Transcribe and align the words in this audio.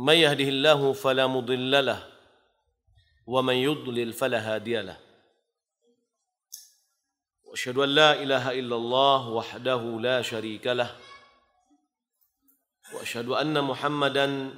من 0.00 0.14
يهده 0.14 0.48
الله 0.48 0.92
فلا 0.92 1.26
مضل 1.26 1.84
له 1.86 2.08
ومن 3.26 3.54
يضلل 3.54 4.12
فلا 4.12 4.54
هادي 4.54 4.80
له. 4.80 4.96
وأشهد 7.44 7.78
أن 7.78 7.88
لا 7.88 8.22
إله 8.22 8.58
إلا 8.58 8.76
الله 8.76 9.28
وحده 9.28 9.82
لا 10.00 10.22
شريك 10.22 10.66
له 10.66 10.96
وأشهد 12.94 13.28
أن 13.28 13.64
محمدا 13.64 14.54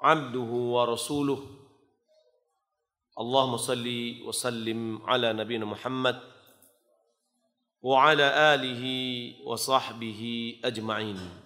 عبده 0.00 0.50
ورسوله. 0.76 1.40
اللهم 3.18 3.56
صل 3.56 3.86
وسلم 4.26 5.02
على 5.02 5.32
نبينا 5.32 5.66
محمد 5.66 6.20
وعلى 7.82 8.54
آله 8.54 8.84
وصحبه 9.46 10.22
أجمعين. 10.64 11.43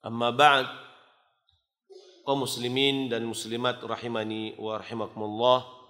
Amma 0.00 0.32
ba'd 0.32 0.66
kaum 2.24 2.46
muslimin 2.46 3.12
dan 3.12 3.26
muslimat 3.28 3.82
rahimani 3.84 4.54
wa 4.56 4.80
rahimakumullah 4.80 5.80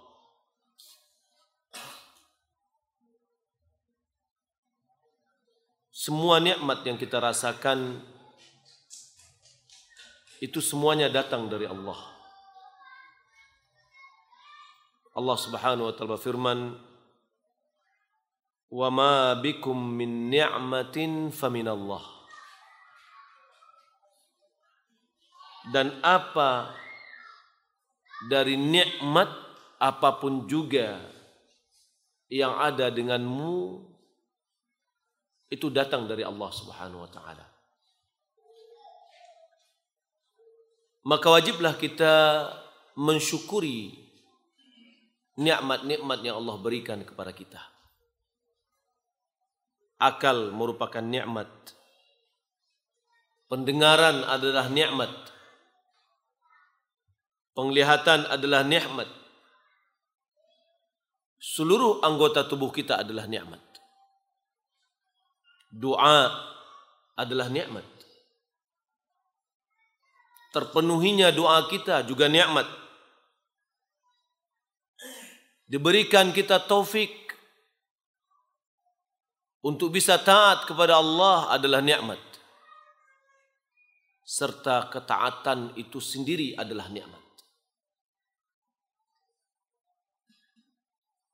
Semua 6.01 6.41
nikmat 6.41 6.81
yang 6.81 6.97
kita 6.97 7.21
rasakan 7.21 8.01
itu 10.41 10.57
semuanya 10.57 11.13
datang 11.13 11.45
dari 11.45 11.69
Allah. 11.69 12.01
Allah 15.13 15.37
Subhanahu 15.37 15.85
wa 15.85 15.93
taala 15.93 16.17
berfirman, 16.17 16.73
"Wa 18.73 18.89
ma 18.89 19.37
bikum 19.37 19.77
min 19.77 20.33
ni'matin 20.33 21.29
faminallah." 21.29 22.20
Dan 25.69 25.93
apa 26.01 26.73
dari 28.25 28.57
nikmat 28.57 29.29
apapun 29.77 30.49
juga 30.49 30.97
yang 32.31 32.57
ada 32.57 32.89
denganmu 32.89 33.85
itu 35.51 35.67
datang 35.67 36.07
dari 36.07 36.23
Allah 36.23 36.49
Subhanahu 36.49 37.03
wa 37.03 37.11
taala. 37.11 37.45
Maka 41.01 41.27
wajiblah 41.27 41.75
kita 41.75 42.47
mensyukuri 42.95 43.97
nikmat-nikmat 45.35 46.19
yang 46.21 46.39
Allah 46.39 46.55
berikan 46.61 47.01
kepada 47.01 47.33
kita. 47.33 47.59
Akal 49.97 50.53
merupakan 50.53 51.01
nikmat. 51.01 51.49
Pendengaran 53.49 54.23
adalah 54.23 54.69
nikmat. 54.69 55.11
Penglihatan 57.51 58.31
adalah 58.31 58.63
nikmat. 58.63 59.07
Seluruh 61.41 61.99
anggota 62.05 62.47
tubuh 62.47 62.71
kita 62.71 63.01
adalah 63.01 63.27
nikmat. 63.27 63.59
Doa 65.71 66.31
adalah 67.17 67.51
nikmat. 67.51 67.83
Terpenuhinya 70.51 71.31
doa 71.31 71.63
kita 71.71 72.03
juga 72.03 72.27
nikmat. 72.27 72.67
Diberikan 75.71 76.35
kita 76.35 76.59
taufik 76.59 77.11
untuk 79.63 79.95
bisa 79.95 80.19
taat 80.19 80.67
kepada 80.67 80.99
Allah 80.99 81.55
adalah 81.55 81.79
nikmat. 81.79 82.19
Serta 84.27 84.91
ketaatan 84.91 85.71
itu 85.79 86.03
sendiri 86.03 86.51
adalah 86.59 86.91
nikmat. 86.91 87.30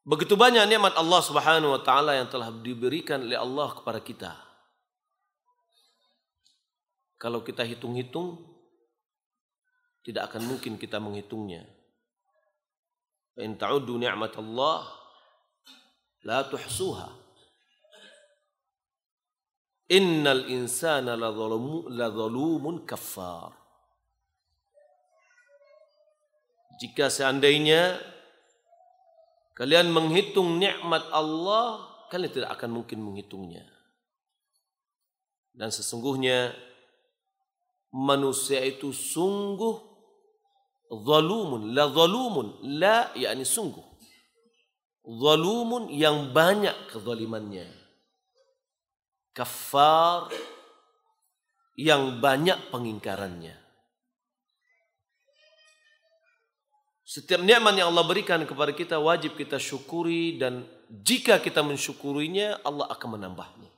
Begitu 0.07 0.39
banyak 0.39 0.63
nikmat 0.71 0.95
Allah 0.95 1.19
Subhanahu 1.19 1.75
wa 1.75 1.81
taala 1.83 2.15
yang 2.15 2.31
telah 2.31 2.47
diberikan 2.47 3.27
oleh 3.27 3.35
Allah 3.35 3.75
kepada 3.75 3.99
kita. 3.99 4.31
Kalau 7.19 7.43
kita 7.43 7.67
hitung-hitung 7.67 8.39
tidak 10.07 10.31
akan 10.31 10.47
mungkin 10.47 10.79
kita 10.79 11.03
menghitungnya. 11.03 11.67
In 13.43 13.59
ta'uddu 13.59 13.99
ni'mat 13.99 14.31
Allah 14.39 14.87
la 16.23 16.47
tuhsuha. 16.47 17.11
Innal 19.91 20.47
insana 20.47 21.19
ladzalumun 21.19 22.87
kaffar. 22.87 23.51
Jika 26.79 27.11
seandainya 27.11 27.99
Kalian 29.57 29.89
menghitung 29.89 30.61
nikmat 30.61 31.09
Allah, 31.09 31.81
kalian 32.13 32.29
tidak 32.29 32.53
akan 32.53 32.77
mungkin 32.77 33.01
menghitungnya. 33.01 33.65
Dan 35.49 35.73
sesungguhnya 35.73 36.53
manusia 37.89 38.61
itu 38.61 38.93
sungguh 38.93 39.81
zalumun, 40.93 41.73
la 41.73 41.89
zalumun, 41.89 42.61
la 42.77 43.09
yakni 43.17 43.41
sungguh. 43.41 43.81
Zalumun 45.01 45.89
yang 45.89 46.29
banyak 46.29 46.93
kezalimannya. 46.93 47.65
Kafar 49.33 50.29
yang 51.73 52.21
banyak 52.21 52.69
pengingkarannya. 52.69 53.66
Setiap 57.07 57.39
nikmat 57.39 57.71
yang 57.79 57.95
Allah 57.95 58.03
berikan 58.03 58.43
kepada 58.43 58.75
kita 58.75 58.99
wajib 58.99 59.39
kita 59.39 59.55
syukuri 59.55 60.35
dan 60.35 60.67
jika 60.91 61.39
kita 61.39 61.63
mensyukurinya 61.63 62.59
Allah 62.67 62.83
akan 62.91 63.15
menambahnya. 63.15 63.71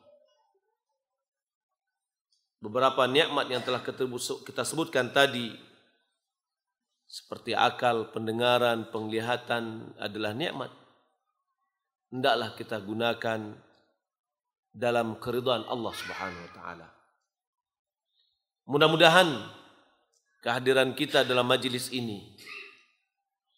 Beberapa 2.57 3.06
nikmat 3.06 3.45
yang 3.53 3.62
telah 3.62 3.85
kita 3.85 4.66
sebutkan 4.66 5.13
tadi 5.13 5.53
seperti 7.06 7.53
akal, 7.53 8.09
pendengaran, 8.09 8.90
penglihatan 8.90 9.94
adalah 10.01 10.34
nikmat. 10.34 10.73
Hendaklah 12.09 12.57
kita 12.57 12.81
gunakan 12.81 13.53
dalam 14.73 15.22
keridhaan 15.22 15.69
Allah 15.69 15.94
Subhanahu 15.94 16.46
wa 16.50 16.51
taala. 16.57 16.88
Mudah-mudahan 18.66 19.38
kehadiran 20.41 20.97
kita 20.97 21.22
dalam 21.22 21.46
majlis 21.46 21.94
ini 21.94 22.38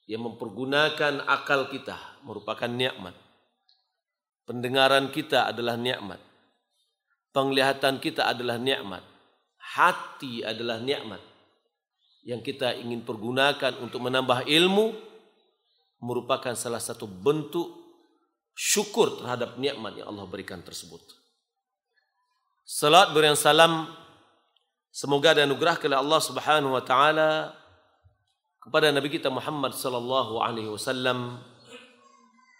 yang 0.10 0.26
mempergunakan 0.26 1.26
akal 1.26 1.70
kita 1.70 1.98
merupakan 2.26 2.68
nikmat. 2.70 3.14
Pendengaran 4.46 5.14
kita 5.14 5.48
adalah 5.50 5.78
nikmat. 5.78 6.20
Penglihatan 7.32 8.02
kita 8.04 8.28
adalah 8.28 8.60
nikmat. 8.60 9.06
Hati 9.56 10.44
adalah 10.44 10.82
nikmat. 10.82 11.22
Yang 12.28 12.54
kita 12.54 12.76
ingin 12.78 13.02
pergunakan 13.08 13.80
untuk 13.80 14.04
menambah 14.04 14.46
ilmu 14.46 14.94
merupakan 16.02 16.54
salah 16.58 16.82
satu 16.82 17.06
bentuk 17.06 17.82
syukur 18.58 19.22
terhadap 19.22 19.56
nikmat 19.56 19.96
yang 20.02 20.12
Allah 20.12 20.28
berikan 20.28 20.60
tersebut. 20.60 21.00
Salat 22.66 23.14
beriang 23.14 23.38
salam 23.38 23.90
semoga 24.92 25.34
dan 25.34 25.50
anugerah 25.50 25.80
oleh 25.82 25.98
Allah 25.98 26.22
Subhanahu 26.22 26.74
wa 26.76 26.84
taala 26.84 27.61
kepada 28.62 28.94
Nabi 28.94 29.10
kita 29.10 29.34
Muhammad 29.34 29.74
sallallahu 29.74 30.40
alaihi 30.40 30.70
wasallam 30.70 31.42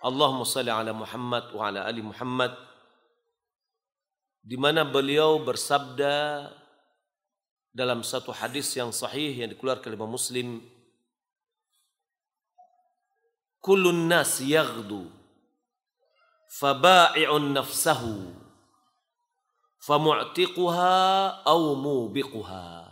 Allahumma 0.02 0.50
salli 0.50 0.74
ala 0.74 0.90
Muhammad 0.98 1.54
wa 1.54 1.62
ala 1.70 1.86
ali 1.86 2.02
Muhammad 2.02 2.58
di 4.42 4.58
mana 4.58 4.82
beliau 4.82 5.38
bersabda 5.46 6.50
dalam 7.72 8.02
satu 8.02 8.34
hadis 8.34 8.74
yang 8.74 8.90
sahih 8.90 9.32
yang 9.32 9.54
dikeluarkan 9.54 9.94
oleh 9.94 10.02
Muslim 10.10 10.48
Kullun 13.62 14.10
nas 14.10 14.42
yaghdu 14.42 15.06
faba'i'un 16.50 17.54
nafsahu 17.54 18.34
famu'tiquha 19.80 20.94
aw 21.46 21.62
mubiquha. 21.78 22.91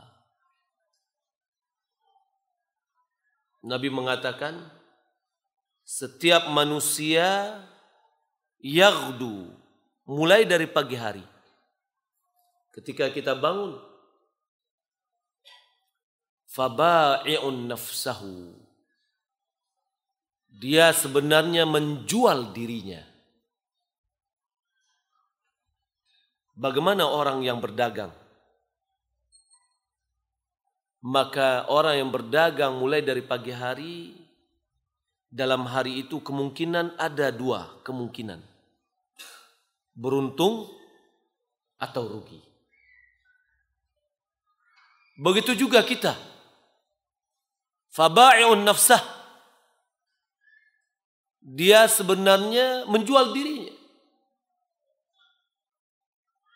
Nabi 3.60 3.92
mengatakan 3.92 4.56
setiap 5.84 6.48
manusia 6.48 7.60
yaghdu 8.64 9.52
mulai 10.08 10.48
dari 10.48 10.68
pagi 10.70 10.96
hari. 10.96 11.26
Ketika 12.72 13.12
kita 13.12 13.36
bangun 13.36 13.90
faba'i'un 16.50 17.70
nafsahu. 17.70 18.58
Dia 20.50 20.92
sebenarnya 20.92 21.64
menjual 21.64 22.52
dirinya. 22.52 23.00
Bagaimana 26.60 27.08
orang 27.08 27.40
yang 27.46 27.64
berdagang 27.64 28.12
maka 31.00 31.64
orang 31.72 32.04
yang 32.04 32.10
berdagang 32.12 32.76
mulai 32.76 33.00
dari 33.00 33.24
pagi 33.24 33.56
hari 33.56 34.12
dalam 35.32 35.64
hari 35.64 36.04
itu 36.04 36.20
kemungkinan 36.20 37.00
ada 37.00 37.32
dua 37.32 37.70
kemungkinan. 37.88 38.42
Beruntung 39.96 40.68
atau 41.80 42.04
rugi. 42.08 42.40
Begitu 45.20 45.56
juga 45.56 45.84
kita. 45.84 46.16
Faba'i'un 47.92 48.64
nafsah. 48.64 49.04
Dia 51.40 51.88
sebenarnya 51.88 52.88
menjual 52.88 53.36
dirinya. 53.36 53.76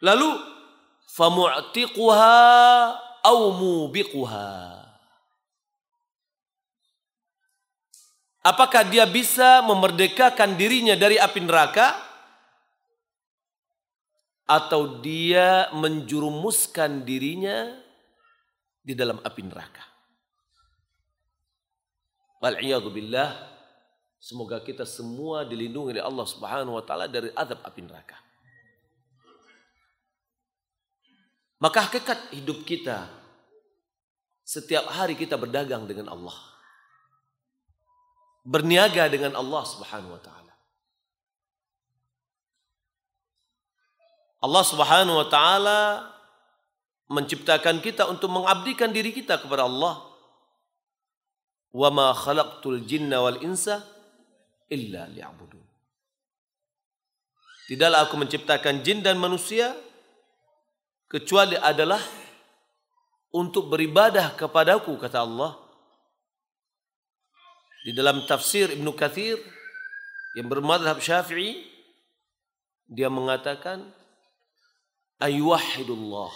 Lalu 0.04 0.36
famu'tiquha 1.16 2.36
au 3.24 3.56
mubiquha. 3.56 4.84
Apakah 8.44 8.84
dia 8.84 9.08
bisa 9.08 9.64
memerdekakan 9.64 10.60
dirinya 10.60 11.00
dari 11.00 11.16
api 11.16 11.40
neraka? 11.40 11.96
Atau 14.44 15.00
dia 15.00 15.72
menjurumuskan 15.72 17.08
dirinya 17.08 17.72
di 18.84 18.92
dalam 18.92 19.24
api 19.24 19.42
neraka? 19.48 19.84
billah. 22.92 23.32
Semoga 24.20 24.60
kita 24.60 24.84
semua 24.84 25.48
dilindungi 25.48 25.96
oleh 25.96 26.04
Allah 26.04 26.28
Subhanahu 26.28 26.76
wa 26.76 26.84
taala 26.84 27.08
dari 27.08 27.32
azab 27.32 27.64
api 27.64 27.82
neraka. 27.88 28.23
Maka 31.64 31.88
hakikat 31.88 32.36
hidup 32.36 32.68
kita 32.68 33.08
setiap 34.44 34.84
hari 34.92 35.16
kita 35.16 35.40
berdagang 35.40 35.88
dengan 35.88 36.12
Allah. 36.12 36.36
Berniaga 38.44 39.08
dengan 39.08 39.40
Allah 39.40 39.64
Subhanahu 39.64 40.12
wa 40.12 40.20
taala. 40.20 40.54
Allah 44.44 44.64
Subhanahu 44.68 45.24
wa 45.24 45.28
taala 45.32 45.80
menciptakan 47.08 47.80
kita 47.80 48.12
untuk 48.12 48.28
mengabdikan 48.28 48.92
diri 48.92 49.16
kita 49.16 49.40
kepada 49.40 49.64
Allah. 49.64 50.04
Wa 51.72 51.88
ma 51.96 52.12
khalaqtul 52.12 52.84
jinna 52.84 53.24
wal 53.24 53.40
insa 53.40 53.80
illa 54.68 55.08
liya'budun. 55.08 55.64
Tidaklah 57.72 58.04
aku 58.04 58.20
menciptakan 58.20 58.84
jin 58.84 59.00
dan 59.00 59.16
manusia 59.16 59.72
kecuali 61.14 61.54
adalah 61.54 62.02
untuk 63.30 63.70
beribadah 63.70 64.34
kepadaku 64.34 64.98
kata 64.98 65.22
Allah. 65.22 65.62
Di 67.86 67.94
dalam 67.94 68.26
tafsir 68.26 68.74
Ibnu 68.74 68.98
Kathir 68.98 69.38
yang 70.34 70.50
bermadhab 70.50 70.98
Syafi'i 70.98 71.70
dia 72.90 73.12
mengatakan 73.14 73.86
ayyuhidullah 75.22 76.34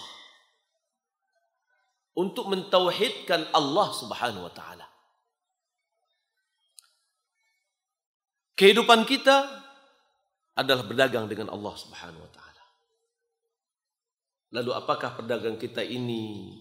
untuk 2.14 2.52
mentauhidkan 2.52 3.48
Allah 3.56 3.88
Subhanahu 3.96 4.46
wa 4.46 4.54
taala. 4.54 4.86
Kehidupan 8.58 9.06
kita 9.08 9.48
adalah 10.58 10.84
berdagang 10.84 11.32
dengan 11.32 11.54
Allah 11.54 11.74
Subhanahu 11.78 12.26
wa 12.26 12.32
taala 12.34 12.47
Lalu 14.56 14.72
apakah 14.72 15.20
pedagang 15.20 15.60
kita 15.60 15.84
ini 15.84 16.56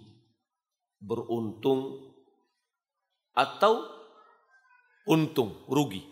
beruntung 0.99 2.11
atau 3.31 3.87
untung, 5.07 5.63
rugi? 5.71 6.03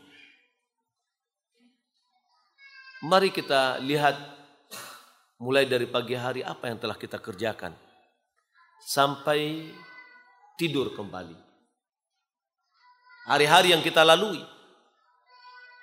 Mari 3.03 3.35
kita 3.35 3.83
lihat 3.83 4.15
mulai 5.43 5.67
dari 5.67 5.91
pagi 5.91 6.15
hari 6.15 6.47
apa 6.47 6.71
yang 6.71 6.79
telah 6.79 6.95
kita 6.95 7.19
kerjakan 7.19 7.75
sampai 8.87 9.69
tidur 10.55 10.95
kembali. 10.95 11.37
Hari-hari 13.27 13.75
yang 13.75 13.83
kita 13.83 14.07
lalui. 14.07 14.41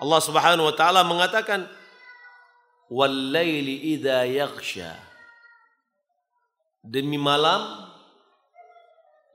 Allah 0.02 0.22
Subhanahu 0.24 0.72
wa 0.72 0.76
taala 0.78 1.04
mengatakan 1.04 1.68
wal 2.90 3.12
laili 3.12 3.94
idza 3.94 4.26
yaghsha 4.26 5.11
demi 6.82 7.18
malam 7.18 7.88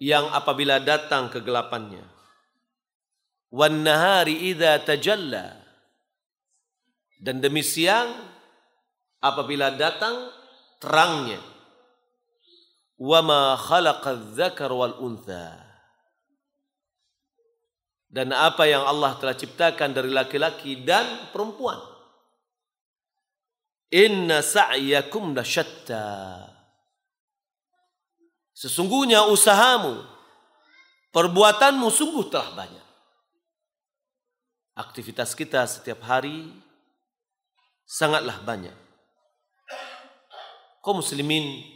yang 0.03 0.29
apabila 0.35 0.83
datang 0.83 1.33
kegelapannya. 1.33 2.05
Wan 3.55 3.87
nahari 3.87 4.53
idza 4.53 4.83
tajalla 4.83 5.55
dan 7.23 7.41
demi 7.41 7.65
siang 7.65 8.11
apabila 9.23 9.73
datang 9.73 10.29
terangnya. 10.83 11.41
Wa 12.97 13.21
ma 13.25 13.57
khalaqa 13.57 14.35
dzakar 14.35 14.71
wal 14.73 14.97
untha. 15.01 15.63
Dan 18.07 18.33
apa 18.33 18.65
yang 18.65 18.87
Allah 18.87 19.19
telah 19.21 19.37
ciptakan 19.37 19.93
dari 19.93 20.09
laki-laki 20.09 20.81
dan 20.81 21.29
perempuan. 21.35 21.77
Inna 23.93 24.41
sa'yakum 24.41 25.37
lasyatta. 25.37 26.56
Sesungguhnya 28.56 29.29
usahamu, 29.29 30.00
perbuatanmu 31.12 31.92
sungguh 31.92 32.25
telah 32.33 32.57
banyak. 32.57 32.87
Aktivitas 34.73 35.37
kita 35.37 35.61
setiap 35.69 36.00
hari 36.09 36.57
sangatlah 37.85 38.40
banyak. 38.40 38.73
Kau 40.81 40.97
muslimin 40.97 41.69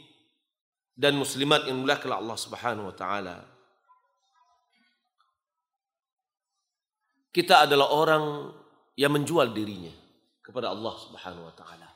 dan 0.96 1.20
muslimat 1.20 1.68
yang 1.68 1.84
muliakan 1.84 2.16
Allah 2.16 2.38
Subhanahu 2.40 2.88
wa 2.88 2.96
taala. 2.96 3.44
Kita 7.28 7.68
adalah 7.68 7.92
orang 7.92 8.24
yang 8.96 9.12
menjual 9.12 9.52
dirinya 9.52 9.92
kepada 10.40 10.72
Allah 10.72 10.96
Subhanahu 10.96 11.44
wa 11.44 11.54
taala. 11.56 11.88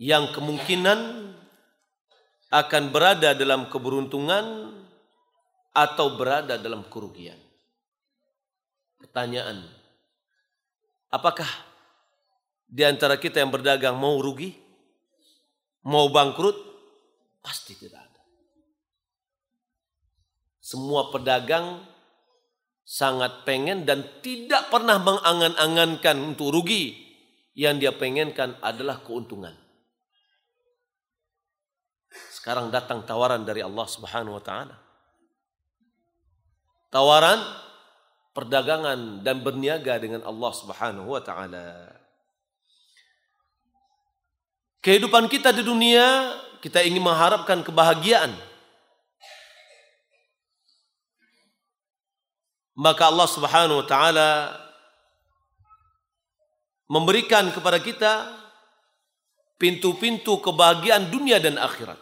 Yang 0.00 0.36
kemungkinan 0.36 1.31
akan 2.52 2.92
berada 2.92 3.32
dalam 3.32 3.72
keberuntungan 3.72 4.76
atau 5.72 6.06
berada 6.20 6.60
dalam 6.60 6.84
kerugian. 6.92 7.40
Pertanyaan, 9.00 9.64
apakah 11.08 11.48
di 12.68 12.84
antara 12.84 13.16
kita 13.16 13.40
yang 13.40 13.48
berdagang 13.48 13.96
mau 13.96 14.20
rugi? 14.20 14.52
Mau 15.88 16.12
bangkrut? 16.12 16.54
Pasti 17.40 17.74
tidak 17.74 18.04
ada. 18.04 18.22
Semua 20.62 21.10
pedagang 21.10 21.82
sangat 22.86 23.48
pengen 23.48 23.88
dan 23.88 24.04
tidak 24.20 24.68
pernah 24.68 25.00
mengangan-angankan 25.00 26.16
untuk 26.20 26.52
rugi. 26.52 27.00
Yang 27.52 27.74
dia 27.84 27.92
pengenkan 27.92 28.56
adalah 28.64 29.04
keuntungan. 29.04 29.61
Sekarang 32.42 32.74
datang 32.74 33.06
tawaran 33.06 33.46
dari 33.46 33.62
Allah 33.62 33.86
Subhanahu 33.86 34.34
wa 34.34 34.42
taala. 34.42 34.74
Tawaran 36.90 37.38
perdagangan 38.34 39.22
dan 39.22 39.46
berniaga 39.46 39.94
dengan 40.02 40.26
Allah 40.26 40.50
Subhanahu 40.50 41.06
wa 41.06 41.22
taala. 41.22 41.86
Kehidupan 44.82 45.30
kita 45.30 45.54
di 45.54 45.62
dunia 45.62 46.34
kita 46.58 46.82
ingin 46.82 47.06
mengharapkan 47.06 47.62
kebahagiaan. 47.62 48.34
Maka 52.74 53.06
Allah 53.06 53.28
Subhanahu 53.30 53.78
wa 53.78 53.86
taala 53.86 54.30
memberikan 56.90 57.54
kepada 57.54 57.78
kita 57.78 58.34
pintu-pintu 59.62 60.42
kebahagiaan 60.42 61.06
dunia 61.06 61.38
dan 61.38 61.54
akhirat. 61.54 62.01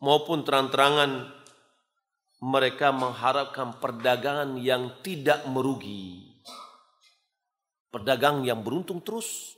maupun 0.00 0.42
terang-terangan 0.42 1.28
mereka 2.40 2.88
mengharapkan 2.90 3.76
perdagangan 3.78 4.56
yang 4.56 4.88
tidak 5.04 5.44
merugi. 5.46 6.32
Pedagang 7.92 8.46
yang 8.48 8.64
beruntung 8.64 9.04
terus. 9.04 9.54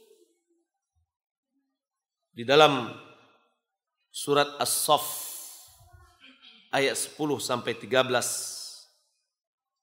Di 2.32 2.42
dalam 2.42 2.90
surat 4.10 4.58
As-Saff 4.58 5.04
ayat 6.72 6.96
10 6.96 7.16
sampai 7.38 7.76
13 7.76 8.02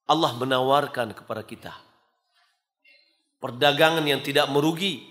Allah 0.10 0.32
menawarkan 0.34 1.14
kepada 1.14 1.46
kita 1.46 1.74
perdagangan 3.40 4.04
yang 4.04 4.22
tidak 4.22 4.52
merugi. 4.52 5.08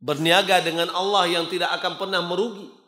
Berniaga 0.00 0.64
dengan 0.64 0.88
Allah 0.96 1.28
yang 1.28 1.44
tidak 1.52 1.76
akan 1.76 2.00
pernah 2.00 2.24
merugi 2.24 2.79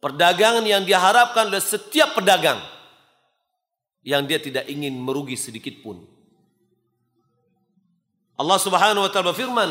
Perdagangan 0.00 0.64
yang 0.64 0.88
diharapkan 0.88 1.52
oleh 1.52 1.60
setiap 1.60 2.16
pedagang 2.16 2.56
yang 4.00 4.24
dia 4.24 4.40
tidak 4.40 4.64
ingin 4.64 4.96
merugi 4.96 5.36
sedikit 5.36 5.76
pun. 5.84 6.00
Allah 8.40 8.56
Subhanahu 8.56 9.04
wa 9.04 9.10
taala 9.12 9.36
berfirman, 9.36 9.70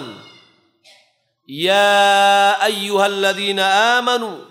"Ya 1.49 2.53
ayyuhalladzina 2.61 3.97
amanu, 3.97 4.45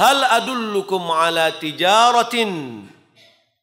hal 0.00 0.24
adullukum 0.40 1.12
ala 1.12 1.52
tijaratin 1.60 2.88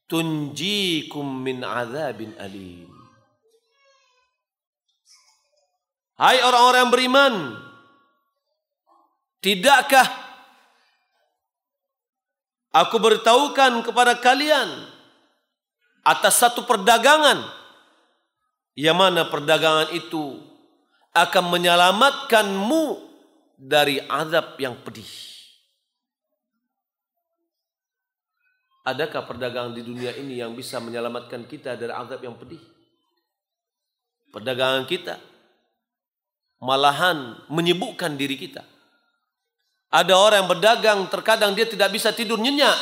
tunjikum 0.06 1.26
min 1.42 1.66
adzabin 1.66 2.38
alim." 2.38 2.94
Hai 6.22 6.46
orang-orang 6.46 6.94
beriman, 6.94 7.34
tidakkah 9.42 10.27
Aku 12.78 13.02
beritahukan 13.02 13.82
kepada 13.82 14.22
kalian 14.22 14.70
atas 16.06 16.38
satu 16.38 16.62
perdagangan 16.70 17.42
yang 18.78 18.94
mana 18.94 19.26
perdagangan 19.26 19.90
itu 19.98 20.38
akan 21.10 21.50
menyelamatkanmu 21.50 23.02
dari 23.58 23.98
azab 24.06 24.62
yang 24.62 24.78
pedih. 24.86 25.10
Adakah 28.86 29.26
perdagangan 29.26 29.74
di 29.74 29.82
dunia 29.82 30.14
ini 30.14 30.38
yang 30.38 30.54
bisa 30.54 30.78
menyelamatkan 30.78 31.50
kita 31.50 31.74
dari 31.74 31.90
azab 31.90 32.22
yang 32.22 32.38
pedih? 32.38 32.62
Perdagangan 34.30 34.86
kita 34.86 35.18
malahan 36.62 37.42
menyibukkan 37.50 38.14
diri 38.14 38.38
kita 38.38 38.77
ada 39.88 40.14
orang 40.20 40.44
yang 40.44 40.52
berdagang 40.52 41.00
terkadang 41.08 41.56
dia 41.56 41.64
tidak 41.64 41.96
bisa 41.96 42.12
tidur 42.12 42.36
nyenyak. 42.36 42.76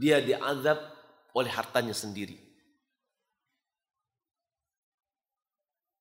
Dia 0.00 0.24
diazab 0.24 0.80
oleh 1.36 1.52
hartanya 1.52 1.92
sendiri. 1.92 2.36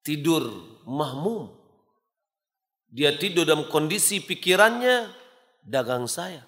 Tidur 0.03 0.48
mahmum. 0.88 1.51
Dia 2.88 3.19
tidur 3.19 3.43
dalam 3.43 3.67
kondisi 3.67 4.24
pikirannya 4.24 5.12
dagang 5.60 6.07
saya, 6.07 6.39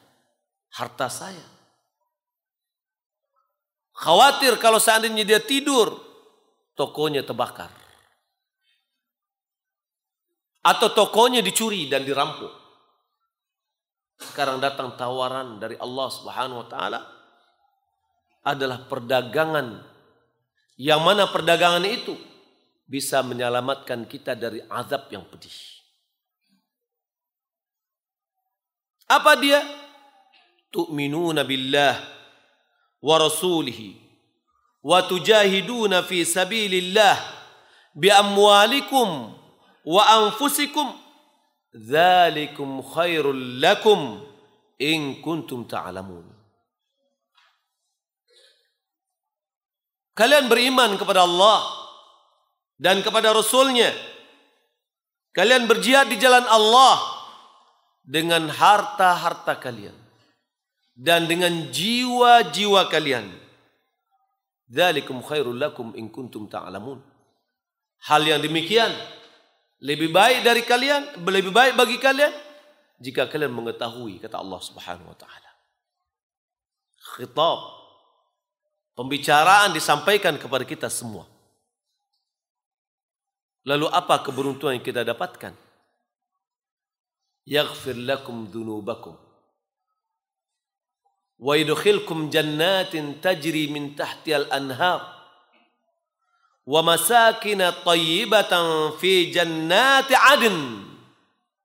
harta 0.71 1.12
saya. 1.12 1.43
Khawatir 3.91 4.55
kalau 4.55 4.79
seandainya 4.79 5.27
dia 5.27 5.43
tidur, 5.43 6.00
tokonya 6.79 7.27
terbakar. 7.27 7.67
Atau 10.63 10.95
tokonya 10.95 11.43
dicuri 11.43 11.91
dan 11.91 12.07
dirampok. 12.07 12.58
Sekarang 14.19 14.59
datang 14.59 14.99
tawaran 14.99 15.63
dari 15.63 15.79
Allah 15.79 16.07
Subhanahu 16.11 16.63
wa 16.63 16.67
taala 16.67 16.99
adalah 18.43 18.83
perdagangan 18.88 19.79
yang 20.79 21.03
mana 21.03 21.27
perdagangan 21.27 21.83
itu 21.88 22.15
bisa 22.88 23.21
menyelamatkan 23.21 24.07
kita 24.07 24.33
dari 24.33 24.63
azab 24.71 25.11
yang 25.11 25.27
pedih. 25.27 25.53
Apa 29.09 29.35
dia? 29.38 29.59
Tu'minuna 30.69 31.41
billah 31.43 31.97
wa 33.01 33.15
rasulihi 33.17 33.97
wa 34.85 35.01
tujahiduna 35.03 36.05
fi 36.05 36.21
sabilillah 36.23 37.17
bi 37.97 38.07
amwalikum 38.13 39.33
wa 39.83 40.03
anfusikum 40.23 40.93
Dzalikum 41.79 42.83
khairul 42.83 43.63
lakum 43.63 44.19
in 44.83 45.24
kuntum 45.24 45.63
ta'lamun. 45.63 46.27
Kalian 50.12 50.51
beriman 50.51 51.00
kepada 51.00 51.24
Allah 51.24 51.63
dan 52.75 53.00
kepada 53.00 53.31
Rasulnya. 53.31 53.95
Kalian 55.31 55.71
berjihad 55.71 56.12
di 56.12 56.19
jalan 56.19 56.43
Allah 56.43 57.00
dengan 58.03 58.51
harta-harta 58.51 59.55
kalian 59.55 59.95
dan 61.00 61.31
dengan 61.31 61.71
jiwa-jiwa 61.71 62.91
kalian. 62.91 63.31
Dzalikum 64.67 65.24
khairul 65.24 65.55
lakum 65.55 65.95
in 65.95 66.12
kuntum 66.12 66.51
ta'lamun. 66.51 67.00
Hal 68.12 68.27
yang 68.27 68.43
demikian 68.43 68.91
lebih 69.79 70.12
baik 70.12 70.43
dari 70.43 70.63
kalian, 70.67 71.24
lebih 71.24 71.53
baik 71.55 71.74
bagi 71.79 71.98
kalian 71.98 72.33
jika 73.00 73.31
kalian 73.31 73.55
mengetahui 73.55 74.19
kata 74.19 74.39
Allah 74.39 74.59
Subhanahu 74.59 75.07
wa 75.07 75.17
taala. 75.17 75.51
Khitab 77.15 77.59
pembicaraan 78.93 79.71
disampaikan 79.71 80.36
kepada 80.36 80.67
kita 80.67 80.91
semua. 80.91 81.25
Lalu 83.63 83.88
apa 83.91 84.24
keberuntungan 84.24 84.79
yang 84.79 84.86
kita 84.86 85.03
dapatkan? 85.03 85.55
Yaghfir 87.48 87.98
lakum 87.98 88.48
dhunubakum 88.51 89.29
wa 91.39 91.55
yudkhilkum 91.55 92.27
jannatin 92.27 93.24
tajri 93.24 93.71
min 93.71 93.95
tahtiha 93.95 94.43
al-anhar 94.43 95.18
wa 96.69 96.85
masakin 96.85 97.65
tayyibatan 97.81 98.93
fi 99.01 99.33
jannati 99.33 100.13
adn. 100.13 100.85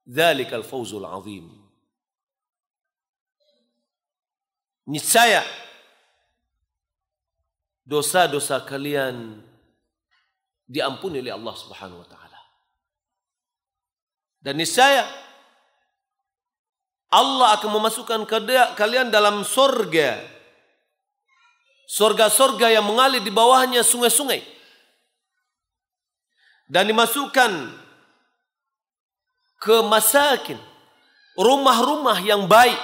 Dzalikal 0.08 0.64
fawzul 0.64 1.04
azim. 1.04 1.44
Niscaya 4.88 5.44
dosa-dosa 7.84 8.64
kalian 8.64 9.44
diampuni 10.64 11.20
oleh 11.20 11.37
Allah 11.37 11.54
Subhanahu 11.56 12.00
wa 12.04 12.08
taala. 12.08 12.40
Dan 14.40 14.61
niscaya 14.61 15.04
Allah 17.12 17.61
akan 17.61 17.70
memasukkan 17.80 18.20
kalian 18.76 19.08
dalam 19.08 19.44
sorga. 19.44 20.20
Sorga-sorga 21.84 22.73
yang 22.73 22.84
mengalir 22.84 23.20
di 23.20 23.32
bawahnya 23.32 23.84
sungai-sungai 23.84 24.54
dan 26.68 26.88
dimasukkan 26.88 27.52
ke 29.61 29.76
masakin 29.88 30.61
rumah-rumah 31.37 32.21
yang 32.21 32.44
baik 32.44 32.78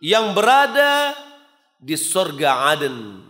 yang 0.00 0.36
berada 0.36 1.16
di 1.80 1.96
surga 1.96 2.76
Aden. 2.76 3.24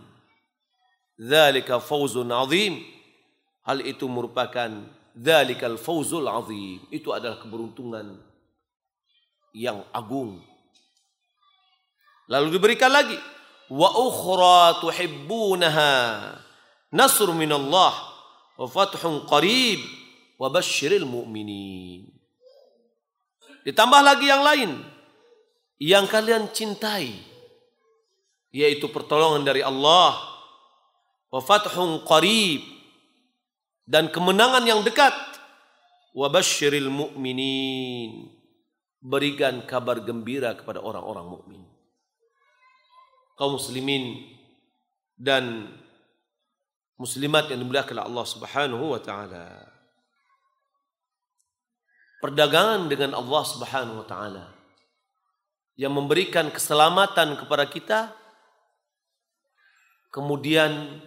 Dzalika 1.17 1.81
fawzun 1.81 2.29
azim. 2.29 2.83
Hal 3.67 3.83
itu 3.83 4.07
merupakan 4.07 4.69
dzalikal 5.11 5.75
fawzul 5.75 6.29
azim. 6.29 6.79
Itu 6.93 7.11
adalah 7.11 7.41
keberuntungan 7.41 8.15
yang 9.51 9.81
agung. 9.91 10.39
Lalu 12.27 12.59
diberikan 12.59 12.91
lagi 12.91 13.17
wa 13.71 13.89
ukhra 13.95 14.79
tuhibbunaha 14.83 15.91
nasr 16.91 17.27
minallah 17.35 18.16
fathun 18.65 19.29
qarib 19.29 19.77
wa 20.41 20.49
basyiril 20.49 21.05
mu'minin. 21.05 22.09
Ditambah 23.61 24.01
lagi 24.01 24.25
yang 24.25 24.41
lain. 24.41 24.71
Yang 25.77 26.05
kalian 26.09 26.49
cintai 26.49 27.13
yaitu 28.49 28.89
pertolongan 28.89 29.45
dari 29.45 29.61
Allah. 29.61 30.17
Wa 31.29 31.37
fathun 31.37 32.01
qarib 32.01 32.65
dan 33.85 34.09
kemenangan 34.09 34.65
yang 34.65 34.81
dekat. 34.81 35.13
Wa 36.17 36.33
basyiril 36.33 36.89
mu'minin 36.89 38.37
berikan 39.07 39.61
kabar 39.63 40.01
gembira 40.01 40.57
kepada 40.57 40.81
orang-orang 40.81 41.25
mukmin. 41.29 41.63
Kaum 43.37 43.55
muslimin 43.55 44.25
dan 45.13 45.69
muslimat 46.97 47.45
yang 47.47 47.61
dimuliakan 47.61 48.03
Allah 48.03 48.25
Subhanahu 48.25 48.97
wa 48.97 49.01
taala. 49.01 49.69
Perdagangan 52.17 52.89
dengan 52.89 53.13
Allah 53.13 53.43
Subhanahu 53.45 54.01
wa 54.01 54.07
taala 54.09 54.45
yang 55.77 55.93
memberikan 55.93 56.49
keselamatan 56.49 57.37
kepada 57.37 57.69
kita 57.69 57.99
kemudian 60.09 60.97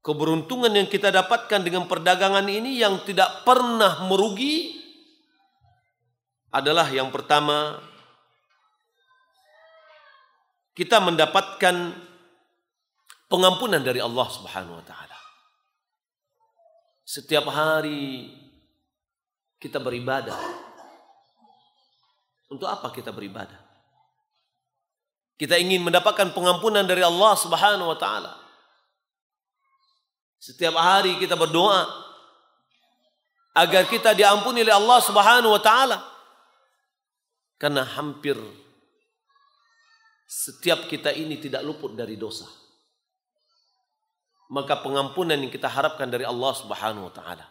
keberuntungan 0.00 0.72
yang 0.72 0.88
kita 0.88 1.12
dapatkan 1.12 1.60
dengan 1.60 1.84
perdagangan 1.84 2.48
ini 2.48 2.80
yang 2.80 2.96
tidak 3.04 3.44
pernah 3.44 4.08
merugi 4.08 4.80
adalah 6.48 6.88
yang 6.88 7.12
pertama 7.12 7.76
kita 10.72 10.96
mendapatkan 11.04 12.07
pengampunan 13.28 13.84
dari 13.84 14.00
Allah 14.00 14.26
Subhanahu 14.32 14.80
wa 14.80 14.84
taala. 14.84 15.18
Setiap 17.04 17.46
hari 17.48 18.32
kita 19.60 19.78
beribadah. 19.78 20.36
Untuk 22.48 22.64
apa 22.64 22.88
kita 22.96 23.12
beribadah? 23.12 23.60
Kita 25.36 25.60
ingin 25.60 25.84
mendapatkan 25.84 26.32
pengampunan 26.32 26.82
dari 26.88 27.04
Allah 27.04 27.36
Subhanahu 27.36 27.92
wa 27.92 27.98
taala. 28.00 28.32
Setiap 30.40 30.72
hari 30.80 31.20
kita 31.20 31.36
berdoa 31.36 31.84
agar 33.52 33.84
kita 33.84 34.16
diampuni 34.16 34.64
oleh 34.64 34.72
Allah 34.72 34.98
Subhanahu 35.04 35.52
wa 35.52 35.62
taala. 35.62 36.00
Karena 37.60 37.84
hampir 37.84 38.38
setiap 40.28 40.88
kita 40.88 41.12
ini 41.12 41.36
tidak 41.40 41.64
luput 41.64 41.92
dari 41.92 42.16
dosa 42.16 42.57
maka 44.48 44.80
pengampunan 44.80 45.36
yang 45.36 45.52
kita 45.52 45.68
harapkan 45.68 46.08
dari 46.08 46.24
Allah 46.24 46.52
Subhanahu 46.56 47.08
wa 47.08 47.12
taala. 47.12 47.46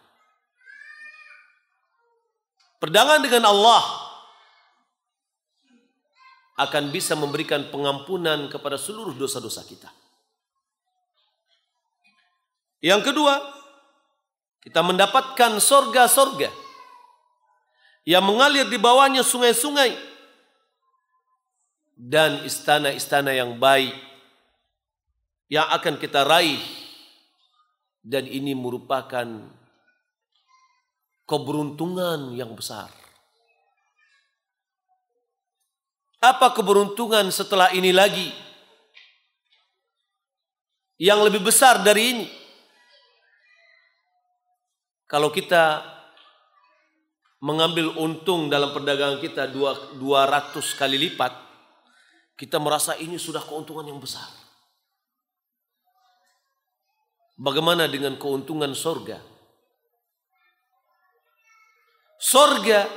Perdagangan 2.78 3.22
dengan 3.22 3.50
Allah 3.50 3.82
akan 6.58 6.90
bisa 6.90 7.14
memberikan 7.14 7.70
pengampunan 7.70 8.50
kepada 8.50 8.74
seluruh 8.74 9.14
dosa-dosa 9.14 9.62
kita. 9.62 9.90
Yang 12.82 13.10
kedua, 13.10 13.34
kita 14.62 14.82
mendapatkan 14.82 15.58
sorga-sorga 15.58 16.50
yang 18.06 18.22
mengalir 18.26 18.66
di 18.66 18.78
bawahnya 18.78 19.26
sungai-sungai 19.26 19.94
dan 21.98 22.46
istana-istana 22.46 23.34
yang 23.34 23.58
baik 23.58 23.94
yang 25.50 25.66
akan 25.74 25.98
kita 25.98 26.22
raih 26.22 26.77
dan 28.02 28.24
ini 28.24 28.54
merupakan 28.56 29.26
keberuntungan 31.28 32.32
yang 32.32 32.56
besar. 32.56 32.88
Apa 36.18 36.50
keberuntungan 36.50 37.30
setelah 37.30 37.70
ini 37.70 37.94
lagi? 37.94 38.32
Yang 40.98 41.30
lebih 41.30 41.46
besar 41.46 41.78
dari 41.84 42.02
ini. 42.10 42.26
Kalau 45.06 45.30
kita 45.30 45.80
mengambil 47.38 47.94
untung 48.02 48.50
dalam 48.50 48.74
perdagangan 48.74 49.22
kita 49.22 49.46
200 49.46 49.94
kali 50.74 50.98
lipat, 50.98 51.32
kita 52.34 52.58
merasa 52.58 52.98
ini 52.98 53.14
sudah 53.14 53.40
keuntungan 53.46 53.86
yang 53.86 54.02
besar. 54.02 54.26
Bagaimana 57.38 57.86
dengan 57.86 58.18
keuntungan 58.18 58.74
sorga? 58.74 59.22
Sorga, 62.18 62.90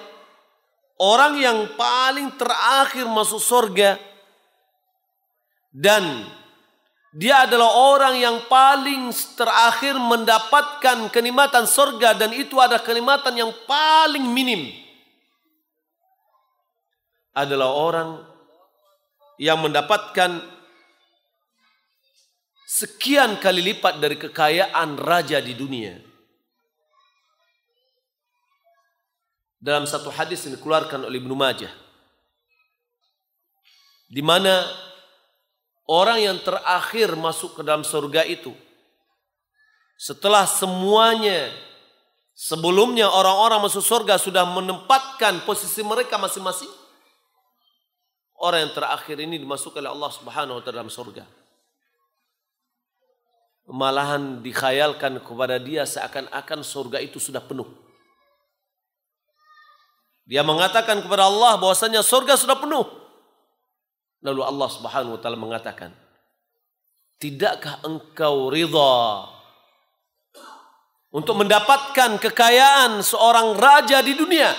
orang 0.98 1.38
yang 1.38 1.78
paling 1.78 2.34
terakhir 2.42 3.06
masuk 3.06 3.38
sorga 3.38 4.02
dan 5.70 6.26
dia 7.14 7.46
adalah 7.46 7.70
orang 7.70 8.18
yang 8.18 8.38
paling 8.50 9.14
terakhir 9.38 10.00
mendapatkan 10.02 11.12
kenikmatan 11.14 11.70
sorga 11.70 12.18
dan 12.18 12.34
itu 12.34 12.58
ada 12.58 12.82
kenikmatan 12.82 13.38
yang 13.38 13.54
paling 13.70 14.26
minim. 14.26 14.74
Adalah 17.38 17.70
orang 17.70 18.10
yang 19.38 19.62
mendapatkan 19.62 20.61
sekian 22.82 23.38
kali 23.38 23.62
lipat 23.62 24.02
dari 24.02 24.18
kekayaan 24.18 24.98
raja 24.98 25.38
di 25.38 25.54
dunia. 25.54 26.02
Dalam 29.62 29.86
satu 29.86 30.10
hadis 30.10 30.42
yang 30.50 30.58
dikeluarkan 30.58 31.06
oleh 31.06 31.22
Ibnu 31.22 31.38
Majah. 31.38 31.70
Di 34.10 34.26
mana 34.26 34.66
orang 35.86 36.18
yang 36.18 36.38
terakhir 36.42 37.14
masuk 37.14 37.60
ke 37.60 37.62
dalam 37.62 37.86
surga 37.86 38.26
itu 38.26 38.52
setelah 40.02 40.50
semuanya 40.50 41.54
sebelumnya 42.34 43.06
orang-orang 43.06 43.70
masuk 43.70 43.86
surga 43.86 44.18
sudah 44.18 44.44
menempatkan 44.50 45.46
posisi 45.46 45.86
mereka 45.86 46.18
masing-masing 46.18 46.68
orang 48.42 48.66
yang 48.68 48.74
terakhir 48.74 49.16
ini 49.22 49.38
dimasukkan 49.38 49.78
oleh 49.78 49.94
Allah 49.94 50.12
Subhanahu 50.12 50.58
wa 50.58 50.62
taala 50.66 50.82
dalam 50.82 50.92
surga 50.92 51.24
malahan 53.72 54.44
dikhayalkan 54.44 55.24
kepada 55.24 55.56
dia 55.56 55.88
seakan-akan 55.88 56.60
surga 56.60 57.00
itu 57.00 57.24
sudah 57.24 57.40
penuh. 57.40 57.66
Dia 60.28 60.44
mengatakan 60.44 61.00
kepada 61.00 61.32
Allah 61.32 61.56
bahwasanya 61.56 62.04
surga 62.04 62.36
sudah 62.36 62.60
penuh. 62.60 62.84
Lalu 64.22 64.42
Allah 64.44 64.70
Subhanahu 64.70 65.18
wa 65.18 65.20
taala 65.24 65.40
mengatakan, 65.40 65.96
"Tidakkah 67.18 67.82
engkau 67.88 68.52
ridha 68.54 69.28
untuk 71.10 71.42
mendapatkan 71.42 72.22
kekayaan 72.22 73.02
seorang 73.02 73.58
raja 73.58 74.04
di 74.04 74.14
dunia?" 74.14 74.52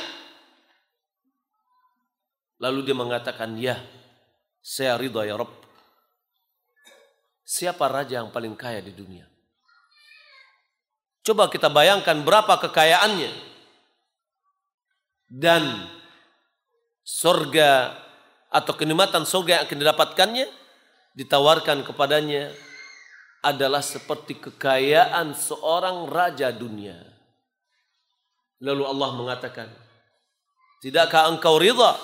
Lalu 2.59 2.90
dia 2.90 2.96
mengatakan, 2.96 3.55
"Ya, 3.55 3.79
saya 4.59 4.98
ridha 4.98 5.22
ya 5.22 5.38
Rabb." 5.38 5.62
Siapa 7.42 7.90
raja 7.90 8.22
yang 8.22 8.31
paling 8.31 8.55
kaya 8.55 8.78
di 8.78 8.94
dunia? 8.94 9.26
Coba 11.22 11.46
kita 11.46 11.70
bayangkan 11.70 12.22
berapa 12.26 12.59
kekayaannya. 12.66 13.31
Dan 15.33 15.88
surga 17.02 17.98
atau 18.52 18.72
kenikmatan 18.76 19.24
surga 19.24 19.59
yang 19.59 19.64
akan 19.64 19.78
didapatkannya 19.81 20.46
ditawarkan 21.16 21.88
kepadanya 21.88 22.52
adalah 23.42 23.81
seperti 23.81 24.38
kekayaan 24.38 25.35
seorang 25.35 26.07
raja 26.07 26.52
dunia. 26.52 27.00
Lalu 28.62 28.87
Allah 28.87 29.11
mengatakan, 29.18 29.68
Tidakkah 30.83 31.31
engkau 31.31 31.59
rida? 31.62 31.94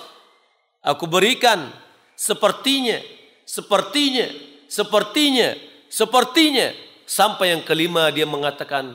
Aku 0.79 1.07
berikan 1.07 1.67
sepertinya, 2.15 2.99
sepertinya 3.43 4.27
sepertinya, 4.69 5.57
sepertinya. 5.89 6.71
Sampai 7.09 7.57
yang 7.57 7.65
kelima 7.65 8.13
dia 8.13 8.29
mengatakan, 8.29 8.93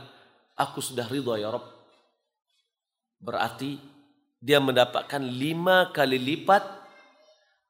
aku 0.54 0.78
sudah 0.78 1.10
ridho 1.10 1.34
ya 1.34 1.50
Rob. 1.50 1.66
Berarti 3.18 3.82
dia 4.38 4.62
mendapatkan 4.62 5.18
lima 5.18 5.90
kali 5.90 6.14
lipat 6.22 6.62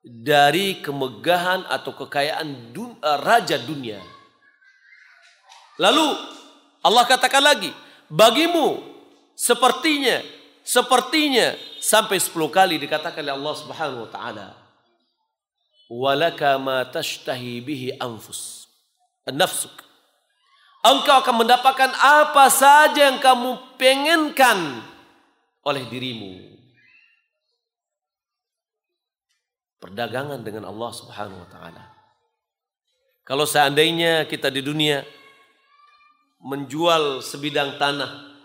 dari 0.05 0.85
kemegahan 0.85 1.65
atau 1.65 1.97
kekayaan 1.97 2.77
dun, 2.77 2.93
uh, 3.01 3.19
raja 3.25 3.57
dunia. 3.57 4.05
Lalu 5.81 6.13
Allah 6.85 7.09
katakan 7.09 7.41
lagi, 7.41 7.73
bagimu 8.13 8.85
sepertinya, 9.33 10.21
sepertinya 10.61 11.57
sampai 11.81 12.21
sepuluh 12.21 12.53
kali 12.53 12.77
dikatakan 12.77 13.25
oleh 13.25 13.33
Allah 13.33 13.55
Subhanahu 13.57 14.05
wa 14.05 14.11
taala 14.13 14.64
walaka 15.95 16.59
ma 16.59 16.83
tashtahi 16.83 17.63
bihi 17.63 17.95
anfus 18.03 18.67
nafsuk 19.31 19.85
Engkau 20.85 21.17
akan 21.25 21.49
mendapatkan 21.49 21.97
apa 21.97 22.53
saja 22.53 23.09
yang 23.09 23.17
kamu 23.17 23.57
pengenkan 23.81 24.85
oleh 25.65 25.81
dirimu. 25.89 26.61
Perdagangan 29.81 30.45
dengan 30.45 30.69
Allah 30.69 30.93
Subhanahu 30.93 31.41
wa 31.41 31.49
taala. 31.49 31.85
Kalau 33.25 33.49
seandainya 33.49 34.29
kita 34.29 34.53
di 34.53 34.61
dunia 34.61 35.01
menjual 36.45 37.25
sebidang 37.25 37.81
tanah 37.81 38.37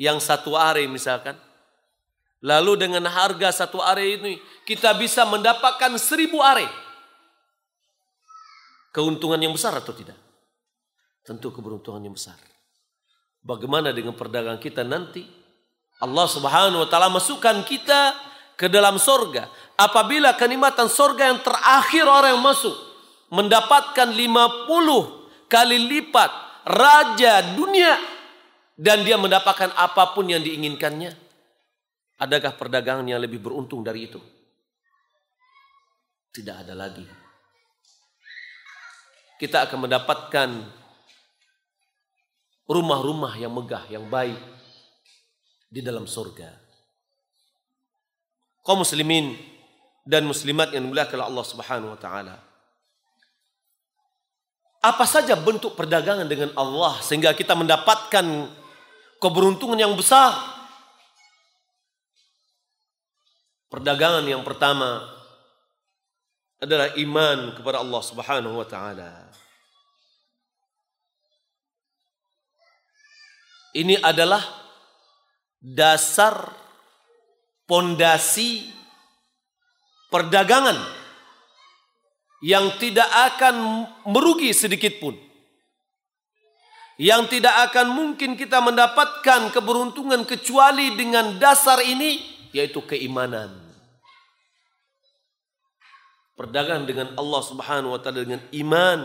yang 0.00 0.16
satu 0.24 0.56
are 0.56 0.80
misalkan, 0.88 1.36
lalu 2.44 2.78
dengan 2.78 3.06
harga 3.06 3.64
satu 3.64 3.82
are 3.82 4.02
ini 4.02 4.38
kita 4.66 4.94
bisa 4.94 5.26
mendapatkan 5.26 5.94
seribu 5.98 6.38
are. 6.44 6.66
Keuntungan 8.94 9.38
yang 9.38 9.54
besar 9.54 9.76
atau 9.78 9.94
tidak? 9.94 10.16
Tentu 11.22 11.52
keberuntungan 11.52 12.00
yang 12.02 12.16
besar. 12.16 12.36
Bagaimana 13.44 13.94
dengan 13.94 14.16
perdagangan 14.16 14.58
kita 14.58 14.82
nanti? 14.82 15.22
Allah 15.98 16.26
Subhanahu 16.30 16.86
wa 16.86 16.88
taala 16.88 17.10
masukkan 17.10 17.62
kita 17.66 18.14
ke 18.58 18.66
dalam 18.66 18.98
sorga. 18.98 19.46
Apabila 19.78 20.34
kenikmatan 20.34 20.90
sorga 20.90 21.30
yang 21.30 21.42
terakhir 21.42 22.06
orang 22.06 22.34
yang 22.38 22.42
masuk 22.42 22.74
mendapatkan 23.30 24.08
50 24.10 24.66
kali 25.46 25.78
lipat 25.78 26.30
raja 26.66 27.54
dunia 27.54 27.94
dan 28.74 29.02
dia 29.02 29.14
mendapatkan 29.18 29.70
apa 29.74 30.14
pun 30.14 30.26
yang 30.26 30.42
diinginkannya. 30.42 31.27
Adakah 32.18 32.58
perdagangan 32.58 33.06
yang 33.06 33.22
lebih 33.22 33.38
beruntung 33.38 33.86
dari 33.86 34.10
itu? 34.10 34.18
Tidak 36.34 36.66
ada 36.66 36.74
lagi. 36.74 37.06
Kita 39.38 39.70
akan 39.70 39.86
mendapatkan 39.86 40.50
rumah-rumah 42.66 43.38
yang 43.38 43.54
megah, 43.54 43.86
yang 43.86 44.10
baik 44.10 44.38
di 45.70 45.78
dalam 45.78 46.10
surga. 46.10 46.50
Kaum 48.66 48.82
muslimin 48.82 49.38
dan 50.02 50.26
muslimat 50.26 50.74
yang 50.74 50.90
dimuliakan 50.90 51.22
Allah 51.22 51.46
Subhanahu 51.46 51.94
wa 51.94 52.00
taala. 52.02 52.36
Apa 54.82 55.06
saja 55.06 55.38
bentuk 55.38 55.78
perdagangan 55.78 56.26
dengan 56.26 56.50
Allah 56.58 56.98
sehingga 56.98 57.30
kita 57.30 57.54
mendapatkan 57.54 58.26
keberuntungan 59.22 59.78
yang 59.78 59.94
besar? 59.94 60.57
Perdagangan 63.68 64.24
yang 64.24 64.40
pertama 64.40 65.04
adalah 66.58 66.96
iman 66.96 67.52
kepada 67.52 67.84
Allah 67.84 68.02
Subhanahu 68.02 68.56
wa 68.56 68.66
taala. 68.66 69.28
Ini 73.76 74.00
adalah 74.00 74.40
dasar 75.60 76.48
pondasi 77.68 78.72
perdagangan 80.08 80.80
yang 82.40 82.72
tidak 82.80 83.06
akan 83.36 83.84
merugi 84.08 84.56
sedikit 84.56 84.96
pun. 84.96 85.14
Yang 86.98 87.38
tidak 87.38 87.70
akan 87.70 87.94
mungkin 87.94 88.34
kita 88.34 88.58
mendapatkan 88.58 89.54
keberuntungan 89.54 90.26
kecuali 90.26 90.98
dengan 90.98 91.38
dasar 91.38 91.78
ini 91.84 92.37
yaitu 92.54 92.82
keimanan. 92.84 93.50
Perdagangan 96.38 96.86
dengan 96.86 97.08
Allah 97.18 97.42
Subhanahu 97.42 97.94
wa 97.94 98.00
taala 98.00 98.22
dengan 98.22 98.42
iman. 98.54 99.00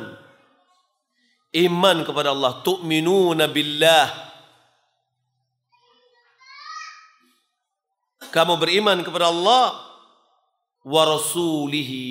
Iman 1.53 1.97
kepada 2.05 2.33
Allah 2.33 2.61
tu'minuna 2.65 3.49
billah. 3.49 4.09
Kamu 8.33 8.57
beriman 8.57 9.01
kepada 9.05 9.29
Allah 9.29 9.93
wa 10.83 11.03
rasulihi 11.07 12.03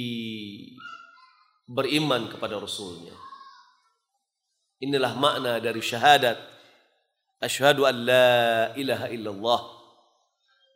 beriman 1.68 2.28
kepada 2.28 2.56
rasulnya 2.56 3.12
inilah 4.82 5.14
makna 5.14 5.62
dari 5.62 5.78
syahadat 5.78 6.34
asyhadu 7.38 7.86
an 7.86 7.96
la 8.02 8.36
ilaha 8.74 9.06
illallah 9.12 9.60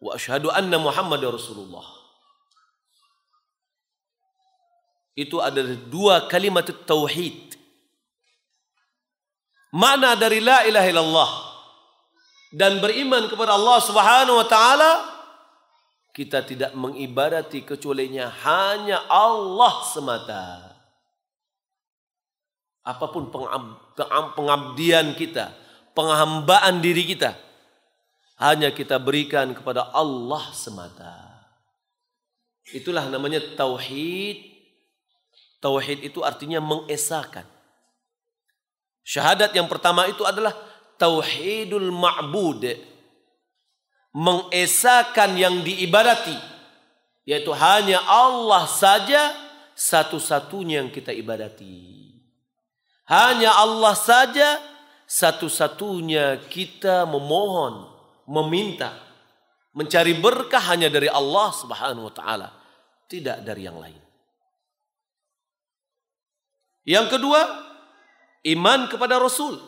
wa 0.03 0.15
asyhadu 0.15 0.53
anna 0.53 0.77
muhammadar 0.77 1.33
rasulullah 1.33 1.85
itu 5.17 5.41
adalah 5.41 5.77
dua 5.89 6.15
kalimat 6.29 6.69
tauhid 6.85 7.57
makna 9.73 10.17
dari 10.17 10.45
la 10.45 10.65
ilaha 10.69 10.87
illallah 10.89 11.31
dan 12.53 12.81
beriman 12.81 13.29
kepada 13.29 13.57
Allah 13.57 13.79
Subhanahu 13.83 14.41
wa 14.41 14.47
taala 14.47 15.17
kita 16.17 16.41
tidak 16.49 16.73
mengibadati 16.73 17.61
kecualinya 17.61 18.33
hanya 18.41 19.05
Allah 19.05 19.85
semata. 19.85 20.45
Apa 22.81 23.13
pun 23.13 23.29
pengabdian 24.33 25.13
kita, 25.13 25.53
penghambaan 25.93 26.81
diri 26.81 27.05
kita, 27.05 27.37
hanya 28.37 28.69
kita 28.73 29.01
berikan 29.01 29.53
kepada 29.57 29.89
Allah 29.93 30.53
semata. 30.53 31.17
Itulah 32.73 33.09
namanya 33.09 33.41
tauhid. 33.57 34.55
Tauhid 35.61 36.05
itu 36.05 36.21
artinya 36.21 36.61
mengesahkan. 36.61 37.49
Syahadat 39.07 39.55
yang 39.55 39.71
pertama 39.71 40.05
itu 40.11 40.27
adalah 40.27 40.53
tauhidul 40.99 41.95
ma'bud 41.95 42.77
mengesahkan 44.17 45.37
yang 45.37 45.61
diibadati 45.61 46.57
yaitu 47.27 47.51
hanya 47.53 48.01
Allah 48.07 48.65
saja 48.71 49.35
satu-satunya 49.75 50.81
yang 50.81 50.91
kita 50.95 51.11
ibadati. 51.11 52.15
Hanya 53.07 53.55
Allah 53.55 53.93
saja 53.99 54.63
satu-satunya 55.07 56.47
kita 56.49 57.07
memohon, 57.07 57.87
meminta, 58.27 58.95
mencari 59.73 60.19
berkah 60.19 60.63
hanya 60.71 60.91
dari 60.91 61.07
Allah 61.11 61.49
Subhanahu 61.55 62.11
wa 62.11 62.15
taala, 62.15 62.49
tidak 63.07 63.43
dari 63.47 63.63
yang 63.67 63.79
lain. 63.79 64.03
Yang 66.87 67.19
kedua, 67.19 67.41
iman 68.55 68.87
kepada 68.87 69.19
Rasul. 69.19 69.59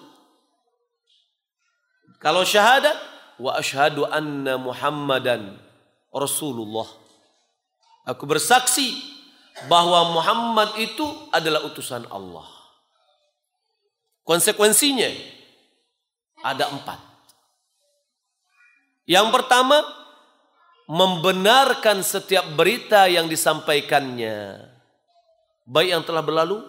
Kalau 2.18 2.42
syahadat 2.42 2.94
wa 3.38 3.54
ashhadu 3.54 4.06
anna 4.06 4.58
Muhammadan 4.58 5.58
Rasulullah. 6.10 6.86
Aku 8.08 8.24
bersaksi 8.24 8.96
bahwa 9.68 10.14
Muhammad 10.14 10.78
itu 10.80 11.04
adalah 11.34 11.66
utusan 11.66 12.08
Allah. 12.08 12.46
Konsekuensinya 14.24 15.08
ada 16.44 16.68
empat. 16.72 17.07
Yang 19.08 19.32
pertama, 19.32 19.80
membenarkan 20.84 22.04
setiap 22.04 22.44
berita 22.52 23.08
yang 23.08 23.24
disampaikannya. 23.24 24.68
Baik 25.64 25.88
yang 25.96 26.04
telah 26.04 26.20
berlalu 26.20 26.60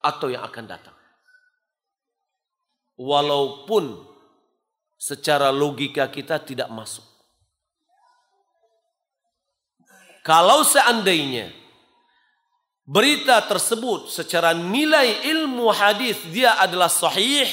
atau 0.00 0.32
yang 0.32 0.44
akan 0.48 0.64
datang. 0.64 0.96
Walaupun 2.96 4.16
secara 4.96 5.52
logika 5.52 6.08
kita 6.08 6.40
tidak 6.40 6.72
masuk. 6.72 7.04
Kalau 10.24 10.64
seandainya 10.64 11.52
berita 12.88 13.44
tersebut 13.44 14.08
secara 14.08 14.56
nilai 14.56 15.22
ilmu 15.36 15.68
hadis 15.70 16.18
dia 16.32 16.56
adalah 16.58 16.88
sahih, 16.88 17.46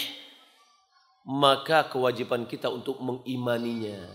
maka 1.23 1.87
kewajiban 1.87 2.43
kita 2.43 2.67
untuk 2.67 2.99
mengimaninya, 2.99 4.11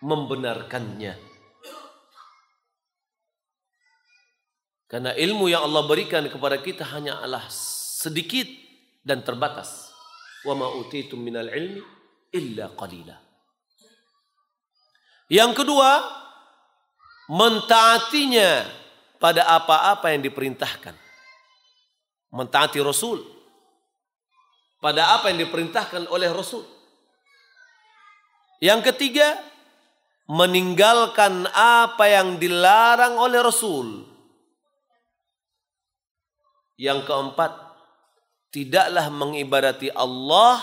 membenarkannya. 0.00 1.14
Karena 4.88 5.12
ilmu 5.12 5.50
yang 5.50 5.68
Allah 5.68 5.84
berikan 5.84 6.24
kepada 6.28 6.60
kita 6.60 6.84
hanyalah 6.86 7.44
sedikit 7.50 8.46
dan 9.04 9.20
terbatas. 9.20 9.92
Wa 10.44 10.56
ma 10.56 10.68
utitum 10.76 11.20
minal 11.20 11.48
ilmi 11.48 11.80
illa 12.32 12.72
qalila. 12.72 13.16
Yang 15.28 15.64
kedua, 15.64 16.04
mentaatinya 17.32 18.68
pada 19.16 19.48
apa-apa 19.56 20.12
yang 20.12 20.20
diperintahkan. 20.20 20.94
Mentaati 22.32 22.78
Rasul 22.84 23.24
pada 24.84 25.16
apa 25.16 25.32
yang 25.32 25.48
diperintahkan 25.48 26.12
oleh 26.12 26.28
Rasul. 26.28 26.60
Yang 28.60 28.92
ketiga, 28.92 29.40
meninggalkan 30.28 31.48
apa 31.56 32.04
yang 32.04 32.36
dilarang 32.36 33.16
oleh 33.16 33.40
Rasul. 33.40 34.04
Yang 36.76 37.08
keempat, 37.08 37.56
tidaklah 38.52 39.08
mengibadati 39.08 39.88
Allah 39.88 40.60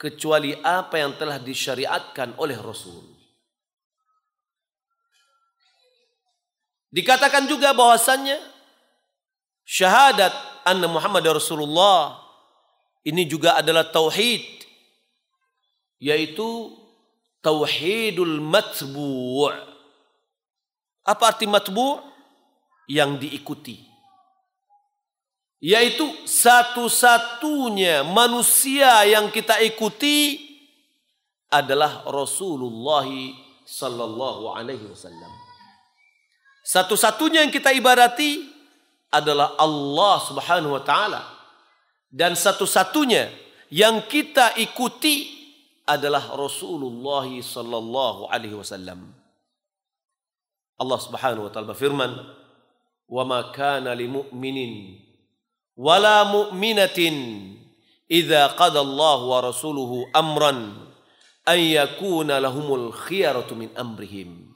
kecuali 0.00 0.56
apa 0.64 0.96
yang 0.96 1.12
telah 1.20 1.36
disyariatkan 1.36 2.40
oleh 2.40 2.56
Rasul. 2.56 3.12
Dikatakan 6.88 7.44
juga 7.44 7.76
bahwasannya 7.76 8.40
syahadat 9.68 10.32
anna 10.64 10.88
Muhammad 10.88 11.24
Rasulullah 11.28 12.21
ini 13.02 13.22
juga 13.26 13.58
adalah 13.58 13.86
tauhid 13.88 14.66
yaitu 16.02 16.74
tauhidul 17.42 18.38
matbu' 18.42 19.50
apa 21.02 21.22
arti 21.26 21.46
matbu' 21.46 22.02
yang 22.86 23.18
diikuti 23.18 23.92
yaitu 25.62 26.10
satu-satunya 26.26 28.02
manusia 28.02 29.06
yang 29.06 29.30
kita 29.30 29.62
ikuti 29.62 30.42
adalah 31.46 32.02
Rasulullah 32.08 33.06
sallallahu 33.62 34.50
alaihi 34.56 34.90
wasallam. 34.90 35.30
Satu-satunya 36.66 37.46
yang 37.46 37.54
kita 37.54 37.70
ibadati 37.70 38.42
adalah 39.12 39.54
Allah 39.54 40.16
Subhanahu 40.26 40.74
wa 40.74 40.82
taala. 40.82 41.22
Dan 42.12 42.36
satu-satunya 42.36 43.32
yang 43.72 44.04
kita 44.04 44.60
ikuti 44.60 45.32
adalah 45.88 46.36
Rasulullah 46.36 47.24
sallallahu 47.24 48.28
alaihi 48.28 48.52
wasallam. 48.52 49.16
Allah 50.76 50.98
Subhanahu 51.00 51.48
wa 51.48 51.50
taala 51.50 51.72
berfirman, 51.72 52.12
"Wa 53.08 53.24
ma 53.24 53.48
kana 53.48 53.96
lil 53.96 54.12
mu'minin 54.12 55.00
wala 55.72 56.28
mu'minatin 56.28 57.16
idza 58.12 58.52
qada 58.60 58.84
Allah 58.84 59.18
wa 59.24 59.38
rasuluhu 59.40 60.12
amran 60.12 60.76
an 61.48 61.58
yakuna 61.58 62.44
lahumul 62.44 62.92
khiyaratu 62.92 63.56
min 63.56 63.72
amrihim. 63.72 64.52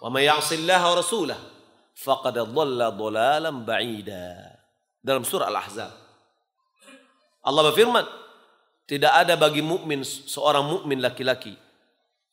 Wa 0.00 0.08
may 0.08 0.24
ya'si 0.24 0.56
Allah 0.64 0.88
wa 0.88 0.96
rasulahu 1.04 1.44
faqad 1.92 2.40
dhalla 2.48 2.96
dhalalan 2.96 3.60
ba'ida. 3.68 4.56
Dalam 5.04 5.20
surah 5.20 5.52
Al-Ahzab 5.52 6.03
Allah 7.44 7.62
berfirman 7.70 8.24
tidak 8.84 9.12
ada 9.16 9.40
bagi 9.40 9.64
mukmin 9.64 10.04
seorang 10.04 10.68
mukmin 10.68 11.00
laki-laki. 11.00 11.56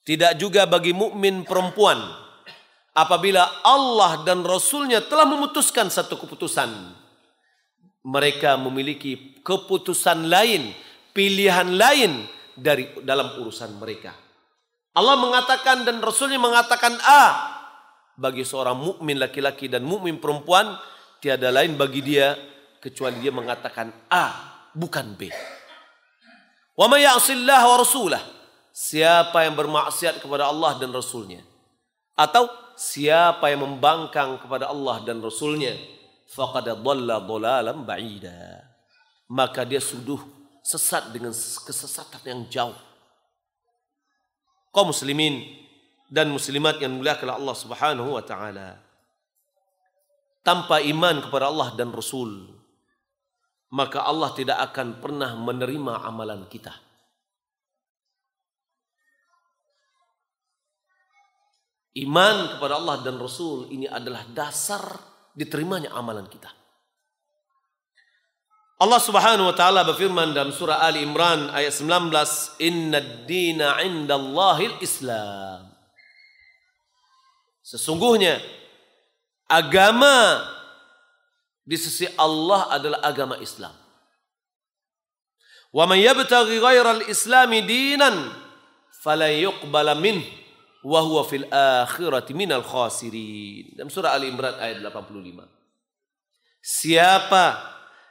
Tidak 0.04 0.36
juga 0.36 0.67
bagi 0.67 0.91
mukmin 0.91 1.47
perempuan 1.47 1.95
apabila 2.91 3.63
Allah 3.63 4.28
dan 4.28 4.43
Rasulnya 4.43 5.00
telah 5.08 5.24
memutuskan 5.24 5.88
satu 5.88 6.19
keputusan. 6.19 7.00
Mereka 8.02 8.58
memiliki 8.58 9.39
keputusan 9.45 10.28
lain, 10.28 10.74
pilihan 11.13 11.69
lain 11.78 12.26
dari 12.58 12.89
dalam 13.06 13.39
urusan 13.39 13.78
mereka. 13.78 14.12
Allah 14.91 15.15
mengatakan 15.15 15.88
dan 15.88 16.04
Rasulnya 16.04 16.41
mengatakan 16.41 17.00
A 17.00 17.24
bagi 18.19 18.43
seorang 18.43 18.76
mukmin 18.76 19.15
laki-laki 19.15 19.71
dan 19.71 19.88
mukmin 19.88 20.19
perempuan 20.19 20.76
tiada 21.24 21.47
lain 21.47 21.80
bagi 21.80 22.04
dia 22.04 22.36
kecuali 22.82 23.24
dia 23.24 23.32
mengatakan 23.32 23.88
A 24.12 24.51
bukan 24.76 25.16
B. 25.18 25.32
Wa 26.76 26.88
may 26.88 27.04
ya'sillah 27.04 27.62
wa 27.68 27.76
rasulah 27.80 28.24
siapa 28.72 29.44
yang 29.44 29.60
bermaksiat 29.60 30.24
kepada 30.24 30.48
Allah 30.48 30.80
dan 30.80 30.96
Rasulnya 30.96 31.44
atau 32.16 32.48
siapa 32.80 33.52
yang 33.52 33.68
membangkang 33.68 34.40
kepada 34.40 34.72
Allah 34.72 35.04
dan 35.04 35.20
Rasulnya 35.20 35.76
faqad 36.32 36.80
dhalla 36.80 37.20
dhalalan 37.20 37.84
ba'ida. 37.84 38.66
Maka 39.32 39.64
dia 39.64 39.80
sudah 39.80 40.20
sesat 40.60 41.12
dengan 41.16 41.32
kesesatan 41.32 42.22
yang 42.28 42.42
jauh. 42.52 42.80
Kaum 44.72 44.92
muslimin 44.92 45.44
dan 46.12 46.28
muslimat 46.32 46.80
yang 46.84 47.00
muliakan 47.00 47.40
Allah 47.40 47.56
Subhanahu 47.56 48.20
wa 48.20 48.24
taala. 48.24 48.80
Tanpa 50.44 50.84
iman 50.84 51.22
kepada 51.24 51.48
Allah 51.48 51.72
dan 51.80 51.94
Rasul, 51.96 52.50
maka 53.72 54.04
Allah 54.04 54.36
tidak 54.36 54.60
akan 54.72 55.00
pernah 55.00 55.32
menerima 55.40 56.04
amalan 56.04 56.44
kita. 56.52 56.76
Iman 61.92 62.56
kepada 62.56 62.80
Allah 62.80 63.04
dan 63.04 63.20
Rasul 63.20 63.68
ini 63.72 63.84
adalah 63.84 64.24
dasar 64.32 64.84
diterimanya 65.36 65.92
amalan 65.92 66.28
kita. 66.28 66.48
Allah 68.82 68.98
Subhanahu 68.98 69.52
wa 69.52 69.56
taala 69.56 69.86
berfirman 69.86 70.34
dalam 70.34 70.56
surah 70.56 70.82
Ali 70.82 71.04
Imran 71.04 71.52
ayat 71.52 71.76
19, 71.76 72.58
"Inna 72.64 72.98
ad-dina 72.98 73.78
'indallahil 73.84 74.80
Islam." 74.82 75.70
Sesungguhnya 77.62 78.42
agama 79.46 80.42
di 81.72 81.80
sisi 81.80 82.04
Allah 82.20 82.68
adalah 82.68 83.00
agama 83.00 83.40
Islam. 83.40 83.72
Wa 85.72 85.88
man 85.88 86.04
yabtaghi 86.04 86.60
ghairal 86.60 87.08
islami 87.08 87.64
dinan 87.64 88.28
falan 89.00 89.32
yuqbala 89.32 89.96
minhu 89.96 90.28
wa 90.84 91.00
huwa 91.00 91.24
fil 91.24 91.48
akhirati 91.48 92.36
minal 92.36 92.68
khasirin. 92.68 93.72
Dalam 93.80 93.88
surah 93.88 94.20
Ali 94.20 94.28
Imran 94.28 94.60
ayat 94.60 94.84
85. 94.84 95.48
Siapa 96.60 97.56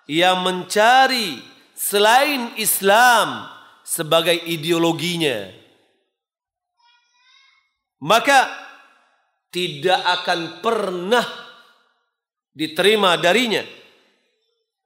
yang 0.09 0.41
mencari 0.41 1.37
selain 1.77 2.57
Islam 2.57 3.45
sebagai 3.85 4.41
ideologinya 4.49 5.53
maka 8.01 8.49
tidak 9.53 10.01
akan 10.01 10.65
pernah 10.65 11.50
diterima 12.61 13.17
darinya. 13.17 13.65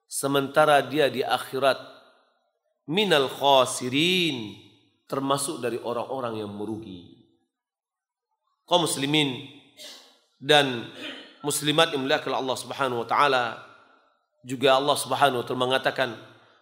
Sementara 0.07 0.79
dia 0.79 1.11
di 1.11 1.27
akhirat 1.27 1.75
minal 2.87 3.27
khasirin 3.27 4.55
termasuk 5.11 5.59
dari 5.59 5.83
orang-orang 5.83 6.39
yang 6.39 6.55
merugi. 6.55 7.19
Kaum 8.63 8.87
muslimin 8.87 9.51
dan 10.39 10.87
muslimat 11.43 11.91
yang 11.91 12.07
muliakan 12.07 12.39
Allah 12.39 12.57
Subhanahu 12.57 13.03
wa 13.03 13.09
taala 13.11 13.45
juga 14.47 14.79
Allah 14.79 14.95
Subhanahu 14.95 15.43
wa 15.43 15.45
taala 15.45 15.65
mengatakan 15.67 16.11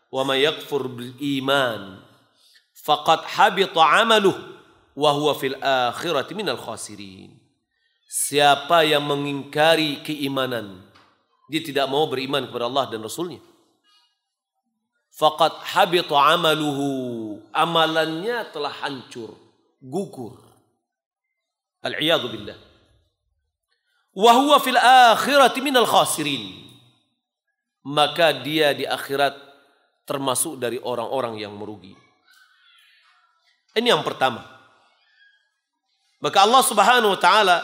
wa 0.09 0.22
may 0.25 0.48
yakfur 0.48 0.88
bil 0.88 1.12
iman 1.20 2.01
faqad 2.72 3.20
habita 3.37 3.85
amaluh 4.01 4.35
wa 4.96 5.11
huwa 5.12 5.37
fil 5.37 5.61
akhirati 5.61 6.33
minal 6.33 6.57
khasirin. 6.59 7.37
Siapa 8.09 8.85
yang 8.85 9.05
mengingkari 9.05 10.05
keimanan 10.05 10.91
dia 11.52 11.60
tidak 11.60 11.84
mau 11.92 12.08
beriman 12.08 12.48
kepada 12.48 12.64
Allah 12.64 12.88
dan 12.88 13.04
Rasulnya 13.04 13.44
faqad 15.12 15.60
habita 15.76 16.16
amaluhu 16.16 17.36
amalannya 17.52 18.48
telah 18.48 18.72
hancur 18.80 19.36
gugur 19.84 20.40
Al-iyadu 21.82 22.30
billah. 22.30 22.58
Wa 24.14 24.32
huwa 24.38 24.56
fil 24.62 24.78
akhirati 24.78 25.58
minal 25.58 25.86
khasirin. 25.86 26.62
Maka 27.82 28.30
dia 28.30 28.70
di 28.70 28.86
akhirat 28.86 29.34
termasuk 30.06 30.62
dari 30.62 30.78
orang-orang 30.78 31.42
yang 31.42 31.50
merugi. 31.58 31.98
Ini 33.74 33.90
yang 33.90 34.06
pertama. 34.06 34.46
Maka 36.22 36.46
Allah 36.46 36.62
Subhanahu 36.62 37.18
wa 37.18 37.20
taala 37.20 37.58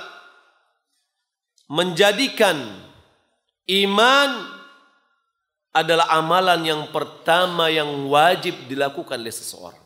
menjadikan 1.71 2.59
iman 3.69 4.31
adalah 5.77 6.09
amalan 6.17 6.61
yang 6.65 6.83
pertama 6.91 7.69
yang 7.69 8.09
wajib 8.09 8.67
dilakukan 8.67 9.21
oleh 9.21 9.35
seseorang. 9.35 9.85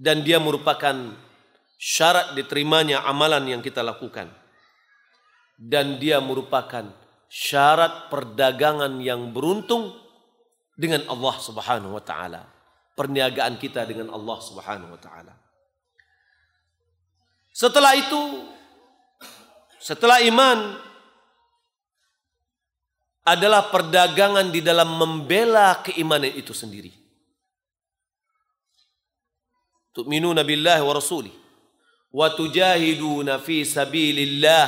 Dan 0.00 0.24
dia 0.24 0.40
merupakan 0.40 0.96
syarat 1.76 2.32
diterimanya 2.36 3.04
amalan 3.04 3.46
yang 3.56 3.62
kita 3.62 3.80
lakukan. 3.84 4.28
Dan 5.60 6.00
dia 6.00 6.18
merupakan 6.24 6.88
syarat 7.28 8.08
perdagangan 8.08 8.98
yang 9.00 9.30
beruntung 9.30 9.92
dengan 10.74 11.04
Allah 11.12 11.36
Subhanahu 11.36 12.00
wa 12.00 12.04
taala. 12.04 12.48
Perniagaan 12.96 13.60
kita 13.60 13.84
dengan 13.84 14.08
Allah 14.12 14.38
Subhanahu 14.40 14.96
wa 14.96 15.00
taala. 15.00 15.36
Setelah 17.52 17.92
itu 17.92 18.48
setelah 19.80 20.20
iman 20.24 20.89
adalah 23.30 23.70
perdagangan 23.70 24.50
di 24.50 24.58
dalam 24.58 24.98
membela 24.98 25.78
keimanan 25.86 26.34
itu 26.34 26.50
sendiri. 26.50 26.90
Tu'minuna 29.94 30.42
billahi 30.42 30.82
wa 30.82 30.94
rasulih 30.94 31.34
wa 32.10 32.26
tujahiduna 32.34 33.38
fi 33.38 33.62
sabilillah 33.62 34.66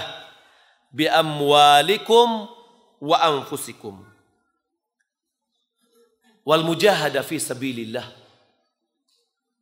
bi 0.95 1.11
amwalikum 1.11 2.47
wa 3.03 3.17
anfusikum. 3.19 4.07
wal 6.43 6.63
mujahada 6.67 7.23
fi 7.23 7.39
sabilillah. 7.39 8.03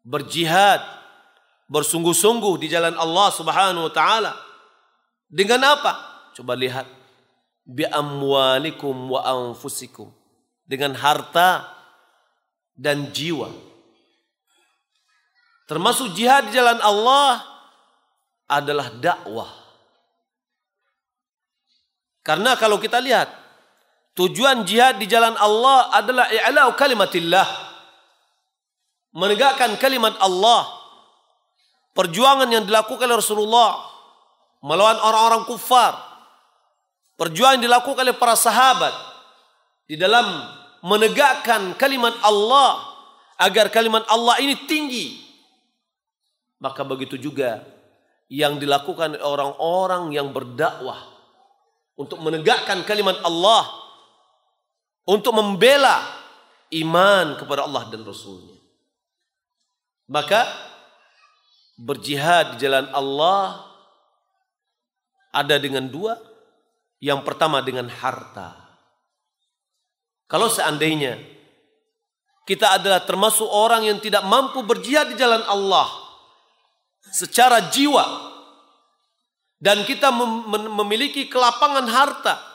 Berjihad, 0.01 0.81
bersungguh-sungguh 1.69 2.57
di 2.57 2.73
jalan 2.73 2.97
Allah 2.97 3.29
Subhanahu 3.37 3.89
wa 3.89 3.93
taala. 3.93 4.33
Dengan 5.29 5.77
apa? 5.77 5.93
Coba 6.33 6.57
lihat. 6.57 7.00
Bi 7.71 7.87
amwalikum 7.87 9.15
wa 9.15 9.23
anfusikum. 9.23 10.11
Dengan 10.67 10.99
harta 10.99 11.71
dan 12.75 13.15
jiwa. 13.15 13.51
Termasuk 15.71 16.19
jihad 16.19 16.51
di 16.51 16.59
jalan 16.59 16.83
Allah 16.83 17.47
adalah 18.51 18.91
dakwah. 18.99 19.51
Karena 22.27 22.59
kalau 22.59 22.83
kita 22.83 22.99
lihat 22.99 23.41
Tujuan 24.21 24.67
jihad 24.67 24.99
di 24.99 25.07
jalan 25.07 25.39
Allah 25.39 25.95
adalah 25.95 26.27
i'lau 26.29 26.75
kalimatillah. 26.75 27.47
Menegakkan 29.15 29.79
kalimat 29.79 30.19
Allah. 30.19 30.67
Perjuangan 31.95 32.47
yang 32.53 32.69
dilakukan 32.69 33.07
oleh 33.07 33.19
Rasulullah 33.19 33.81
melawan 34.61 34.99
orang-orang 34.99 35.43
kufar. 35.47 36.10
Perjuangan 37.21 37.61
dilakukan 37.61 38.01
oleh 38.09 38.17
para 38.17 38.33
sahabat 38.33 38.97
di 39.85 40.01
dalam 40.01 40.25
menegakkan 40.81 41.77
kalimat 41.77 42.17
Allah 42.25 42.81
agar 43.37 43.69
kalimat 43.69 44.09
Allah 44.09 44.41
ini 44.41 44.57
tinggi. 44.65 45.21
Maka 46.65 46.81
begitu 46.81 47.21
juga 47.21 47.61
yang 48.33 48.57
dilakukan 48.57 49.21
orang-orang 49.21 50.17
yang 50.17 50.33
berdakwah 50.33 50.97
untuk 52.01 52.25
menegakkan 52.25 52.81
kalimat 52.89 53.21
Allah 53.21 53.69
untuk 55.05 55.37
membela 55.37 56.01
iman 56.73 57.37
kepada 57.37 57.67
Allah 57.67 57.91
dan 57.93 58.01
Rasulnya. 58.07 58.57
Maka 60.09 60.47
berjihad 61.77 62.57
di 62.57 62.65
jalan 62.65 62.87
Allah 62.95 63.67
ada 65.35 65.59
dengan 65.59 65.91
dua. 65.91 66.30
Yang 67.01 67.21
pertama 67.25 67.65
dengan 67.65 67.89
harta. 67.89 68.55
Kalau 70.29 70.53
seandainya 70.53 71.17
kita 72.45 72.77
adalah 72.77 73.03
termasuk 73.03 73.49
orang 73.49 73.89
yang 73.89 73.99
tidak 73.99 74.23
mampu 74.29 74.63
berjihad 74.63 75.11
di 75.11 75.17
jalan 75.19 75.43
Allah 75.49 75.89
secara 77.11 77.73
jiwa 77.73 78.05
dan 79.59 79.83
kita 79.83 80.13
memiliki 80.71 81.27
kelapangan 81.27 81.89
harta 81.89 82.51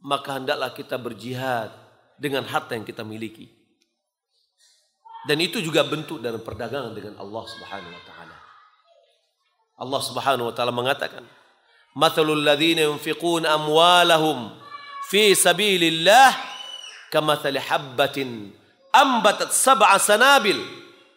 maka 0.00 0.40
hendaklah 0.40 0.72
kita 0.72 0.96
berjihad 0.96 1.72
dengan 2.16 2.44
harta 2.48 2.76
yang 2.76 2.84
kita 2.84 3.04
miliki. 3.04 3.48
Dan 5.28 5.36
itu 5.44 5.60
juga 5.60 5.84
bentuk 5.84 6.24
dalam 6.24 6.40
perdagangan 6.40 6.96
dengan 6.96 7.20
Allah 7.20 7.44
Subhanahu 7.44 7.92
wa 7.92 8.04
taala. 8.08 8.36
Allah 9.80 10.00
Subhanahu 10.00 10.46
wa 10.48 10.54
taala 10.56 10.72
mengatakan, 10.72 11.24
"Mathalul 11.94 12.46
ladzina 12.46 12.86
yunfiquna 12.86 13.50
amwalahum 13.54 14.54
fi 15.10 15.34
sabilillah 15.34 16.38
kamathali 17.10 17.58
habbatin 17.58 18.54
ambatat 18.94 19.50
sab'a 19.50 19.98
sanabil 19.98 20.58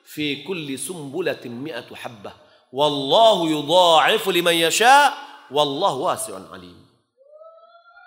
fi 0.01 0.41
kulli 0.41 0.77
sumbulatin 0.77 1.53
mi'atu 1.53 1.93
habbah 1.93 2.33
wallahu 2.73 3.45
yudha'ifu 3.49 4.33
liman 4.33 4.57
yasha 4.57 5.13
wallahu 5.53 6.09
wasi'un 6.09 6.49
alim." 6.49 6.77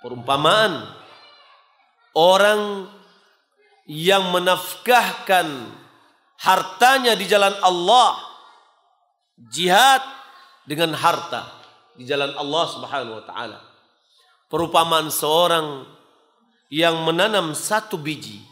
Perumpamaan 0.02 0.86
orang 2.14 2.90
yang 3.86 4.34
menafkahkan 4.34 5.46
hartanya 6.42 7.14
di 7.14 7.24
jalan 7.30 7.54
Allah, 7.62 8.18
jihad 9.50 10.02
dengan 10.66 10.92
harta 10.98 11.55
di 11.96 12.04
jalan 12.04 12.36
Allah 12.36 12.64
Subhanahu 12.68 13.16
wa 13.20 13.24
taala. 13.24 13.58
Perumpamaan 14.46 15.10
seorang 15.10 15.88
yang 16.70 17.02
menanam 17.02 17.56
satu 17.56 17.98
biji. 17.98 18.44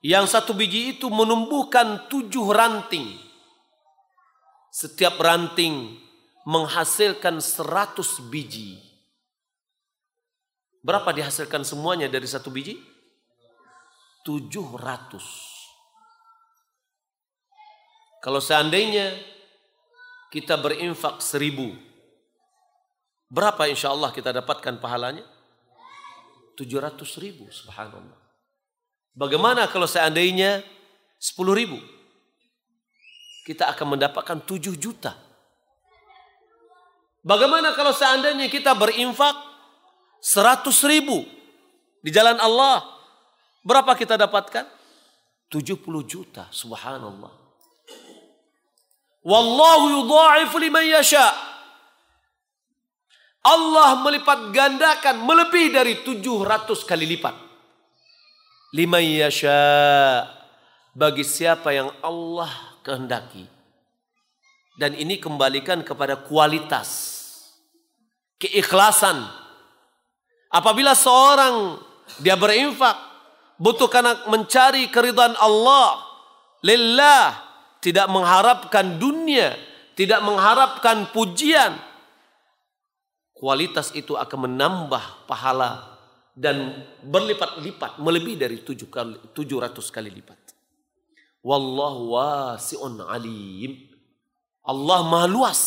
Yang 0.00 0.38
satu 0.38 0.54
biji 0.54 0.96
itu 0.96 1.10
menumbuhkan 1.10 2.06
tujuh 2.06 2.54
ranting. 2.54 3.18
Setiap 4.70 5.18
ranting 5.18 5.98
menghasilkan 6.46 7.42
seratus 7.42 8.22
biji. 8.30 8.78
Berapa 10.86 11.10
dihasilkan 11.10 11.66
semuanya 11.66 12.06
dari 12.06 12.30
satu 12.30 12.54
biji? 12.54 12.78
700. 14.22 15.56
Kalau 18.22 18.42
seandainya 18.42 19.14
kita 20.34 20.58
berinfak 20.58 21.22
seribu, 21.22 21.74
berapa 23.30 23.68
insya 23.70 23.92
Allah 23.92 24.10
kita 24.10 24.34
dapatkan 24.34 24.78
pahalanya? 24.82 25.24
700 26.56 26.96
ribu, 27.20 27.44
subhanallah. 27.52 28.16
Bagaimana 29.12 29.68
kalau 29.68 29.84
seandainya 29.84 30.64
10 31.20 31.36
ribu? 31.52 31.76
Kita 33.44 33.70
akan 33.70 33.96
mendapatkan 33.96 34.42
7 34.42 34.74
juta. 34.74 35.14
Bagaimana 37.26 37.76
kalau 37.76 37.92
seandainya 37.92 38.48
kita 38.48 38.72
berinfak 38.72 39.46
Seratus 40.26 40.82
ribu 40.82 41.22
di 42.02 42.10
jalan 42.10 42.34
Allah. 42.42 42.82
Berapa 43.62 43.94
kita 43.94 44.18
dapatkan? 44.18 44.66
70 45.46 45.78
juta. 46.02 46.50
Subhanallah. 46.50 47.30
Wallahu 49.22 49.84
yudha'ifu 50.02 50.58
liman 50.58 50.82
yasha. 50.82 51.30
Allah 53.46 54.02
melipat 54.02 54.50
gandakan 54.50 55.22
melebihi 55.22 55.70
dari 55.70 56.02
700 56.02 56.66
kali 56.82 57.06
lipat. 57.06 57.34
Liman 58.74 59.06
yasha. 59.06 60.26
Bagi 60.96 61.22
siapa 61.22 61.70
yang 61.70 61.92
Allah 62.02 62.50
kehendaki. 62.82 63.46
Dan 64.74 64.98
ini 64.98 65.22
kembalikan 65.22 65.86
kepada 65.86 66.18
kualitas. 66.18 67.14
Keikhlasan 68.36 69.46
Apabila 70.56 70.94
seorang 70.94 71.76
dia 72.22 72.38
berinfak 72.38 72.94
butuh 73.58 73.90
karena 73.90 74.14
mencari 74.30 74.88
keridhaan 74.88 75.34
Allah, 75.36 76.00
lillah, 76.62 77.36
tidak 77.82 78.06
mengharapkan 78.08 78.96
dunia, 78.96 79.58
tidak 79.98 80.22
mengharapkan 80.22 81.10
pujian, 81.10 81.76
kualitas 83.36 83.92
itu 83.92 84.16
akan 84.16 84.48
menambah 84.48 85.28
pahala 85.28 85.96
dan 86.36 86.84
berlipat-lipat 87.04 88.00
melebihi 88.00 88.36
dari 88.36 88.60
tujuh 88.60 88.88
kali, 88.88 89.16
700 89.32 89.76
kali 89.92 90.10
lipat. 90.12 90.40
Wallahu 91.44 92.16
wasi'un 92.16 93.00
alim. 93.04 93.88
Allah 94.66 95.00
maha 95.06 95.30
luas 95.30 95.62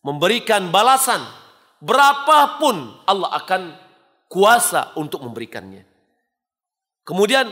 memberikan 0.00 0.72
balasan 0.72 1.20
berapapun 1.84 2.96
Allah 3.04 3.28
akan 3.44 3.76
kuasa 4.26 4.96
untuk 4.96 5.20
memberikannya. 5.20 5.84
Kemudian 7.04 7.50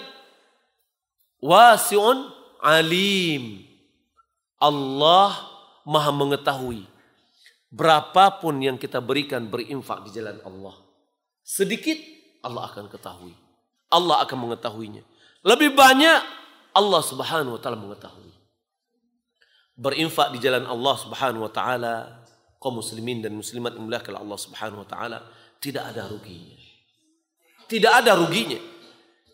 wasi'un 1.43 2.33
alim. 2.65 3.63
Allah 4.59 5.39
maha 5.87 6.11
mengetahui 6.11 6.98
berapapun 7.69 8.61
yang 8.65 8.81
kita 8.81 9.01
berikan 9.05 9.49
berinfak 9.49 10.09
di 10.09 10.11
jalan 10.17 10.41
Allah. 10.45 10.77
Sedikit 11.45 11.97
Allah 12.45 12.69
akan 12.69 12.89
ketahui. 12.89 13.35
Allah 13.89 14.25
akan 14.25 14.49
mengetahuinya. 14.49 15.05
Lebih 15.45 15.73
banyak 15.73 16.21
Allah 16.77 17.03
Subhanahu 17.05 17.57
wa 17.57 17.61
taala 17.61 17.79
mengetahui. 17.81 18.33
Berinfak 19.79 20.35
di 20.35 20.39
jalan 20.43 20.67
Allah 20.69 20.95
Subhanahu 20.99 21.47
wa 21.49 21.53
taala 21.53 21.95
kaum 22.59 22.83
muslimin 22.83 23.23
dan 23.23 23.33
muslimat 23.33 23.79
muliakan 23.79 24.19
Allah 24.19 24.39
Subhanahu 24.39 24.83
wa 24.85 24.89
taala 24.89 25.19
tidak 25.63 25.95
ada 25.95 26.11
ruginya. 26.11 26.59
Tidak 27.69 27.93
ada 27.93 28.17
ruginya. 28.17 28.59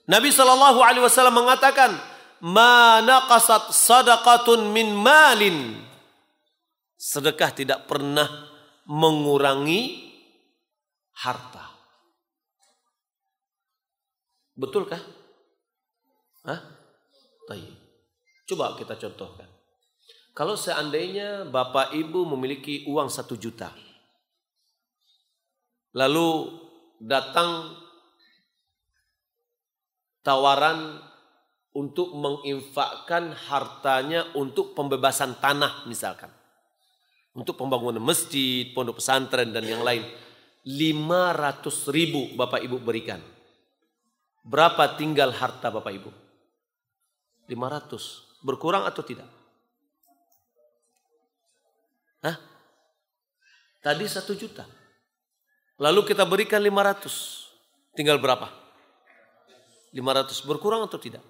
Nabi 0.05 0.29
sallallahu 0.29 0.85
alaihi 0.85 1.05
wasallam 1.07 1.41
mengatakan, 1.41 1.97
"Ma 2.45 3.01
naqasat 3.01 3.73
sadaqatun 3.73 4.69
min 4.69 4.93
malin." 4.93 5.81
Sedekah 7.05 7.53
tidak 7.53 7.85
pernah 7.85 8.49
mengurangi 8.89 10.09
harta. 11.21 11.69
Betulkah? 14.57 15.05
Hah? 16.49 16.61
Baik. 17.45 17.77
Coba 18.49 18.73
kita 18.81 18.97
contohkan. 18.97 19.45
Kalau 20.33 20.57
seandainya 20.57 21.45
bapak 21.45 21.93
ibu 21.93 22.25
memiliki 22.25 22.89
uang 22.89 23.13
satu 23.13 23.37
juta, 23.37 23.69
lalu 25.93 26.57
datang 27.05 27.69
tawaran 30.25 31.05
untuk 31.77 32.17
menginfakkan 32.17 33.37
hartanya 33.37 34.33
untuk 34.33 34.73
pembebasan 34.73 35.37
tanah 35.37 35.85
misalkan. 35.85 36.33
Untuk 37.35 37.59
pembangunan 37.59 37.99
masjid, 37.99 38.71
pondok 38.71 39.03
pesantren 39.03 39.51
dan 39.51 39.67
yang 39.67 39.83
lain. 39.83 40.07
500 40.65 41.67
ribu 41.91 42.33
Bapak 42.39 42.63
Ibu 42.63 42.79
berikan. 42.79 43.19
Berapa 44.47 44.95
tinggal 44.95 45.35
harta 45.35 45.69
Bapak 45.69 45.93
Ibu? 45.93 46.11
500. 47.51 48.41
Berkurang 48.45 48.87
atau 48.87 49.03
tidak? 49.03 49.27
Hah? 52.23 52.39
Tadi 53.83 54.05
satu 54.09 54.33
juta. 54.39 54.65
Lalu 55.83 56.15
kita 56.15 56.23
berikan 56.25 56.63
500. 56.63 57.99
Tinggal 57.99 58.23
berapa? 58.23 58.47
500. 59.91 60.47
Berkurang 60.47 60.87
atau 60.87 61.03
tidak? 61.03 61.25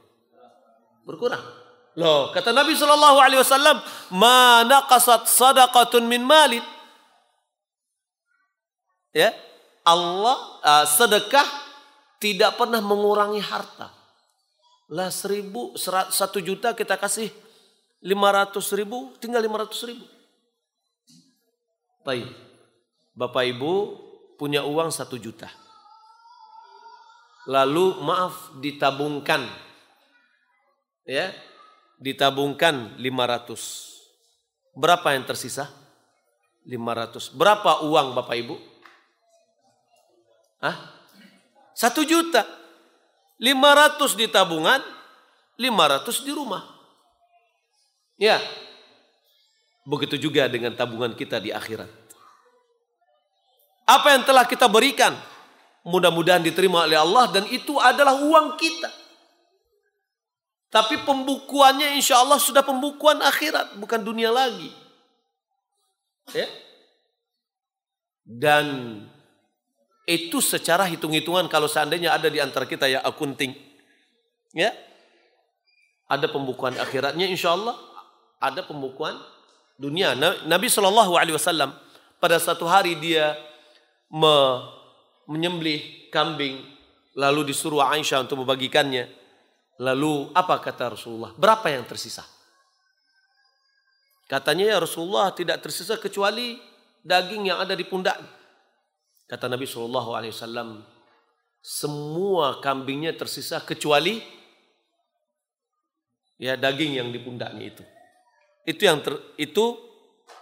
Berkurang. 1.08 1.63
Loh, 1.94 2.34
kata 2.34 2.50
Nabi 2.50 2.74
Shallallahu 2.74 3.18
Alaihi 3.22 3.38
Wasallam, 3.38 3.78
mana 4.10 4.82
kasat 4.90 5.30
sadaqatun 5.30 6.10
min 6.10 6.26
malin. 6.26 6.62
Ya, 9.14 9.30
Allah 9.86 10.36
uh, 10.58 10.84
sedekah 10.90 11.46
tidak 12.18 12.58
pernah 12.58 12.82
mengurangi 12.82 13.38
harta. 13.38 13.94
Lah 14.90 15.06
seribu, 15.14 15.78
satu 16.10 16.42
juta 16.42 16.74
kita 16.74 16.98
kasih 16.98 17.30
lima 18.02 18.34
ratus 18.34 18.74
ribu, 18.74 19.14
tinggal 19.22 19.38
lima 19.38 19.62
ratus 19.62 19.86
ribu. 19.86 20.02
Baik, 22.02 22.26
Bapak 23.14 23.48
Ibu 23.48 23.72
punya 24.36 24.66
uang 24.66 24.90
satu 24.90 25.14
juta. 25.16 25.48
Lalu 27.46 28.02
maaf 28.02 28.56
ditabungkan 28.58 29.44
ya 31.04 31.28
ditabungkan 32.04 33.00
500 33.00 34.76
berapa 34.76 35.16
yang 35.16 35.24
tersisa? 35.24 35.72
500 36.68 37.32
berapa 37.32 37.88
uang 37.88 38.12
Bapak 38.12 38.36
Ibu? 38.36 38.56
Hah? 40.60 40.76
satu 41.74 42.04
juta. 42.06 42.46
500 43.42 44.14
di 44.14 44.30
tabungan 44.30 44.78
500 45.58 46.22
di 46.22 46.32
rumah. 46.32 46.62
Ya. 48.14 48.38
Begitu 49.84 50.16
juga 50.16 50.46
dengan 50.46 50.72
tabungan 50.72 51.12
kita 51.12 51.42
di 51.42 51.50
akhirat. 51.50 51.90
Apa 53.84 54.16
yang 54.16 54.24
telah 54.24 54.48
kita 54.48 54.64
berikan 54.70 55.12
mudah-mudahan 55.84 56.40
diterima 56.40 56.88
oleh 56.88 56.96
Allah 56.96 57.28
dan 57.28 57.44
itu 57.52 57.76
adalah 57.76 58.16
uang 58.16 58.56
kita 58.56 59.03
tapi 60.74 60.98
pembukuannya 61.06 61.94
insya 61.94 62.18
Allah 62.18 62.42
sudah 62.42 62.66
pembukuan 62.66 63.22
akhirat, 63.22 63.78
bukan 63.78 64.02
dunia 64.02 64.34
lagi. 64.34 64.74
Ya. 66.34 66.50
Dan 68.26 68.66
itu 70.02 70.42
secara 70.42 70.82
hitung-hitungan 70.90 71.46
kalau 71.46 71.70
seandainya 71.70 72.10
ada 72.10 72.26
di 72.26 72.42
antara 72.42 72.66
kita 72.66 72.90
ya 72.90 73.06
akunting. 73.06 73.54
Ya. 74.50 74.74
Ada 76.10 76.26
pembukuan 76.26 76.74
akhiratnya 76.74 77.30
insya 77.30 77.54
Allah. 77.54 77.78
Ada 78.42 78.66
pembukuan 78.66 79.14
dunia. 79.78 80.18
Nabi 80.42 80.66
Shallallahu 80.66 81.14
Alaihi 81.14 81.38
Wasallam 81.38 81.70
pada 82.18 82.42
satu 82.42 82.66
hari 82.66 82.98
dia 82.98 83.38
me 84.10 84.58
menyembelih 85.30 86.10
kambing 86.10 86.66
lalu 87.14 87.54
disuruh 87.54 87.80
Aisyah 87.80 88.26
untuk 88.26 88.42
membagikannya 88.42 89.22
Lalu 89.82 90.30
apa 90.30 90.62
kata 90.62 90.94
Rasulullah? 90.94 91.34
Berapa 91.34 91.66
yang 91.72 91.82
tersisa? 91.88 92.22
Katanya 94.30 94.74
ya 94.74 94.76
Rasulullah 94.80 95.34
tidak 95.34 95.60
tersisa 95.60 95.98
kecuali 95.98 96.56
daging 97.04 97.52
yang 97.52 97.58
ada 97.60 97.76
di 97.76 97.84
pundak. 97.84 98.16
Kata 99.28 99.50
Nabi 99.50 99.68
Shallallahu 99.68 100.10
Alaihi 100.16 100.32
Wasallam, 100.32 100.80
semua 101.60 102.60
kambingnya 102.60 103.12
tersisa 103.16 103.60
kecuali 103.60 104.20
ya 106.40 106.56
daging 106.56 107.00
yang 107.00 107.08
di 107.12 107.20
pundaknya 107.20 107.64
itu. 107.72 107.84
Itu 108.64 108.82
yang 108.88 109.04
ter, 109.04 109.16
itu 109.36 109.76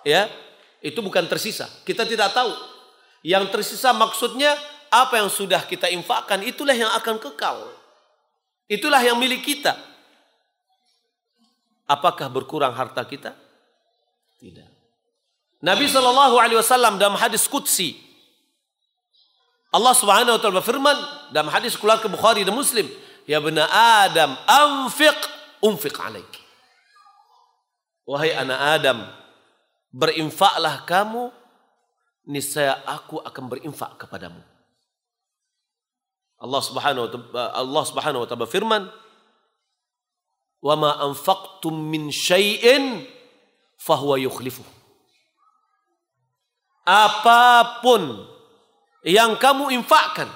ya 0.07 0.31
itu 0.83 0.99
bukan 1.03 1.27
tersisa. 1.27 1.67
Kita 1.83 2.07
tidak 2.07 2.35
tahu. 2.35 2.51
Yang 3.23 3.55
tersisa 3.55 3.95
maksudnya 3.95 4.55
apa 4.91 5.23
yang 5.23 5.31
sudah 5.31 5.63
kita 5.67 5.91
infakkan 5.91 6.43
itulah 6.43 6.75
yang 6.75 6.91
akan 6.99 7.23
kekal. 7.23 7.82
Itulah 8.73 9.05
yang 9.05 9.21
milik 9.21 9.45
kita. 9.45 9.77
Apakah 11.85 12.33
berkurang 12.33 12.73
harta 12.73 13.05
kita? 13.05 13.37
Tidak. 14.41 14.69
Nabi 15.61 15.85
Shallallahu 15.85 16.41
Alaihi 16.41 16.57
Wasallam 16.57 16.97
dalam 16.97 17.21
hadis 17.21 17.45
kutsi 17.45 18.01
Allah 19.73 19.97
Subhanahu 19.97 20.37
Wa 20.37 20.41
Taala 20.41 20.61
berfirman 20.61 20.97
dalam 21.33 21.49
hadis 21.49 21.81
keluar 21.81 21.97
ke 21.97 22.05
Bukhari 22.05 22.45
dan 22.45 22.53
Muslim, 22.53 22.85
ya 23.25 23.41
benar 23.41 23.73
Adam, 24.05 24.37
anfiq, 24.45 25.17
unfiq 25.65 25.97
alaik. 25.97 26.29
Wahai 28.05 28.37
anak 28.37 28.61
Adam, 28.61 28.99
berinfaklah 29.89 30.85
kamu, 30.85 31.33
niscaya 32.29 32.85
aku 32.85 33.17
akan 33.25 33.45
berinfak 33.49 33.97
kepadamu. 33.97 34.45
Allah 36.43 36.61
Subhanahu 36.61 37.07
wa 37.07 37.11
taala 37.11 37.45
Allah 37.55 37.83
Subhanahu 37.87 38.23
wa 38.27 38.29
taala 38.29 38.51
firman 38.51 38.91
wa 40.63 40.75
ma 40.75 40.91
anfaqtum 41.07 41.71
min 41.71 42.11
syai'in 42.11 43.07
fahuwa 43.79 44.19
yukhlifu 44.19 44.67
apa 46.83 47.79
pun 47.79 48.27
yang 49.07 49.39
kamu 49.39 49.71
infakkan 49.79 50.27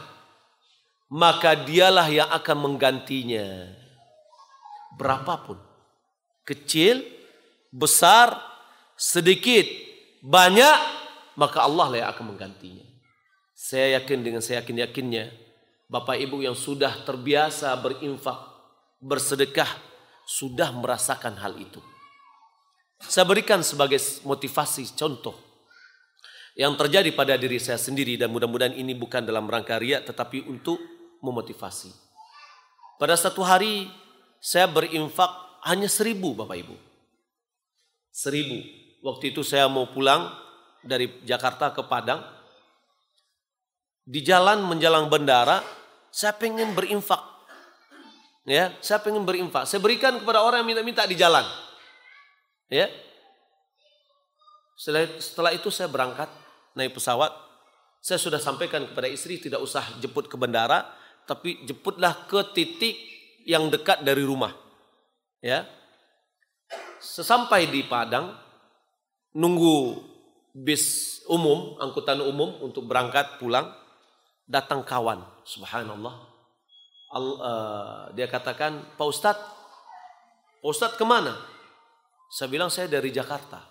maka 1.10 1.54
dialah 1.54 2.06
yang 2.10 2.30
akan 2.30 2.56
menggantinya. 2.70 3.70
Berapapun 4.96 5.60
kecil 6.46 7.04
besar 7.68 8.32
sedikit 8.96 9.66
banyak 10.24 10.78
maka 11.36 11.68
Allah 11.68 11.86
lah 11.92 11.98
yang 12.00 12.10
akan 12.10 12.24
menggantinya. 12.34 12.86
Saya 13.52 14.00
yakin 14.00 14.18
dengan 14.24 14.40
saya 14.40 14.64
yakin 14.64 14.82
yakinnya 14.88 15.24
Bapak 15.86 16.18
Ibu 16.18 16.42
yang 16.42 16.58
sudah 16.58 17.06
terbiasa 17.06 17.70
berinfak, 17.78 18.38
bersedekah, 18.98 19.70
sudah 20.26 20.74
merasakan 20.74 21.38
hal 21.38 21.54
itu. 21.62 21.78
Saya 22.98 23.22
berikan 23.22 23.62
sebagai 23.62 24.02
motivasi 24.26 24.82
contoh 24.98 25.38
yang 26.58 26.74
terjadi 26.74 27.12
pada 27.14 27.38
diri 27.38 27.62
saya 27.62 27.78
sendiri 27.78 28.18
dan 28.18 28.32
mudah-mudahan 28.32 28.74
ini 28.74 28.96
bukan 28.98 29.22
dalam 29.22 29.46
rangka 29.46 29.78
riak 29.78 30.08
tetapi 30.08 30.48
untuk 30.50 30.80
memotivasi. 31.22 31.94
Pada 32.98 33.14
satu 33.14 33.44
hari 33.46 33.86
saya 34.42 34.66
berinfak 34.66 35.28
hanya 35.68 35.86
seribu 35.86 36.34
Bapak 36.34 36.56
Ibu. 36.66 36.76
Seribu. 38.10 38.58
Waktu 39.06 39.36
itu 39.36 39.46
saya 39.46 39.70
mau 39.70 39.86
pulang 39.92 40.32
dari 40.82 41.22
Jakarta 41.22 41.70
ke 41.70 41.84
Padang 41.86 42.35
di 44.06 44.22
jalan 44.22 44.62
menjelang 44.62 45.10
bandara, 45.10 45.66
saya 46.14 46.30
pengen 46.38 46.78
berinfak. 46.78 47.18
Ya, 48.46 48.70
saya 48.78 49.02
pengen 49.02 49.26
berinfak. 49.26 49.66
Saya 49.66 49.82
berikan 49.82 50.22
kepada 50.22 50.46
orang 50.46 50.62
yang 50.62 50.70
minta-minta 50.70 51.02
di 51.02 51.18
jalan. 51.18 51.42
Ya. 52.70 52.86
Setelah, 54.78 55.10
setelah 55.18 55.50
itu 55.50 55.66
saya 55.74 55.90
berangkat 55.90 56.30
naik 56.78 56.94
pesawat. 56.94 57.34
Saya 57.98 58.22
sudah 58.22 58.38
sampaikan 58.38 58.86
kepada 58.86 59.10
istri 59.10 59.42
tidak 59.42 59.58
usah 59.58 59.82
jemput 59.98 60.30
ke 60.30 60.38
bandara, 60.38 60.86
tapi 61.26 61.66
jemputlah 61.66 62.30
ke 62.30 62.38
titik 62.54 62.94
yang 63.42 63.66
dekat 63.66 64.06
dari 64.06 64.22
rumah. 64.22 64.54
Ya. 65.42 65.66
Sesampai 67.02 67.66
di 67.66 67.82
Padang, 67.82 68.30
nunggu 69.34 69.98
bis 70.54 71.18
umum, 71.26 71.74
angkutan 71.82 72.22
umum 72.22 72.62
untuk 72.62 72.86
berangkat 72.86 73.42
pulang 73.42 73.66
datang 74.46 74.86
kawan, 74.86 75.20
subhanallah. 75.42 76.14
Al, 77.10 77.26
uh, 77.38 78.02
dia 78.14 78.30
katakan, 78.30 78.82
Pak 78.94 79.06
Ustadz, 79.06 79.42
Pak 80.62 80.70
Ustadz 80.70 80.98
ke 80.98 81.04
mana? 81.06 81.34
Saya 82.30 82.50
bilang 82.50 82.70
saya 82.70 82.90
dari 82.90 83.14
Jakarta, 83.14 83.62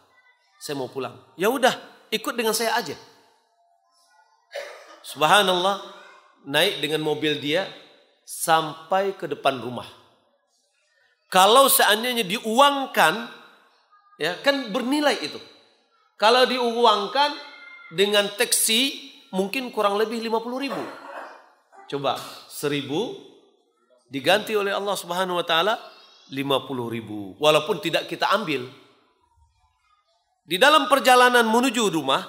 saya 0.59 0.75
mau 0.79 0.87
pulang. 0.87 1.15
Ya 1.35 1.51
udah, 1.51 1.75
ikut 2.11 2.35
dengan 2.35 2.55
saya 2.55 2.75
aja. 2.79 2.95
Subhanallah, 5.03 5.83
naik 6.47 6.79
dengan 6.83 7.03
mobil 7.03 7.39
dia 7.39 7.67
sampai 8.23 9.15
ke 9.15 9.27
depan 9.27 9.59
rumah. 9.59 9.87
Kalau 11.29 11.67
seandainya 11.67 12.23
diuangkan, 12.23 13.27
ya 14.21 14.39
kan 14.39 14.71
bernilai 14.71 15.19
itu. 15.19 15.39
Kalau 16.15 16.47
diuangkan 16.47 17.35
dengan 17.91 18.31
taksi 18.39 19.14
mungkin 19.35 19.69
kurang 19.75 19.99
lebih 19.99 20.23
50 20.23 20.63
ribu. 20.63 20.83
Coba 21.91 22.15
seribu 22.47 23.19
diganti 24.07 24.55
oleh 24.55 24.71
Allah 24.71 24.95
Subhanahu 24.95 25.37
wa 25.37 25.45
taala 25.45 25.75
50 26.31 26.95
ribu 26.95 27.35
walaupun 27.37 27.83
tidak 27.83 28.07
kita 28.07 28.31
ambil. 28.31 28.65
Di 30.45 30.55
dalam 30.61 30.87
perjalanan 30.87 31.45
menuju 31.45 31.89
rumah 31.91 32.23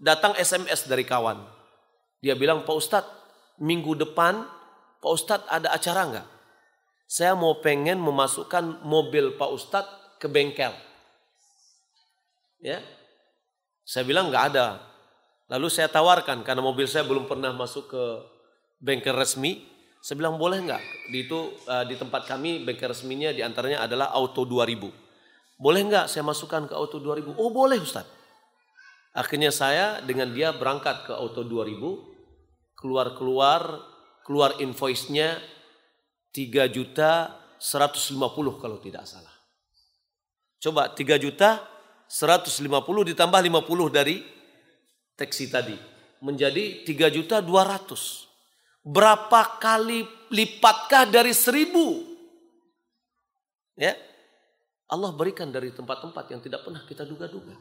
datang 0.00 0.32
SMS 0.38 0.88
dari 0.88 1.04
kawan. 1.04 1.38
Dia 2.22 2.38
bilang, 2.38 2.64
"Pak 2.64 2.76
Ustadz, 2.76 3.14
minggu 3.60 3.98
depan 3.98 4.46
Pak 5.02 5.12
Ustadz 5.12 5.50
ada 5.50 5.74
acara 5.74 6.02
enggak? 6.06 6.28
Saya 7.10 7.34
mau 7.34 7.58
pengen 7.58 7.98
memasukkan 7.98 8.86
mobil 8.86 9.34
Pak 9.34 9.50
Ustadz 9.50 9.94
ke 10.22 10.30
bengkel." 10.30 10.72
Ya. 12.62 12.80
Saya 13.82 14.06
bilang 14.06 14.30
enggak 14.30 14.54
ada. 14.54 14.89
Lalu 15.50 15.66
saya 15.66 15.90
tawarkan 15.90 16.46
karena 16.46 16.62
mobil 16.62 16.86
saya 16.86 17.02
belum 17.02 17.26
pernah 17.26 17.50
masuk 17.50 17.90
ke 17.90 18.04
bengkel 18.78 19.18
resmi. 19.18 19.66
Saya 19.98 20.16
bilang 20.16 20.38
boleh 20.38 20.62
nggak? 20.62 20.82
Di 21.10 21.26
itu 21.26 21.52
uh, 21.66 21.84
di 21.84 21.98
tempat 21.98 22.24
kami 22.24 22.62
bengkel 22.62 22.94
resminya 22.94 23.34
di 23.34 23.42
antaranya 23.42 23.84
adalah 23.84 24.14
Auto 24.14 24.46
2000. 24.46 25.58
Boleh 25.60 25.82
nggak 25.84 26.06
saya 26.06 26.22
masukkan 26.22 26.70
ke 26.70 26.74
Auto 26.78 27.02
2000? 27.02 27.34
Oh 27.36 27.50
boleh 27.50 27.82
Ustaz. 27.82 28.06
Akhirnya 29.10 29.50
saya 29.50 29.98
dengan 30.06 30.30
dia 30.30 30.54
berangkat 30.54 31.10
ke 31.10 31.12
Auto 31.12 31.42
2000, 31.42 32.78
keluar-keluar, 32.78 33.82
keluar 34.22 34.54
invoice-nya 34.62 35.42
3 36.30 36.70
juta 36.70 37.34
150 37.58 38.16
kalau 38.62 38.78
tidak 38.78 39.02
salah. 39.04 39.34
Coba 40.62 40.94
3 40.94 41.18
juta 41.18 41.58
150 42.06 42.54
ditambah 43.12 43.40
50 43.42 43.90
dari 43.90 44.39
teksi 45.20 45.52
tadi 45.52 45.76
menjadi 46.24 46.88
3 46.88 47.16
juta 47.16 47.44
200. 47.44 47.92
Berapa 48.80 49.60
kali 49.60 50.08
lipatkah 50.32 51.04
dari 51.04 51.36
seribu? 51.36 52.00
Ya, 53.76 53.92
Allah 54.88 55.12
berikan 55.12 55.52
dari 55.52 55.68
tempat-tempat 55.76 56.24
yang 56.32 56.40
tidak 56.40 56.64
pernah 56.64 56.80
kita 56.88 57.04
duga-duga. 57.04 57.52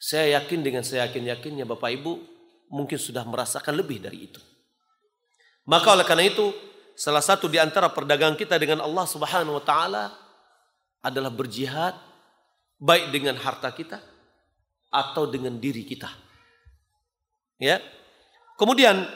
Saya 0.00 0.42
yakin 0.42 0.60
dengan 0.64 0.82
saya 0.82 1.06
yakin-yakinnya 1.06 1.68
Bapak 1.68 1.92
Ibu 1.94 2.12
mungkin 2.72 2.98
sudah 2.98 3.22
merasakan 3.22 3.78
lebih 3.78 4.02
dari 4.02 4.26
itu. 4.26 4.42
Maka 5.70 5.94
oleh 5.94 6.06
karena 6.08 6.26
itu 6.26 6.50
salah 6.98 7.22
satu 7.22 7.46
di 7.46 7.60
antara 7.60 7.92
perdagangan 7.92 8.34
kita 8.34 8.58
dengan 8.58 8.82
Allah 8.82 9.06
Subhanahu 9.06 9.60
wa 9.60 9.64
taala 9.64 10.10
adalah 11.04 11.30
berjihad 11.30 11.94
baik 12.80 13.12
dengan 13.12 13.36
harta 13.38 13.70
kita 13.70 14.09
atau 14.90 15.24
dengan 15.30 15.54
diri 15.56 15.86
kita. 15.86 16.10
Ya. 17.62 17.78
Kemudian 18.58 19.06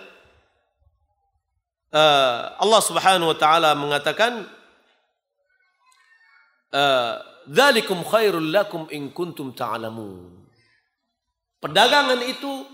uh, 1.93 2.41
Allah 2.57 2.81
Subhanahu 2.81 3.35
wa 3.35 3.39
taala 3.39 3.77
mengatakan 3.77 4.47
uh, 6.73 7.15
dzalikum 7.51 8.01
khairul 8.07 8.49
lakum 8.49 8.89
in 8.89 9.13
kuntum 9.13 9.53
ta'lamun. 9.53 10.49
Perdagangan 11.61 12.21
itu 12.25 12.65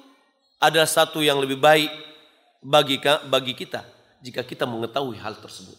adalah 0.60 0.86
satu 0.86 1.24
yang 1.24 1.40
lebih 1.40 1.58
baik 1.58 1.90
bagi 2.60 3.00
bagi 3.26 3.56
kita 3.56 3.80
jika 4.20 4.44
kita 4.44 4.68
mengetahui 4.68 5.16
hal 5.16 5.40
tersebut. 5.40 5.78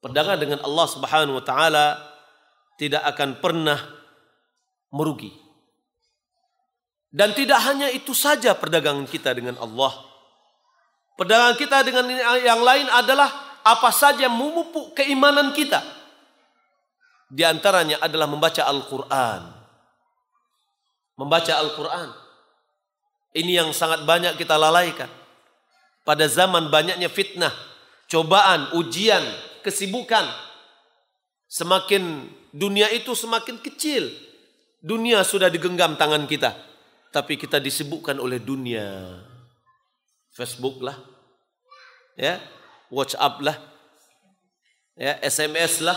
Perdagangan 0.00 0.38
dengan 0.40 0.60
Allah 0.62 0.86
Subhanahu 0.88 1.40
wa 1.40 1.44
taala 1.44 1.86
tidak 2.76 3.02
akan 3.14 3.40
pernah 3.40 3.80
merugi. 4.92 5.43
Dan 7.14 7.30
tidak 7.30 7.62
hanya 7.62 7.94
itu 7.94 8.10
saja 8.10 8.58
perdagangan 8.58 9.06
kita 9.06 9.30
dengan 9.38 9.54
Allah. 9.62 9.94
Perdagangan 11.14 11.54
kita 11.54 11.86
dengan 11.86 12.10
yang 12.42 12.58
lain 12.58 12.90
adalah 12.90 13.30
apa 13.62 13.94
saja 13.94 14.26
memupuk 14.26 14.98
keimanan 14.98 15.54
kita. 15.54 15.78
Di 17.30 17.46
antaranya 17.46 18.02
adalah 18.02 18.26
membaca 18.26 18.66
Al-Quran. 18.66 19.46
Membaca 21.14 21.54
Al-Quran. 21.54 22.10
Ini 23.30 23.62
yang 23.62 23.70
sangat 23.70 24.02
banyak 24.02 24.34
kita 24.34 24.58
lalaikan. 24.58 25.10
Pada 26.02 26.26
zaman 26.26 26.66
banyaknya 26.66 27.06
fitnah, 27.06 27.54
cobaan, 28.10 28.74
ujian, 28.74 29.22
kesibukan. 29.62 30.26
Semakin 31.46 32.26
dunia 32.50 32.90
itu 32.90 33.14
semakin 33.14 33.62
kecil. 33.62 34.10
Dunia 34.82 35.22
sudah 35.22 35.46
digenggam 35.46 35.94
tangan 35.94 36.26
kita 36.26 36.73
tapi 37.14 37.38
kita 37.38 37.62
disibukkan 37.62 38.18
oleh 38.18 38.42
dunia. 38.42 39.22
Facebook 40.34 40.82
lah, 40.82 40.98
ya, 42.18 42.42
WhatsApp 42.90 43.38
lah, 43.38 43.54
ya, 44.98 45.22
SMS 45.22 45.78
lah, 45.78 45.94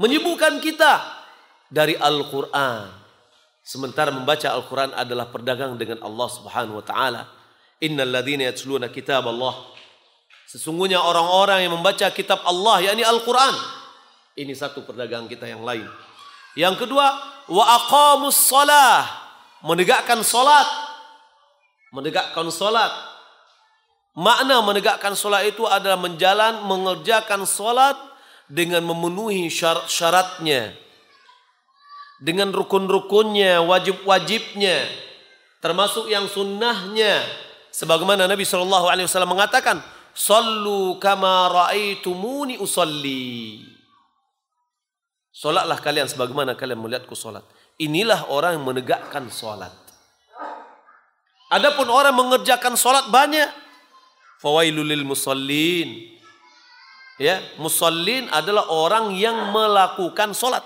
menyibukkan 0.00 0.56
kita 0.56 1.04
dari 1.68 1.92
Al-Quran. 2.00 2.88
Sementara 3.60 4.08
membaca 4.08 4.48
Al-Quran 4.56 4.96
adalah 4.96 5.28
perdagang 5.28 5.76
dengan 5.76 6.00
Allah 6.00 6.28
Subhanahu 6.32 6.80
Wa 6.80 6.86
Taala. 6.88 7.22
Innal 7.84 8.08
ladhina 8.08 8.48
yatsluna 8.48 8.88
kitab 8.88 9.28
Allah. 9.28 9.68
Sesungguhnya 10.48 10.96
orang-orang 10.96 11.68
yang 11.68 11.76
membaca 11.76 12.08
kitab 12.08 12.40
Allah, 12.48 12.88
yakni 12.88 13.04
Al-Quran. 13.04 13.52
Ini 14.32 14.56
satu 14.56 14.80
perdagangan 14.88 15.28
kita 15.28 15.44
yang 15.44 15.60
lain. 15.60 15.84
Yang 16.56 16.88
kedua, 16.88 17.20
wa 17.52 17.64
aqamus 17.68 18.48
salah 18.48 19.21
menegakkan 19.62 20.20
solat. 20.22 20.68
Menegakkan 21.94 22.50
solat. 22.50 22.92
Makna 24.12 24.60
menegakkan 24.60 25.16
solat 25.16 25.48
itu 25.48 25.64
adalah 25.64 25.96
menjalan 25.96 26.60
mengerjakan 26.68 27.48
solat 27.48 27.96
dengan 28.50 28.84
memenuhi 28.84 29.48
syarat-syaratnya. 29.48 30.76
Dengan 32.22 32.54
rukun-rukunnya, 32.54 33.64
wajib-wajibnya. 33.64 34.86
Termasuk 35.64 36.06
yang 36.12 36.28
sunnahnya. 36.28 37.24
Sebagaimana 37.72 38.28
Nabi 38.28 38.44
SAW 38.44 38.92
mengatakan, 39.24 39.80
Sallu 40.12 41.00
kama 41.00 41.48
ra'aitumuni 41.48 42.60
usalli. 42.60 43.64
Solatlah 45.32 45.80
kalian 45.80 46.04
sebagaimana 46.04 46.52
kalian 46.52 46.76
melihatku 46.76 47.16
solat. 47.16 47.40
Inilah 47.82 48.30
orang 48.30 48.62
yang 48.62 48.64
menegakkan 48.70 49.26
sholat. 49.26 49.74
Adapun 51.50 51.90
orang 51.90 52.14
mengerjakan 52.14 52.78
sholat 52.78 53.10
banyak. 53.10 53.50
Fawailulil 54.38 55.02
musallin. 55.02 56.14
Ya, 57.18 57.42
musallin 57.58 58.30
adalah 58.30 58.70
orang 58.70 59.12
yang 59.18 59.50
melakukan 59.50 60.30
sholat. 60.32 60.62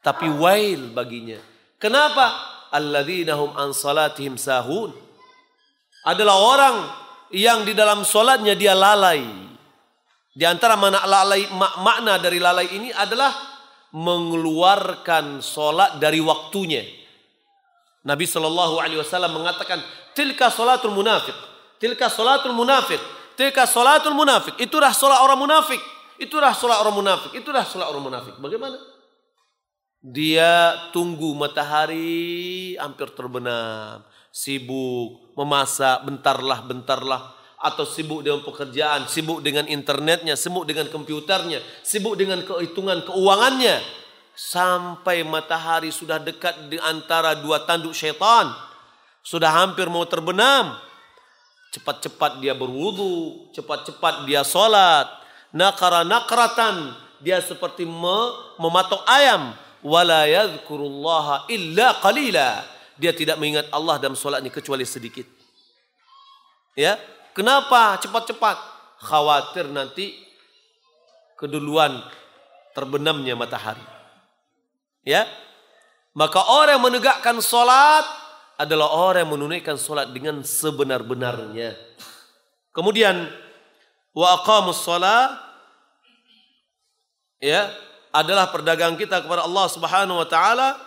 Tapi 0.00 0.30
wail 0.30 0.94
baginya. 0.94 1.38
Kenapa? 1.82 2.32
Alladhinahum 2.70 3.54
an 3.58 3.74
salatihim 3.74 4.38
sahun. 4.38 4.94
Adalah 6.06 6.36
orang 6.38 6.76
yang 7.34 7.66
di 7.66 7.74
dalam 7.74 8.06
sholatnya 8.06 8.54
dia 8.54 8.72
lalai. 8.72 9.24
Di 10.34 10.42
antara 10.46 10.74
mana 10.74 11.02
lalai, 11.06 11.46
makna 11.54 12.18
dari 12.18 12.42
lalai 12.42 12.66
ini 12.74 12.90
adalah 12.90 13.53
mengeluarkan 13.94 15.38
solat 15.38 16.02
dari 16.02 16.18
waktunya. 16.18 16.82
Nabi 18.02 18.26
Shallallahu 18.26 18.82
Alaihi 18.82 18.98
Wasallam 18.98 19.38
mengatakan, 19.38 19.78
tilka 20.18 20.50
solatul 20.50 20.90
munafik, 20.90 21.32
tilka 21.78 22.10
solatul 22.10 22.52
munafik, 22.52 22.98
tilka 23.38 23.64
solatul 23.70 24.18
munafik. 24.18 24.58
Itulah 24.58 24.90
solat 24.90 25.22
orang 25.22 25.38
munafik, 25.38 25.80
itulah 26.18 26.52
solat 26.52 26.78
orang 26.82 26.94
munafik, 26.98 27.30
itulah 27.38 27.62
solat 27.62 27.86
orang 27.86 28.04
munafik. 28.04 28.34
Bagaimana? 28.42 28.76
Dia 30.04 30.76
tunggu 30.92 31.32
matahari 31.32 32.74
hampir 32.76 33.08
terbenam, 33.14 34.04
sibuk 34.28 35.32
memasak, 35.38 36.04
bentarlah, 36.04 36.60
bentarlah 36.66 37.33
atau 37.64 37.88
sibuk 37.88 38.20
dengan 38.20 38.44
pekerjaan, 38.44 39.08
sibuk 39.08 39.40
dengan 39.40 39.64
internetnya, 39.64 40.36
sibuk 40.36 40.68
dengan 40.68 40.92
komputernya, 40.92 41.64
sibuk 41.80 42.12
dengan 42.12 42.44
kehitungan 42.44 43.08
keuangannya. 43.08 43.80
Sampai 44.36 45.24
matahari 45.24 45.88
sudah 45.88 46.20
dekat 46.20 46.68
di 46.68 46.76
antara 46.76 47.32
dua 47.38 47.64
tanduk 47.64 47.96
syaitan. 47.96 48.52
Sudah 49.24 49.48
hampir 49.48 49.88
mau 49.88 50.04
terbenam. 50.04 50.76
Cepat-cepat 51.72 52.44
dia 52.44 52.52
berwudu, 52.52 53.48
cepat-cepat 53.56 54.28
dia 54.28 54.44
solat. 54.44 55.08
Nakara 55.54 56.04
nakratan, 56.04 56.92
dia 57.22 57.40
seperti 57.40 57.88
mematok 58.60 59.00
ayam. 59.08 59.56
Wala 59.80 60.28
yadhkurullaha 60.28 61.48
illa 61.48 61.96
qalila. 62.02 62.60
Dia 63.00 63.14
tidak 63.14 63.40
mengingat 63.40 63.72
Allah 63.72 63.96
dalam 64.02 64.18
solatnya 64.18 64.52
kecuali 64.52 64.84
sedikit. 64.84 65.24
Ya, 66.74 66.98
Kenapa 67.34 67.98
cepat-cepat? 67.98 68.56
Khawatir 69.04 69.68
nanti 69.68 70.14
keduluan 71.34 72.00
terbenamnya 72.72 73.34
matahari. 73.34 73.82
Ya. 75.02 75.26
Maka 76.14 76.40
orang 76.46 76.78
yang 76.78 76.84
menegakkan 76.86 77.42
solat 77.42 78.06
adalah 78.54 78.86
orang 78.94 79.26
yang 79.26 79.34
menunaikan 79.34 79.74
solat 79.74 80.14
dengan 80.14 80.46
sebenar-benarnya. 80.46 81.74
Kemudian 82.70 83.26
wa 84.14 84.38
aqamus 84.38 84.86
shalah 84.86 85.34
ya 87.42 87.66
adalah 88.14 88.46
perdagangan 88.54 88.94
kita 88.94 89.26
kepada 89.26 89.42
Allah 89.42 89.66
Subhanahu 89.66 90.22
wa 90.22 90.28
taala. 90.30 90.78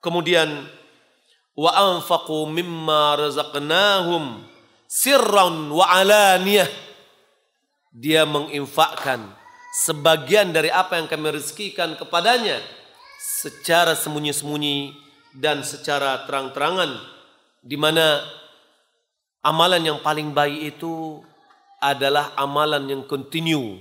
Kemudian 0.00 0.48
wa 1.52 1.70
anfaqu 1.72 2.48
mimma 2.48 3.28
razaqnahum 3.28 4.55
sirran 4.86 5.70
wa 5.70 5.86
alaniyah. 5.90 6.70
Dia 7.96 8.24
menginfakkan 8.28 9.32
sebagian 9.84 10.52
dari 10.52 10.72
apa 10.72 10.96
yang 10.96 11.08
kami 11.10 11.36
rezekikan 11.36 11.96
kepadanya 12.00 12.60
secara 13.20 13.92
sembunyi-sembunyi 13.92 14.96
dan 15.36 15.60
secara 15.60 16.24
terang-terangan 16.24 16.96
di 17.60 17.76
mana 17.76 18.24
amalan 19.44 19.82
yang 19.82 19.98
paling 20.00 20.32
baik 20.32 20.76
itu 20.76 21.20
adalah 21.80 22.32
amalan 22.36 22.88
yang 22.88 23.02
continue. 23.04 23.80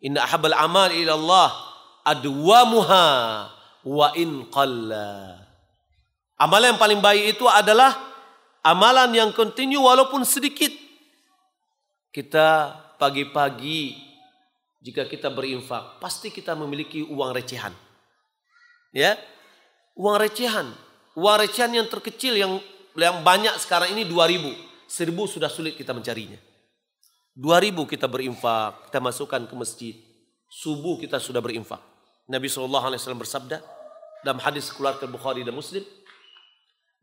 Inna 0.00 0.24
ahabal 0.24 0.56
amal 0.56 0.90
ila 0.92 1.12
Allah 1.16 1.50
adwamuha 2.04 3.06
wa 3.84 4.08
in 4.16 4.48
qalla. 4.48 5.40
Amalan 6.40 6.76
yang 6.76 6.80
paling 6.80 7.00
baik 7.04 7.36
itu 7.36 7.44
adalah 7.44 8.09
amalan 8.64 9.10
yang 9.12 9.30
continue 9.32 9.80
walaupun 9.80 10.24
sedikit. 10.24 10.72
Kita 12.10 12.74
pagi-pagi 12.98 13.94
jika 14.82 15.06
kita 15.06 15.30
berinfak, 15.30 16.00
pasti 16.02 16.32
kita 16.32 16.56
memiliki 16.56 17.04
uang 17.04 17.30
recehan. 17.36 17.70
Ya, 18.90 19.14
uang 19.94 20.18
recehan, 20.18 20.74
uang 21.14 21.36
recehan 21.46 21.70
yang 21.70 21.86
terkecil 21.86 22.34
yang 22.34 22.58
yang 22.98 23.22
banyak 23.22 23.54
sekarang 23.62 23.94
ini 23.94 24.02
2000, 24.08 24.50
1000 24.90 25.14
sudah 25.30 25.46
sulit 25.46 25.78
kita 25.78 25.94
mencarinya. 25.94 26.40
2000 27.38 27.86
kita 27.86 28.10
berinfak, 28.10 28.90
kita 28.90 28.98
masukkan 28.98 29.46
ke 29.46 29.54
masjid. 29.54 29.94
Subuh 30.50 30.98
kita 30.98 31.22
sudah 31.22 31.38
berinfak. 31.38 31.78
Nabi 32.26 32.50
SAW 32.50 32.98
bersabda 33.14 33.62
dalam 34.26 34.42
hadis 34.42 34.74
keluarga 34.74 35.06
Bukhari 35.06 35.46
dan 35.46 35.54
Muslim, 35.54 35.86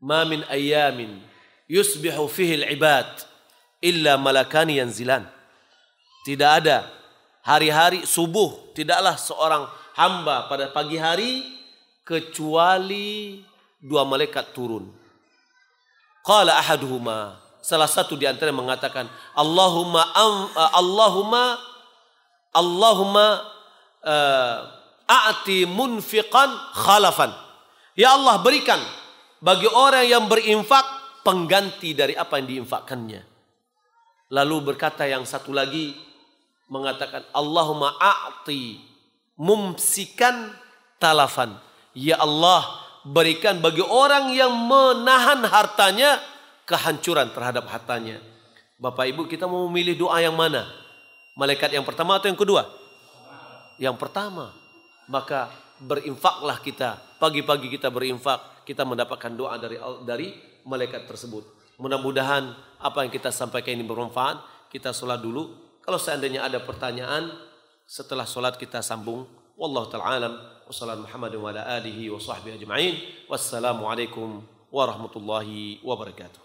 ma 0.04 0.28
min 0.28 0.44
ayamin 0.52 1.37
yusbihu 1.68 2.26
fihi 2.26 2.64
al-ibad 2.64 3.06
illa 3.84 4.16
malakani 4.18 4.80
yanzilan. 4.80 5.28
Tidak 6.26 6.50
ada 6.64 6.88
hari-hari 7.44 8.02
subuh 8.08 8.74
tidaklah 8.74 9.14
seorang 9.14 9.64
hamba 9.94 10.50
pada 10.50 10.68
pagi 10.72 10.98
hari 10.98 11.44
kecuali 12.02 13.40
dua 13.78 14.02
malaikat 14.08 14.50
turun. 14.56 14.88
Qala 16.24 16.58
ahaduhuma 16.60 17.38
salah 17.62 17.88
satu 17.88 18.16
di 18.16 18.24
antara 18.24 18.52
mengatakan 18.52 19.08
Allahumma 19.36 20.02
am, 20.12 20.34
uh, 20.52 20.70
Allahumma 20.76 21.44
Allahumma 22.52 23.26
uh, 24.02 24.56
a'ti 25.08 25.64
munfiqan 25.68 26.48
khalafan. 26.74 27.32
Ya 27.96 28.16
Allah 28.16 28.40
berikan 28.40 28.80
bagi 29.40 29.68
orang 29.68 30.04
yang 30.04 30.24
berinfak 30.26 30.97
pengganti 31.28 31.92
dari 31.92 32.16
apa 32.16 32.40
yang 32.40 32.48
diinfakkannya. 32.48 33.20
Lalu 34.32 34.72
berkata 34.72 35.04
yang 35.04 35.28
satu 35.28 35.52
lagi 35.52 35.92
mengatakan 36.72 37.28
Allahumma 37.36 37.92
a'ti 38.00 38.80
mumsikan 39.36 40.56
talafan. 40.96 41.60
Ya 41.92 42.16
Allah 42.16 42.64
berikan 43.04 43.60
bagi 43.60 43.84
orang 43.84 44.32
yang 44.32 44.56
menahan 44.56 45.44
hartanya 45.44 46.16
kehancuran 46.64 47.28
terhadap 47.36 47.68
hartanya. 47.68 48.24
Bapak 48.80 49.12
Ibu 49.12 49.28
kita 49.28 49.44
mau 49.44 49.68
memilih 49.68 50.00
doa 50.00 50.24
yang 50.24 50.32
mana? 50.32 50.64
Malaikat 51.36 51.76
yang 51.76 51.84
pertama 51.84 52.16
atau 52.16 52.32
yang 52.32 52.40
kedua? 52.40 52.64
Yang 53.76 54.00
pertama. 54.00 54.56
Maka 55.08 55.52
berinfaklah 55.76 56.56
kita. 56.64 56.96
Pagi-pagi 57.20 57.68
kita 57.68 57.92
berinfak 57.92 58.64
kita 58.64 58.84
mendapatkan 58.84 59.32
doa 59.32 59.56
dari 59.56 59.76
dari 60.04 60.47
malaikat 60.68 61.08
tersebut. 61.08 61.48
Mudah-mudahan 61.80 62.52
apa 62.76 63.06
yang 63.06 63.10
kita 63.10 63.32
sampaikan 63.32 63.72
ini 63.72 63.88
bermanfaat. 63.88 64.68
Kita 64.68 64.92
sholat 64.92 65.24
dulu. 65.24 65.56
Kalau 65.80 65.96
seandainya 65.96 66.44
ada 66.44 66.60
pertanyaan 66.60 67.32
setelah 67.88 68.28
sholat 68.28 68.60
kita 68.60 68.84
sambung. 68.84 69.24
Wallahu 69.56 69.88
ta'ala 69.88 70.20
alam. 70.20 70.34
Wassalamu 70.68 71.08
Muhammad 71.08 71.32
wa 71.40 71.48
alihi 71.48 72.12
wa 72.12 72.20
sahbihi 72.20 72.60
ajma'in. 72.60 72.94
Wassalamualaikum 73.24 74.44
warahmatullahi 74.68 75.80
wabarakatuh. 75.80 76.44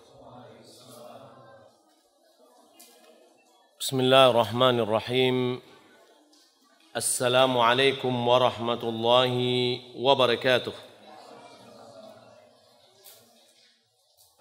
Bismillahirrahmanirrahim. 3.84 5.60
Assalamualaikum 6.96 8.14
warahmatullahi 8.16 9.84
wabarakatuh. 10.00 10.93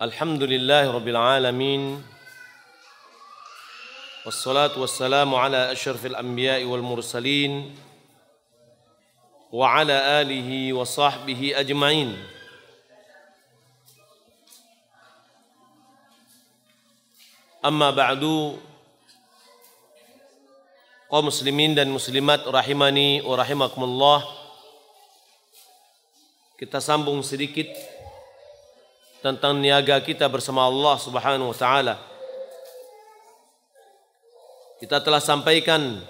الحمد 0.03 0.43
لله 0.43 0.91
رب 0.91 1.09
العالمين 1.09 2.03
والصلاة 4.27 4.75
والسلام 4.75 5.35
على 5.35 5.73
أشرف 5.73 6.07
الأنبياء 6.07 6.65
والمرسلين 6.65 7.79
وعلى 9.53 9.97
آله 10.23 10.73
وصحبه 10.73 11.53
أجمعين. 11.55 12.19
أما 17.63 17.91
بعد 17.95 18.23
kaum 21.07 21.31
muslimin 21.31 21.79
dan 21.79 21.87
muslimat 21.95 22.43
rahimani 22.43 23.23
wa 23.23 23.39
rahimakumullah 23.39 24.27
kita 26.59 26.83
sambung 26.83 27.23
sedikit 27.23 27.92
tentang 29.23 29.57
niaga 29.63 30.03
kita 30.03 30.27
bersama 30.27 30.67
Allah 30.67 30.99
Subhanahu 30.99 31.55
wa 31.55 31.57
taala. 31.57 31.95
Kita 34.83 34.99
telah 34.99 35.23
sampaikan 35.23 36.03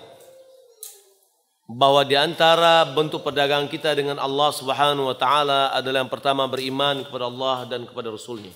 bahwa 1.68 2.00
di 2.08 2.16
antara 2.16 2.88
bentuk 2.88 3.20
perdagangan 3.20 3.68
kita 3.68 3.92
dengan 3.92 4.16
Allah 4.16 4.48
Subhanahu 4.48 5.12
wa 5.12 5.16
taala 5.16 5.76
adalah 5.76 6.00
yang 6.00 6.08
pertama 6.08 6.48
beriman 6.48 7.04
kepada 7.04 7.28
Allah 7.28 7.68
dan 7.68 7.84
kepada 7.84 8.08
Rasulnya. 8.08 8.52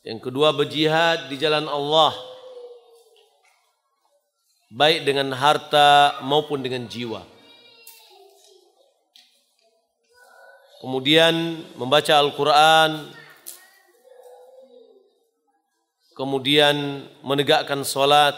Yang 0.00 0.32
kedua 0.32 0.56
berjihad 0.56 1.28
di 1.28 1.36
jalan 1.36 1.68
Allah 1.68 2.16
baik 4.72 5.04
dengan 5.04 5.28
harta 5.36 6.20
maupun 6.24 6.64
dengan 6.64 6.88
jiwa. 6.88 7.20
Kemudian 10.78 11.62
membaca 11.74 12.14
Al-Quran, 12.14 13.10
kemudian 16.14 17.06
menegakkan 17.22 17.82
sholat, 17.86 18.34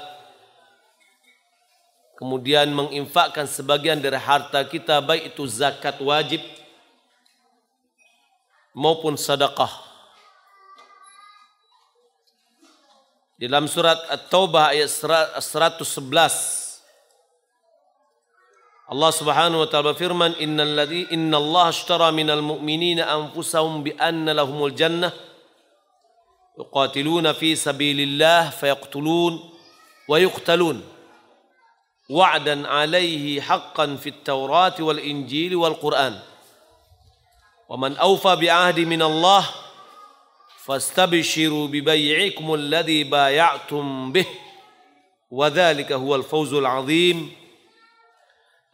kemudian 2.20 2.68
menginfakkan 2.76 3.48
sebagian 3.48 3.96
dari 3.96 4.20
harta 4.20 4.60
kita 4.68 5.00
baik 5.00 5.32
itu 5.32 5.48
zakat 5.48 5.96
wajib 6.04 6.44
maupun 8.76 9.16
sedekah. 9.16 9.88
Dalam 13.40 13.64
surat 13.64 13.96
At-Taubah 14.12 14.76
ayat 14.76 14.92
111 14.92 16.59
الله 18.92 19.10
سبحانه 19.10 19.60
وتعالى 19.60 19.94
فرمان 19.94 20.32
إن 20.42 20.60
الذي 20.60 21.06
إن 21.12 21.34
الله 21.34 21.68
اشترى 21.68 22.10
من 22.10 22.30
المؤمنين 22.30 23.00
أنفسهم 23.00 23.82
بأن 23.82 24.30
لهم 24.30 24.66
الجنة 24.66 25.12
يقاتلون 26.58 27.32
في 27.32 27.56
سبيل 27.56 28.00
الله 28.00 28.50
فيقتلون 28.50 29.50
ويقتلون. 30.08 30.82
وعدا 32.10 32.68
عليه 32.68 33.40
حقا 33.40 33.96
في 33.96 34.08
التوراة 34.08 34.74
والإنجيل 34.80 35.56
والقرآن. 35.56 36.18
ومن 37.68 37.96
أوفى 37.96 38.36
بعهد 38.36 38.80
من 38.80 39.02
الله 39.02 39.46
فاستبشروا 40.64 41.66
ببيعكم 41.66 42.54
الذي 42.54 43.04
بايعتم 43.04 44.12
به. 44.12 44.26
وذلك 45.30 45.92
هو 45.92 46.14
الفوز 46.14 46.54
العظيم. 46.54 47.39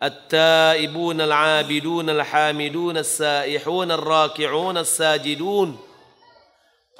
التائبون 0.02 1.20
العابدون 1.20 2.10
الحامدون 2.10 2.96
السائحون 2.96 3.90
الراكعون 3.92 4.76
الساجدون 4.78 5.78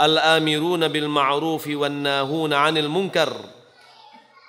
الآمرون 0.00 0.88
بالمعروف 0.88 1.64
والناهون 1.68 2.52
عن 2.52 2.78
المنكر 2.78 3.32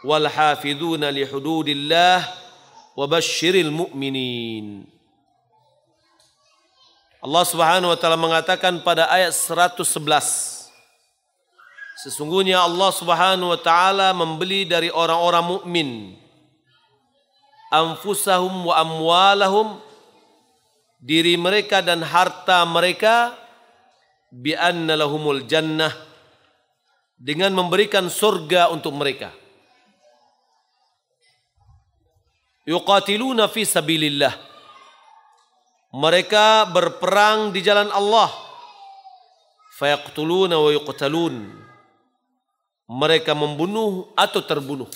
والحافظون 0.03 1.09
لحدود 1.09 1.67
الله 1.67 2.27
وبشر 2.97 3.53
المؤمنين. 3.55 4.97
Allah 7.17 7.43
Subhanahu 7.43 7.91
wa 7.91 7.97
taala 7.99 8.15
mengatakan 8.15 8.79
pada 8.85 9.09
ayat 9.11 9.35
111 9.35 10.57
Sesungguhnya 11.97 12.61
Allah 12.61 12.93
Subhanahu 12.93 13.57
wa 13.57 13.59
taala 13.59 14.13
membeli 14.13 14.69
dari 14.69 14.93
orang-orang 14.93 15.43
mukmin. 15.43 16.13
Anfusahum 17.71 18.71
wa 18.71 18.75
amwalahum 18.79 19.67
diri 20.97 21.37
mereka 21.37 21.83
dan 21.83 22.01
harta 22.01 22.65
mereka 22.65 23.35
bi 24.31 24.57
anna 24.57 24.97
lahumul 24.97 25.45
jannah 25.45 25.93
dengan 27.17 27.49
memberikan 27.53 28.11
surga 28.11 28.69
untuk 28.69 28.93
mereka. 28.93 29.33
Yuqatiluna 32.67 33.47
fi 33.47 33.63
sabilillah. 33.63 34.35
Mereka 35.95 36.67
berperang 36.75 37.55
di 37.55 37.63
jalan 37.63 37.87
Allah. 37.89 38.27
Fayaqtuluna 39.79 40.59
wa 40.59 40.69
yuqtalun. 40.75 41.47
Mereka 42.91 43.31
membunuh 43.31 44.11
atau 44.19 44.43
terbunuh. 44.43 44.91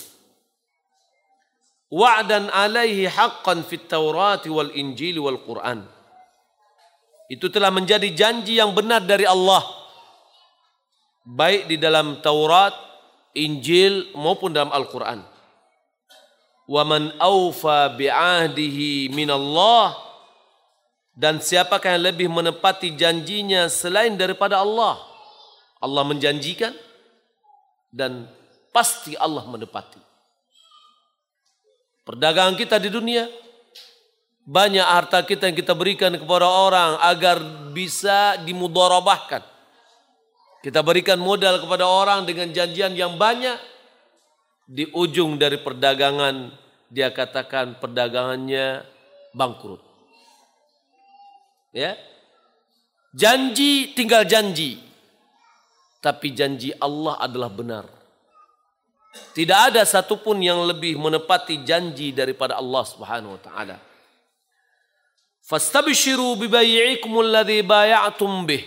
Wa'dan 1.92 2.48
alaihi 2.48 3.12
haqqan 3.12 3.68
fit 3.68 3.84
Taurat 3.92 4.48
wal 4.48 4.72
Injil 4.72 5.20
wal 5.20 5.44
Quran. 5.44 5.84
Itu 7.28 7.52
telah 7.52 7.72
menjadi 7.72 8.12
janji 8.12 8.60
yang 8.60 8.72
benar 8.72 9.04
dari 9.04 9.28
Allah. 9.28 9.64
Baik 11.24 11.68
di 11.68 11.76
dalam 11.80 12.20
Taurat, 12.20 12.76
Injil 13.36 14.12
maupun 14.16 14.52
dalam 14.52 14.72
Al-Quran. 14.76 15.24
Wa 16.68 16.84
man 16.84 17.16
awfa 17.20 17.96
bi'ahdihi 17.96 19.12
minallah 19.16 19.96
dan 21.16 21.40
siapakah 21.40 21.96
yang 21.96 22.12
lebih 22.12 22.28
menepati 22.32 22.96
janjinya 22.96 23.72
selain 23.72 24.16
daripada 24.20 24.60
Allah? 24.60 25.00
Allah 25.80 26.04
menjanjikan 26.04 26.76
dan 27.92 28.28
pasti 28.76 29.16
Allah 29.16 29.48
menepati. 29.48 30.01
Perdagangan 32.02 32.58
kita 32.58 32.82
di 32.82 32.90
dunia 32.90 33.30
banyak 34.42 34.84
harta 34.84 35.22
kita 35.22 35.48
yang 35.48 35.58
kita 35.58 35.78
berikan 35.78 36.12
kepada 36.18 36.50
orang 36.50 36.98
agar 36.98 37.38
bisa 37.72 38.42
dimudorobahkan. 38.42 39.46
Kita 40.62 40.82
berikan 40.82 41.18
modal 41.22 41.62
kepada 41.62 41.86
orang 41.86 42.26
dengan 42.26 42.50
janjian 42.50 42.94
yang 42.94 43.18
banyak. 43.18 43.58
Di 44.72 44.88
ujung 44.96 45.36
dari 45.36 45.60
perdagangan 45.60 46.54
dia 46.88 47.12
katakan 47.12 47.78
perdagangannya 47.82 48.86
bangkrut. 49.36 49.82
Ya. 51.76 51.98
Janji 53.12 53.92
tinggal 53.94 54.24
janji. 54.26 54.80
Tapi 56.02 56.34
janji 56.34 56.74
Allah 56.82 57.20
adalah 57.20 57.52
benar. 57.52 58.01
Tidak 59.12 59.60
ada 59.72 59.84
satupun 59.84 60.40
yang 60.40 60.64
lebih 60.64 60.96
menepati 60.96 61.68
janji 61.68 62.16
daripada 62.16 62.56
Allah 62.56 62.84
Subhanahu 62.88 63.36
wa 63.36 63.42
taala. 63.44 63.78
Fastabshiru 65.44 66.40
bibay'ikum 66.40 67.20
alladhi 67.20 67.60
bay'atum 67.60 68.48
bih. 68.48 68.64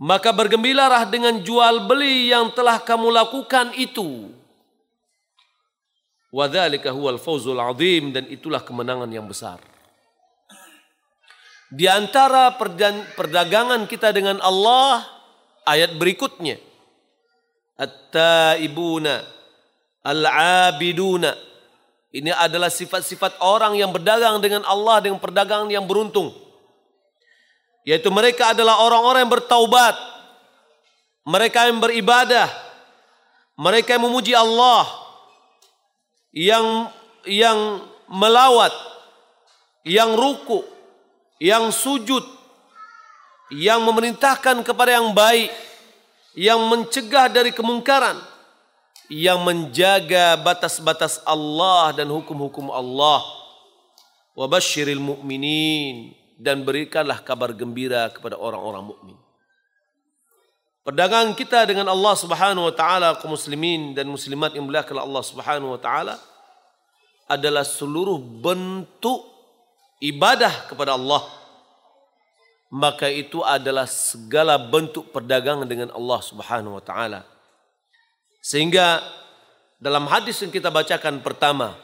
Maka 0.00 0.32
bergembiralah 0.32 1.04
dengan 1.06 1.44
jual 1.44 1.84
beli 1.84 2.32
yang 2.32 2.52
telah 2.56 2.80
kamu 2.80 3.12
lakukan 3.12 3.76
itu. 3.76 4.32
Wadzalika 6.34 6.90
huwal 6.90 7.20
fawzul 7.20 7.60
azim 7.60 8.10
dan 8.10 8.26
itulah 8.26 8.64
kemenangan 8.64 9.06
yang 9.12 9.28
besar. 9.28 9.60
Di 11.70 11.86
antara 11.86 12.54
perdagangan 13.14 13.86
kita 13.86 14.10
dengan 14.10 14.42
Allah 14.42 15.04
ayat 15.68 15.94
berikutnya. 15.94 16.73
At-taibuna 17.74 19.24
al-abiduna 20.04 21.34
ini 22.14 22.30
adalah 22.30 22.70
sifat-sifat 22.70 23.42
orang 23.42 23.74
yang 23.74 23.90
berdagang 23.90 24.38
dengan 24.38 24.62
Allah 24.70 25.02
dengan 25.02 25.18
perdagangan 25.18 25.66
yang 25.66 25.82
beruntung. 25.82 26.30
Yaitu 27.82 28.06
mereka 28.14 28.54
adalah 28.54 28.78
orang-orang 28.86 29.26
yang 29.26 29.34
bertaubat. 29.34 29.98
Mereka 31.26 31.66
yang 31.66 31.82
beribadah. 31.82 32.46
Mereka 33.58 33.98
yang 33.98 34.06
memuji 34.06 34.30
Allah. 34.30 34.86
Yang 36.30 36.66
yang 37.26 37.58
melawat. 38.06 38.70
Yang 39.82 40.10
ruku. 40.14 40.62
Yang 41.42 41.74
sujud. 41.82 42.22
Yang 43.50 43.80
memerintahkan 43.90 44.62
kepada 44.62 45.02
yang 45.02 45.10
baik. 45.10 45.50
Yang 46.34 46.60
mencegah 46.66 47.26
dari 47.30 47.54
kemungkaran 47.54 48.18
yang 49.12 49.40
menjaga 49.44 50.34
batas-batas 50.40 51.20
Allah 51.28 51.92
dan 51.94 52.08
hukum-hukum 52.08 52.72
Allah. 52.72 53.22
Wa 54.34 54.50
basyiril 54.50 54.98
mu'minin 54.98 56.16
dan 56.40 56.66
berikanlah 56.66 57.22
kabar 57.22 57.54
gembira 57.54 58.10
kepada 58.10 58.34
orang-orang 58.34 58.82
mukmin. 58.82 59.16
Perdagangan 60.84 61.32
kita 61.32 61.64
dengan 61.64 61.88
Allah 61.88 62.12
Subhanahu 62.12 62.68
wa 62.68 62.74
taala 62.76 63.16
kaum 63.16 63.32
muslimin 63.32 63.96
dan 63.96 64.04
muslimat 64.04 64.52
yang 64.52 64.68
muliakan 64.68 65.00
Allah 65.00 65.22
Subhanahu 65.24 65.72
wa 65.72 65.80
taala 65.80 66.20
adalah 67.24 67.64
seluruh 67.64 68.20
bentuk 68.20 69.24
ibadah 70.04 70.68
kepada 70.68 70.92
Allah. 70.92 71.24
Maka 72.74 73.06
itu 73.06 73.38
adalah 73.46 73.86
segala 73.86 74.58
bentuk 74.58 75.14
perdagangan 75.14 75.62
dengan 75.62 75.94
Allah 75.94 76.18
Subhanahu 76.18 76.74
wa 76.74 76.82
taala. 76.82 77.22
Sehingga 78.42 78.98
dalam 79.78 80.10
hadis 80.10 80.42
yang 80.42 80.50
kita 80.50 80.74
bacakan 80.74 81.22
pertama, 81.22 81.78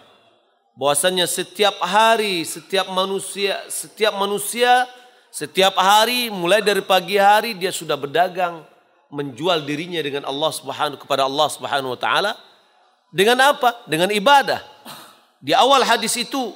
bahwasanya 0.74 1.30
setiap 1.30 1.78
hari, 1.78 2.42
setiap 2.42 2.90
manusia, 2.90 3.62
setiap 3.70 4.18
manusia, 4.18 4.90
setiap 5.30 5.78
hari 5.78 6.26
mulai 6.26 6.58
dari 6.58 6.82
pagi 6.82 7.14
hari 7.22 7.54
dia 7.54 7.70
sudah 7.70 7.94
berdagang, 7.94 8.66
menjual 9.14 9.62
dirinya 9.62 10.02
dengan 10.02 10.26
Allah 10.26 10.50
Subhanahu 10.50 10.98
kepada 10.98 11.22
Allah 11.22 11.48
Subhanahu 11.54 11.94
wa 11.94 12.00
taala 12.02 12.34
dengan 13.14 13.38
apa? 13.38 13.86
Dengan 13.86 14.10
ibadah. 14.10 14.58
Di 15.38 15.54
awal 15.54 15.86
hadis 15.86 16.18
itu 16.18 16.50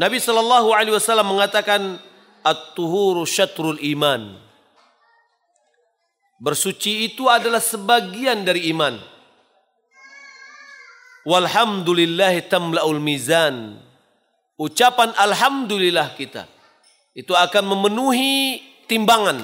Nabi 0.00 0.18
Shallallahu 0.18 0.72
alaihi 0.72 0.96
wasallam 0.96 1.30
mengatakan 1.36 2.00
at-tuhuru 2.44 3.24
syatrul 3.24 3.80
iman. 3.96 4.36
Bersuci 6.36 7.08
itu 7.08 7.24
adalah 7.26 7.64
sebagian 7.64 8.44
dari 8.44 8.68
iman. 8.68 9.00
Walhamdulillah 11.24 12.36
tamla'ul 12.52 13.00
mizan. 13.00 13.80
Ucapan 14.60 15.16
alhamdulillah 15.16 16.12
kita 16.14 16.44
itu 17.16 17.32
akan 17.32 17.64
memenuhi 17.74 18.60
timbangan. 18.86 19.40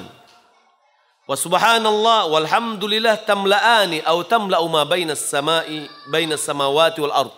Wa 1.24 1.34
subhanallah 1.38 2.28
walhamdulillah 2.28 3.24
tamla'ani 3.24 4.04
atau 4.04 4.22
tamla'u 4.28 4.66
ma 4.68 4.84
bainas 4.84 5.24
samai 5.24 5.88
bainas 6.12 6.44
samawati 6.44 7.00
wal 7.00 7.14
ard. 7.14 7.32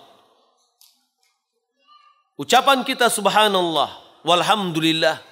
Ucapan 2.41 2.83
kita 2.83 3.07
subhanallah 3.13 3.95
walhamdulillah 4.27 5.32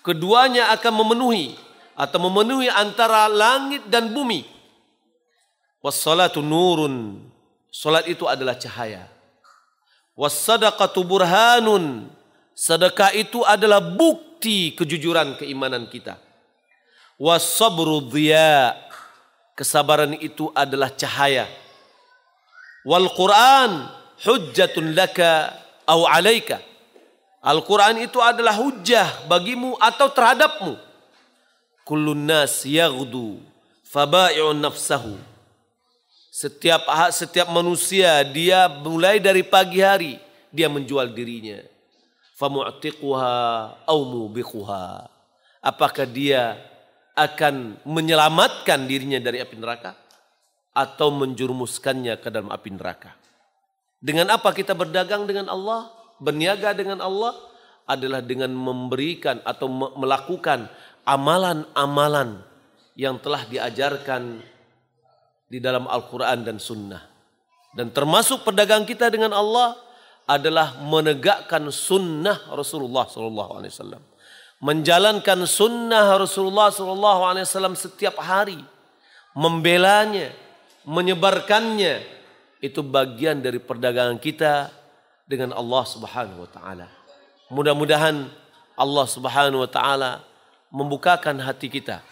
keduanya 0.00 0.72
akan 0.76 1.04
memenuhi 1.04 1.56
atau 1.96 2.18
memenuhi 2.28 2.72
antara 2.72 3.28
langit 3.28 3.84
dan 3.92 4.08
bumi. 4.12 4.48
Wassalatu 5.80 6.44
nurun. 6.44 7.24
Salat 7.70 8.08
itu 8.10 8.26
adalah 8.26 8.58
cahaya. 8.58 9.08
Wassadaqatu 10.18 11.00
burhanun. 11.06 12.12
Sedekah 12.52 13.16
itu 13.16 13.40
adalah 13.40 13.80
bukti 13.80 14.76
kejujuran 14.76 15.40
keimanan 15.40 15.88
kita. 15.88 16.20
Wassabru 17.16 18.04
dhiya. 18.08 18.76
Kesabaran 19.56 20.16
itu 20.20 20.48
adalah 20.56 20.92
cahaya. 20.92 21.44
Wal 22.84 23.08
Quran 23.12 23.88
hujjatun 24.24 24.96
laka 24.96 25.52
au 25.84 26.08
alaika. 26.08 26.69
Al-Quran 27.40 28.04
itu 28.04 28.20
adalah 28.20 28.52
hujjah 28.52 29.24
bagimu 29.24 29.72
atau 29.80 30.12
terhadapmu. 30.12 30.76
Kullun 31.88 32.28
nas 32.28 32.68
yaghdu 32.68 33.40
fabai'un 33.88 34.60
nafsahu. 34.60 35.16
Setiap 36.28 36.84
setiap 37.10 37.48
manusia 37.48 38.20
dia 38.28 38.68
mulai 38.68 39.18
dari 39.20 39.40
pagi 39.40 39.80
hari 39.80 40.20
dia 40.52 40.68
menjual 40.68 41.16
dirinya. 41.16 41.64
Famu'tiquha 42.36 43.32
au 43.88 44.00
mubiquha. 44.04 45.08
Apakah 45.64 46.08
dia 46.08 46.60
akan 47.16 47.80
menyelamatkan 47.88 48.84
dirinya 48.84 49.20
dari 49.20 49.40
api 49.40 49.56
neraka 49.56 49.96
atau 50.76 51.08
menjurumuskannya 51.12 52.20
ke 52.20 52.28
dalam 52.28 52.52
api 52.52 52.68
neraka? 52.72 53.16
Dengan 54.00 54.32
apa 54.32 54.52
kita 54.56 54.72
berdagang 54.72 55.28
dengan 55.28 55.52
Allah 55.52 55.99
berniaga 56.20 56.76
dengan 56.76 57.00
Allah 57.00 57.34
adalah 57.88 58.22
dengan 58.22 58.54
memberikan 58.54 59.42
atau 59.42 59.66
melakukan 59.98 60.70
amalan-amalan 61.02 62.44
yang 62.94 63.18
telah 63.18 63.48
diajarkan 63.48 64.44
di 65.50 65.58
dalam 65.58 65.90
Al-Quran 65.90 66.46
dan 66.46 66.62
Sunnah. 66.62 67.02
Dan 67.74 67.90
termasuk 67.90 68.46
perdagangan 68.46 68.86
kita 68.86 69.10
dengan 69.10 69.34
Allah 69.34 69.74
adalah 70.30 70.78
menegakkan 70.78 71.66
sunnah 71.74 72.50
Rasulullah 72.54 73.06
Wasallam, 73.06 74.02
menjalankan 74.62 75.46
sunnah 75.46 76.18
Rasulullah 76.18 76.70
Wasallam 76.70 77.74
setiap 77.74 78.18
hari, 78.22 78.58
membelanya, 79.34 80.30
menyebarkannya, 80.86 82.02
itu 82.60 82.84
bagian 82.84 83.40
dari 83.40 83.58
perdagangan 83.58 84.20
kita 84.20 84.79
dengan 85.30 85.54
Allah 85.54 85.86
Subhanahu 85.86 86.42
Wa 86.42 86.50
Taala. 86.50 86.86
Mudah-mudahan 87.54 88.26
Allah 88.74 89.06
Subhanahu 89.06 89.62
Wa 89.62 89.70
Taala 89.70 90.12
membukakan 90.74 91.38
hati 91.38 91.70
kita 91.70 92.02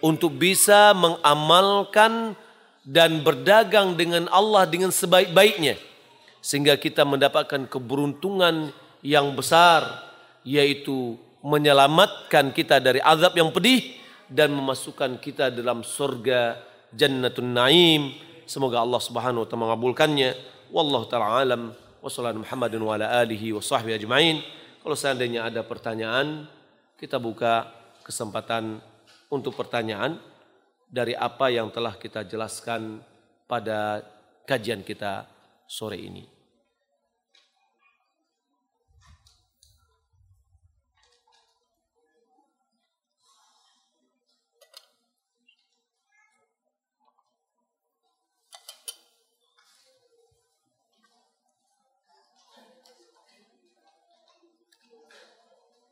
untuk 0.00 0.40
bisa 0.40 0.96
mengamalkan 0.96 2.32
dan 2.88 3.20
berdagang 3.20 3.92
dengan 4.00 4.32
Allah 4.32 4.64
dengan 4.64 4.88
sebaik-baiknya 4.88 5.76
sehingga 6.40 6.76
kita 6.80 7.04
mendapatkan 7.04 7.68
keberuntungan 7.68 8.72
yang 9.04 9.32
besar 9.36 9.84
yaitu 10.44 11.20
menyelamatkan 11.44 12.52
kita 12.52 12.80
dari 12.80 13.00
azab 13.04 13.36
yang 13.36 13.52
pedih 13.52 13.96
dan 14.28 14.52
memasukkan 14.52 15.20
kita 15.20 15.52
dalam 15.52 15.84
surga 15.84 16.56
Jannatun 16.96 17.52
Naim. 17.52 18.16
Semoga 18.44 18.80
Allah 18.80 19.00
Subhanahu 19.00 19.44
wa 19.44 19.48
taala 19.48 19.64
mengabulkannya. 19.68 20.30
Wallahu 20.68 21.04
taala 21.08 21.40
alam 21.40 21.83
wa 22.04 22.12
sallallahu 22.12 22.44
Muhammadin 22.44 22.80
wa 22.84 23.00
ala 23.00 23.24
alihi 23.24 23.56
wa 23.56 23.64
sahbihi 23.64 23.96
ajmain 23.96 24.44
kalau 24.84 24.92
seandainya 24.92 25.48
ada 25.48 25.64
pertanyaan 25.64 26.44
kita 27.00 27.16
buka 27.16 27.72
kesempatan 28.04 28.76
untuk 29.32 29.56
pertanyaan 29.56 30.20
dari 30.84 31.16
apa 31.16 31.48
yang 31.48 31.72
telah 31.72 31.96
kita 31.96 32.28
jelaskan 32.28 33.00
pada 33.48 34.04
kajian 34.44 34.84
kita 34.84 35.24
sore 35.64 35.96
ini. 35.96 36.33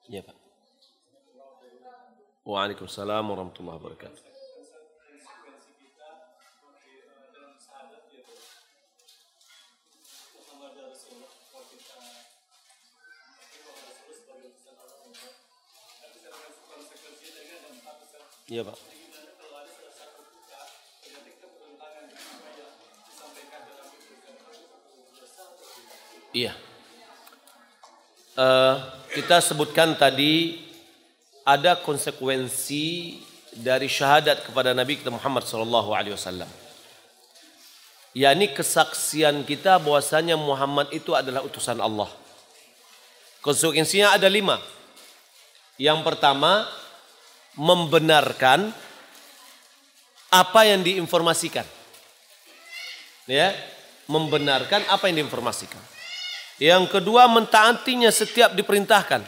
Ya 0.08 0.22
Pak. 0.22 0.34
Waalaikumsalam 2.42 3.22
warahmatullahi 3.22 3.78
wabarakatuh. 3.78 4.22
Iya 18.52 18.62
Pak. 18.66 18.78
Iya. 26.32 26.52
Uh, 28.32 29.01
kita 29.12 29.44
sebutkan 29.44 29.92
tadi 29.92 30.56
ada 31.44 31.76
konsekuensi 31.76 33.20
dari 33.52 33.84
syahadat 33.84 34.48
kepada 34.48 34.72
Nabi 34.72 34.96
kita 34.96 35.12
Muhammad 35.12 35.44
sallallahu 35.44 35.92
alaihi 35.92 36.16
wasallam. 36.16 36.48
yakni 38.12 38.52
kesaksian 38.52 39.40
kita 39.44 39.80
bahwasanya 39.80 40.36
Muhammad 40.36 40.92
itu 40.92 41.16
adalah 41.16 41.44
utusan 41.44 41.80
Allah. 41.80 42.08
Konsekuensinya 43.40 44.12
ada 44.12 44.28
lima. 44.28 44.60
Yang 45.80 46.04
pertama, 46.04 46.68
membenarkan 47.56 48.68
apa 50.28 50.60
yang 50.68 50.84
diinformasikan. 50.84 51.64
Ya, 53.24 53.56
membenarkan 54.08 54.84
apa 54.92 55.08
yang 55.08 55.24
diinformasikan. 55.24 55.80
Yang 56.62 56.94
kedua 56.94 57.26
mentaatinya 57.26 58.06
setiap 58.14 58.54
diperintahkan. 58.54 59.26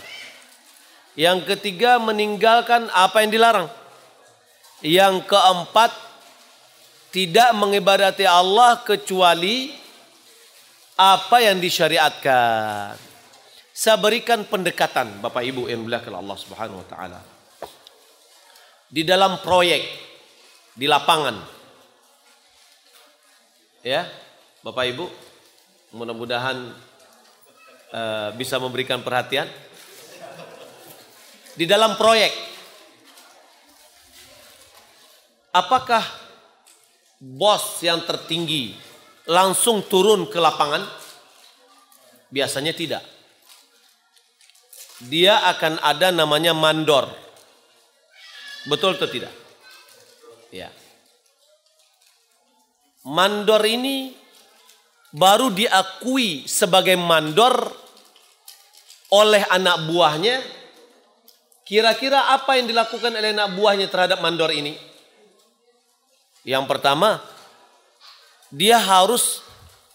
Yang 1.19 1.39
ketiga 1.51 1.99
meninggalkan 1.99 2.87
apa 2.95 3.27
yang 3.27 3.31
dilarang. 3.35 3.67
Yang 4.87 5.27
keempat 5.27 5.91
tidak 7.11 7.51
mengibadati 7.59 8.23
Allah 8.23 8.79
kecuali 8.87 9.75
apa 10.95 11.43
yang 11.43 11.59
disyariatkan. 11.59 12.95
Saya 13.75 13.99
berikan 13.99 14.47
pendekatan 14.47 15.19
Bapak 15.19 15.43
Ibu 15.43 15.67
yang 15.67 15.83
belakang 15.83 16.15
Allah 16.15 16.39
Subhanahu 16.39 16.79
wa 16.79 16.87
taala 16.87 17.19
di 18.87 19.03
dalam 19.03 19.43
proyek 19.43 19.83
di 20.79 20.87
lapangan. 20.87 21.35
Ya, 23.83 24.07
Bapak 24.63 24.87
Ibu, 24.95 25.11
mudah-mudahan 25.99 26.94
uh, 27.95 28.35
bisa 28.35 28.59
memberikan 28.59 29.07
perhatian 29.07 29.47
di 31.55 31.63
dalam 31.71 31.95
proyek. 31.95 32.35
Apakah 35.55 36.03
bos 37.23 37.79
yang 37.87 38.03
tertinggi 38.03 38.75
langsung 39.31 39.87
turun 39.87 40.27
ke 40.27 40.43
lapangan? 40.43 40.83
Biasanya 42.35 42.75
tidak. 42.75 43.07
Dia 45.07 45.47
akan 45.55 45.79
ada 45.79 46.11
namanya 46.11 46.51
mandor 46.51 47.25
Betul 48.65 48.97
atau 48.97 49.09
tidak? 49.09 49.33
Ya. 50.49 50.73
Mandor 53.05 53.61
ini 53.69 54.17
baru 55.13 55.53
diakui 55.53 56.49
sebagai 56.49 56.97
mandor 56.97 57.84
oleh 59.15 59.47
anak 59.47 59.87
buahnya. 59.87 60.43
Kira-kira 61.65 62.35
apa 62.35 62.59
yang 62.59 62.67
dilakukan 62.69 63.15
oleh 63.15 63.31
anak 63.31 63.55
buahnya 63.55 63.87
terhadap 63.89 64.19
mandor 64.21 64.51
ini? 64.51 64.75
Yang 66.45 66.65
pertama, 66.69 67.23
dia 68.53 68.77
harus 68.77 69.41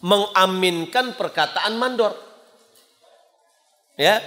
mengaminkan 0.01 1.13
perkataan 1.13 1.75
mandor. 1.75 2.15
Ya. 3.99 4.23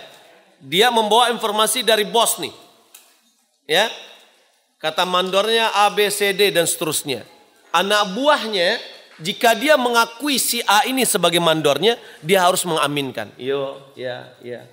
Dia 0.63 0.95
membawa 0.95 1.35
informasi 1.35 1.83
dari 1.83 2.07
bos 2.07 2.39
nih. 2.39 2.55
Ya, 3.67 3.91
Kata 4.83 5.07
mandornya 5.07 5.71
A, 5.71 5.95
B, 5.95 6.11
C, 6.11 6.35
D 6.35 6.51
dan 6.51 6.67
seterusnya. 6.67 7.23
Anak 7.71 8.19
buahnya 8.19 8.83
jika 9.23 9.55
dia 9.55 9.79
mengakui 9.79 10.43
si 10.43 10.59
A 10.67 10.83
ini 10.91 11.07
sebagai 11.07 11.39
mandornya, 11.39 11.95
dia 12.19 12.43
harus 12.43 12.67
mengaminkan. 12.67 13.31
Yo, 13.39 13.79
ya, 13.95 14.35
ya. 14.43 14.67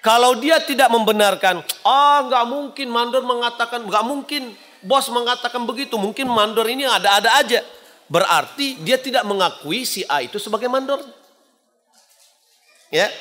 Kalau 0.00 0.32
dia 0.40 0.56
tidak 0.64 0.88
membenarkan, 0.88 1.60
ah 1.84 2.24
oh, 2.24 2.32
nggak 2.32 2.44
mungkin 2.48 2.88
mandor 2.88 3.20
mengatakan, 3.20 3.84
nggak 3.84 4.04
mungkin 4.08 4.56
bos 4.80 5.12
mengatakan 5.12 5.68
begitu, 5.68 6.00
mungkin 6.00 6.24
mandor 6.32 6.64
ini 6.72 6.88
ada-ada 6.88 7.36
aja. 7.36 7.60
Berarti 8.08 8.80
dia 8.80 8.96
tidak 8.96 9.28
mengakui 9.28 9.84
si 9.84 10.00
A 10.08 10.24
itu 10.24 10.40
sebagai 10.40 10.72
mandor. 10.72 11.04
Ya. 12.88 13.12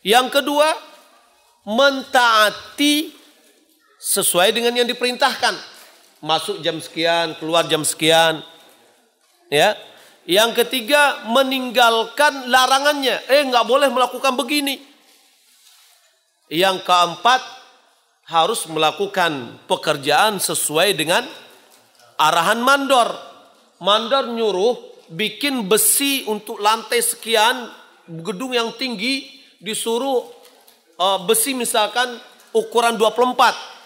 Yang 0.00 0.40
kedua, 0.40 0.74
mentaati 1.68 3.12
sesuai 4.00 4.56
dengan 4.56 4.74
yang 4.80 4.88
diperintahkan. 4.88 5.54
Masuk 6.24 6.64
jam 6.64 6.80
sekian, 6.80 7.36
keluar 7.36 7.68
jam 7.68 7.84
sekian. 7.84 8.40
Ya. 9.52 9.76
Yang 10.24 10.64
ketiga 10.64 11.28
meninggalkan 11.28 12.48
larangannya. 12.48 13.22
Eh 13.28 13.44
nggak 13.44 13.68
boleh 13.68 13.92
melakukan 13.92 14.34
begini. 14.34 14.87
Yang 16.48 16.84
keempat 16.84 17.40
harus 18.28 18.64
melakukan 18.68 19.60
pekerjaan 19.68 20.40
sesuai 20.40 20.96
dengan 20.96 21.24
arahan 22.16 22.60
mandor. 22.60 23.12
Mandor 23.80 24.32
nyuruh 24.32 25.06
bikin 25.12 25.64
besi 25.68 26.26
untuk 26.28 26.60
lantai 26.60 27.00
sekian 27.00 27.68
gedung 28.24 28.56
yang 28.56 28.74
tinggi 28.76 29.28
disuruh 29.60 30.24
uh, 30.98 31.20
besi 31.24 31.52
misalkan 31.52 32.16
ukuran 32.52 32.96
24 32.96 33.78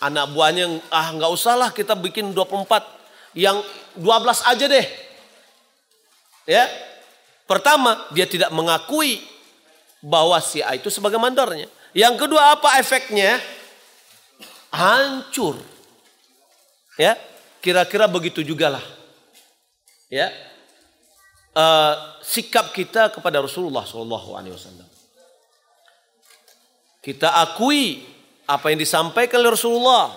Anak 0.00 0.32
buahnya, 0.32 0.80
ah 0.88 1.12
nggak 1.12 1.28
usahlah 1.28 1.68
kita 1.76 1.92
bikin 1.92 2.32
24. 2.32 3.36
Yang 3.36 3.68
12 4.00 4.48
aja 4.48 4.64
deh. 4.64 4.86
Ya. 6.48 6.64
Pertama, 7.44 8.08
dia 8.16 8.24
tidak 8.24 8.48
mengakui 8.48 9.20
bahwa 10.00 10.40
si 10.40 10.64
A 10.64 10.72
itu 10.72 10.88
sebagai 10.88 11.20
mandornya. 11.20 11.68
Yang 11.90 12.14
kedua 12.26 12.54
apa 12.54 12.78
efeknya? 12.78 13.38
Hancur. 14.70 15.58
Ya, 16.94 17.18
kira-kira 17.58 18.06
begitu 18.06 18.44
juga 18.46 18.78
lah. 18.78 18.84
Ya, 20.10 20.30
uh, 21.54 21.94
sikap 22.22 22.74
kita 22.74 23.10
kepada 23.10 23.42
Rasulullah 23.42 23.86
Shallallahu 23.86 24.30
Alaihi 24.34 24.54
Wasallam. 24.54 24.88
Kita 27.00 27.32
akui 27.40 28.04
apa 28.44 28.74
yang 28.74 28.78
disampaikan 28.78 29.40
oleh 29.40 29.54
Rasulullah, 29.54 30.12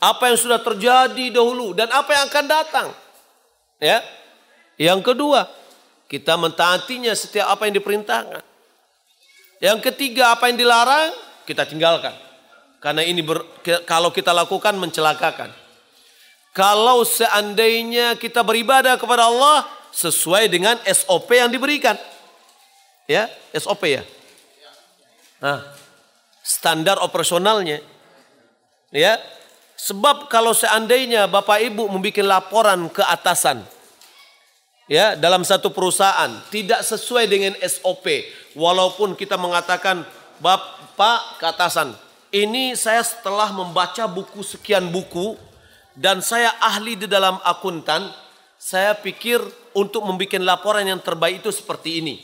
apa 0.00 0.32
yang 0.32 0.38
sudah 0.40 0.62
terjadi 0.62 1.34
dahulu 1.34 1.76
dan 1.76 1.92
apa 1.92 2.10
yang 2.14 2.24
akan 2.30 2.46
datang. 2.48 2.88
Ya, 3.76 4.00
yang 4.80 5.04
kedua, 5.04 5.44
kita 6.08 6.40
mentaatinya 6.40 7.12
setiap 7.12 7.52
apa 7.52 7.68
yang 7.68 7.76
diperintahkan. 7.76 8.49
Yang 9.60 9.92
ketiga, 9.92 10.32
apa 10.32 10.48
yang 10.48 10.56
dilarang, 10.56 11.12
kita 11.44 11.68
tinggalkan. 11.68 12.16
Karena 12.80 13.04
ini 13.04 13.20
ber, 13.20 13.44
kalau 13.84 14.08
kita 14.08 14.32
lakukan 14.32 14.72
mencelakakan. 14.80 15.52
Kalau 16.56 17.04
seandainya 17.04 18.16
kita 18.16 18.40
beribadah 18.40 18.96
kepada 18.96 19.28
Allah 19.28 19.68
sesuai 19.92 20.48
dengan 20.48 20.80
SOP 20.88 21.28
yang 21.36 21.52
diberikan. 21.52 21.94
Ya, 23.04 23.28
SOP 23.52 23.84
ya. 23.86 24.02
Nah, 25.44 25.60
standar 26.40 26.96
operasionalnya. 27.04 27.84
Ya. 28.90 29.20
Sebab 29.80 30.28
kalau 30.28 30.52
seandainya 30.52 31.24
Bapak 31.24 31.60
Ibu 31.64 31.88
membuat 31.88 32.20
laporan 32.20 32.88
ke 32.92 33.00
atasan 33.00 33.64
ya 34.90 35.16
dalam 35.16 35.40
satu 35.40 35.72
perusahaan 35.72 36.28
tidak 36.52 36.84
sesuai 36.84 37.24
dengan 37.24 37.56
SOP 37.64 38.04
walaupun 38.56 39.14
kita 39.14 39.36
mengatakan 39.36 40.02
Bapak 40.40 41.36
ke 41.36 41.48
ini 42.32 42.72
saya 42.78 43.04
setelah 43.04 43.52
membaca 43.52 44.08
buku 44.08 44.40
sekian 44.40 44.88
buku 44.88 45.36
dan 45.92 46.24
saya 46.24 46.54
ahli 46.62 46.96
di 46.96 47.04
dalam 47.04 47.36
akuntan 47.44 48.08
saya 48.56 48.96
pikir 48.96 49.40
untuk 49.76 50.04
membuat 50.04 50.40
laporan 50.40 50.86
yang 50.88 51.00
terbaik 51.02 51.44
itu 51.44 51.52
seperti 51.52 52.00
ini 52.00 52.14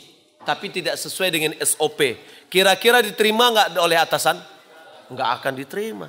tapi 0.49 0.73
tidak 0.73 0.97
sesuai 0.97 1.29
dengan 1.29 1.53
SOP 1.61 2.17
Kira-kira 2.47 3.03
diterima 3.03 3.51
nggak 3.51 3.69
oleh 3.83 3.99
atasan? 3.99 4.39
Nggak 5.11 5.29
akan 5.43 5.53
diterima. 5.59 6.09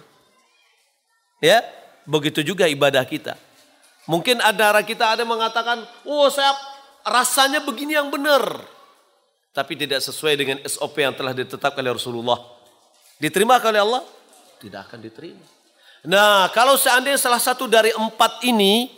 Ya, 1.41 1.61
begitu 2.05 2.41
juga 2.45 2.70
ibadah 2.70 3.05
kita. 3.05 3.38
Mungkin 4.07 4.39
ada 4.39 4.80
kita 4.86 5.18
ada 5.18 5.24
mengatakan, 5.28 5.84
oh 6.07 6.30
saya 6.30 6.53
rasanya 7.03 7.61
begini 7.65 7.97
yang 7.97 8.09
benar. 8.09 8.41
Tapi 9.58 9.74
tidak 9.74 10.05
sesuai 10.05 10.38
dengan 10.38 10.62
SOP 10.62 11.01
yang 11.01 11.18
telah 11.18 11.34
ditetapkan 11.34 11.82
oleh 11.82 11.97
Rasulullah. 11.97 12.38
Diterima 13.18 13.58
oleh 13.58 13.82
Allah? 13.82 14.05
Tidak 14.62 14.86
akan 14.86 15.01
diterima. 15.01 15.41
Nah 16.05 16.53
kalau 16.53 16.78
seandainya 16.78 17.18
salah 17.18 17.41
satu 17.41 17.66
dari 17.66 17.89
empat 17.89 18.45
ini 18.45 18.93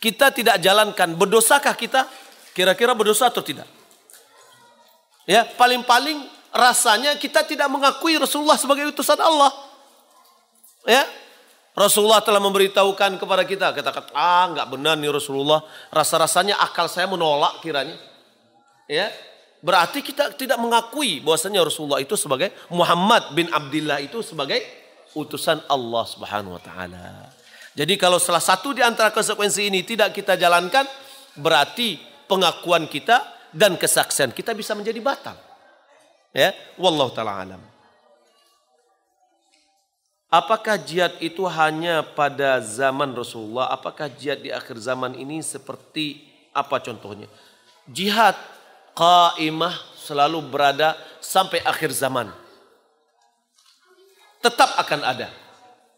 kita 0.00 0.32
tidak 0.32 0.56
jalankan, 0.64 1.12
berdosakah 1.12 1.76
kita? 1.76 2.08
Kira-kira 2.56 2.96
berdosa 2.96 3.28
atau 3.28 3.44
tidak? 3.44 3.68
Ya, 5.28 5.44
paling-paling 5.44 6.24
rasanya 6.56 7.12
kita 7.20 7.44
tidak 7.44 7.68
mengakui 7.68 8.16
Rasulullah 8.16 8.56
sebagai 8.56 8.88
utusan 8.88 9.20
Allah. 9.20 9.52
Ya, 10.88 11.04
Rasulullah 11.76 12.24
telah 12.24 12.40
memberitahukan 12.40 13.20
kepada 13.20 13.44
kita, 13.44 13.76
kita 13.76 13.92
kata, 13.92 14.10
ah 14.16 14.48
nggak 14.56 14.72
benar 14.72 14.96
nih 14.96 15.12
Rasulullah, 15.12 15.60
rasa-rasanya 15.92 16.56
akal 16.64 16.88
saya 16.88 17.04
menolak 17.04 17.60
kiranya. 17.60 17.94
Ya, 18.88 19.12
berarti 19.58 20.04
kita 20.04 20.34
tidak 20.38 20.58
mengakui 20.58 21.18
bahwasanya 21.22 21.66
Rasulullah 21.66 21.98
itu 21.98 22.14
sebagai 22.14 22.54
Muhammad 22.70 23.34
bin 23.34 23.50
Abdullah 23.50 23.98
itu 23.98 24.22
sebagai 24.22 24.62
utusan 25.18 25.64
Allah 25.66 26.04
Subhanahu 26.06 26.56
wa 26.56 26.62
taala. 26.62 27.32
Jadi 27.78 27.94
kalau 27.94 28.18
salah 28.18 28.42
satu 28.42 28.74
di 28.74 28.82
antara 28.82 29.14
konsekuensi 29.14 29.70
ini 29.70 29.86
tidak 29.86 30.10
kita 30.10 30.34
jalankan, 30.34 30.86
berarti 31.38 31.98
pengakuan 32.26 32.90
kita 32.90 33.22
dan 33.54 33.78
kesaksian 33.78 34.34
kita 34.34 34.52
bisa 34.52 34.74
menjadi 34.74 34.98
batal. 34.98 35.38
Ya, 36.34 36.52
wallahu 36.76 37.14
taala 37.14 37.38
alam. 37.38 37.62
Apakah 40.28 40.76
jihad 40.76 41.16
itu 41.24 41.40
hanya 41.48 42.04
pada 42.04 42.60
zaman 42.60 43.16
Rasulullah? 43.16 43.72
Apakah 43.72 44.12
jihad 44.12 44.44
di 44.44 44.52
akhir 44.52 44.76
zaman 44.76 45.16
ini 45.16 45.40
seperti 45.40 46.20
apa 46.52 46.76
contohnya? 46.84 47.24
Jihad 47.88 48.36
qaimah 48.98 49.78
selalu 49.94 50.42
berada 50.50 50.98
sampai 51.22 51.62
akhir 51.62 51.94
zaman. 51.94 52.34
Tetap 54.42 54.74
akan 54.82 55.00
ada. 55.06 55.30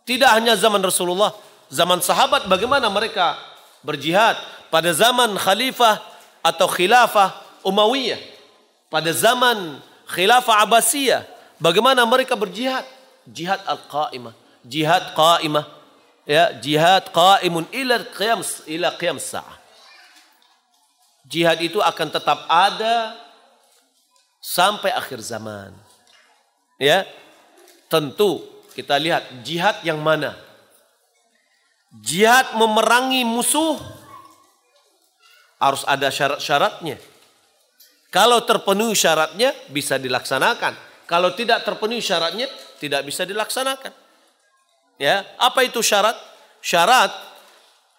Tidak 0.04 0.28
hanya 0.28 0.52
zaman 0.56 0.84
Rasulullah, 0.84 1.32
zaman 1.72 2.04
sahabat 2.04 2.44
bagaimana 2.44 2.92
mereka 2.92 3.40
berjihad 3.80 4.36
pada 4.68 4.92
zaman 4.92 5.32
khalifah 5.40 5.96
atau 6.44 6.68
khilafah 6.68 7.40
Umayyah. 7.60 8.20
Pada 8.88 9.12
zaman 9.12 9.78
khilafah 10.08 10.64
Abbasiyah. 10.64 11.22
Bagaimana 11.60 12.08
mereka 12.08 12.32
berjihad? 12.34 12.82
Jihad 13.28 13.60
al-qaimah. 13.68 14.32
Jihad 14.64 15.12
qaimah. 15.12 15.68
Ya, 16.24 16.56
jihad 16.56 17.12
qaimun 17.12 17.68
ila 17.68 18.00
qiyam 18.16 18.40
ila 18.64 18.88
qiyam 18.96 19.20
sa'ah. 19.20 19.59
Jihad 21.30 21.62
itu 21.62 21.78
akan 21.78 22.08
tetap 22.10 22.42
ada 22.50 23.14
sampai 24.42 24.90
akhir 24.90 25.22
zaman. 25.22 25.70
Ya. 26.74 27.06
Tentu 27.86 28.42
kita 28.74 28.98
lihat 28.98 29.46
jihad 29.46 29.78
yang 29.86 30.02
mana? 30.02 30.34
Jihad 32.02 32.54
memerangi 32.54 33.22
musuh 33.26 33.78
harus 35.58 35.82
ada 35.86 36.10
syarat-syaratnya. 36.10 36.98
Kalau 38.10 38.42
terpenuhi 38.42 38.98
syaratnya 38.98 39.54
bisa 39.70 39.98
dilaksanakan. 39.98 40.74
Kalau 41.06 41.34
tidak 41.34 41.62
terpenuhi 41.62 42.02
syaratnya 42.02 42.46
tidak 42.82 43.06
bisa 43.06 43.22
dilaksanakan. 43.26 43.94
Ya, 44.98 45.26
apa 45.38 45.62
itu 45.62 45.78
syarat? 45.82 46.14
Syarat 46.62 47.29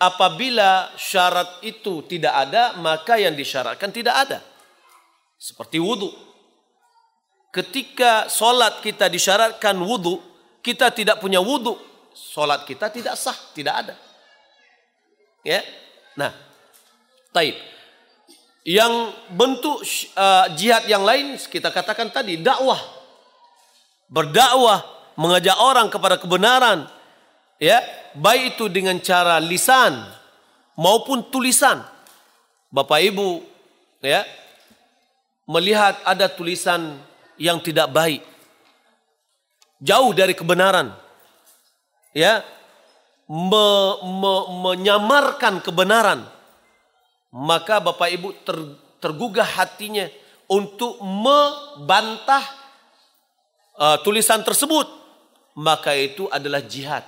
apabila 0.02 0.90
syarat 0.98 1.62
itu 1.62 2.02
tidak 2.10 2.34
ada, 2.34 2.74
maka 2.82 3.22
yang 3.22 3.38
disyaratkan 3.38 3.94
tidak 3.94 4.18
ada. 4.18 4.40
Seperti 5.38 5.78
wudhu. 5.78 6.10
Ketika 7.54 8.26
solat 8.26 8.82
kita 8.82 9.06
disyaratkan 9.06 9.78
wudhu, 9.78 10.18
kita 10.66 10.90
tidak 10.90 11.22
punya 11.22 11.38
wudhu, 11.38 11.78
solat 12.18 12.66
kita 12.66 12.90
tidak 12.90 13.14
sah, 13.14 13.38
tidak 13.54 13.76
ada. 13.86 13.96
Ya, 15.46 15.62
nah, 16.18 16.34
taib. 17.30 17.54
Yang 18.62 18.94
bentuk 19.34 19.82
uh, 20.14 20.46
jihad 20.54 20.86
yang 20.86 21.02
lain 21.02 21.38
kita 21.38 21.74
katakan 21.74 22.14
tadi 22.14 22.38
dakwah. 22.38 22.78
Berdakwah, 24.06 24.86
mengajak 25.18 25.58
orang 25.58 25.90
kepada 25.90 26.22
kebenaran. 26.22 26.86
Ya, 27.62 27.86
baik 28.18 28.58
itu 28.58 28.66
dengan 28.74 28.98
cara 28.98 29.38
lisan 29.38 30.02
maupun 30.74 31.22
tulisan. 31.30 31.86
Bapak 32.74 33.06
Ibu 33.06 33.46
ya 34.02 34.26
melihat 35.46 36.02
ada 36.02 36.26
tulisan 36.26 36.98
yang 37.38 37.62
tidak 37.62 37.94
baik. 37.94 38.26
Jauh 39.78 40.10
dari 40.18 40.34
kebenaran. 40.34 40.90
Ya, 42.18 42.42
me, 43.30 43.68
me, 44.02 44.34
menyamarkan 44.66 45.62
kebenaran 45.62 46.26
maka 47.32 47.80
Bapak 47.80 48.12
Ibu 48.12 48.30
ter, 48.44 48.58
tergugah 49.00 49.48
hatinya 49.48 50.06
untuk 50.52 51.00
membantah 51.00 52.44
uh, 53.80 53.98
tulisan 54.04 54.44
tersebut. 54.44 55.00
Maka 55.56 55.96
itu 55.96 56.28
adalah 56.32 56.64
jihad. 56.64 57.04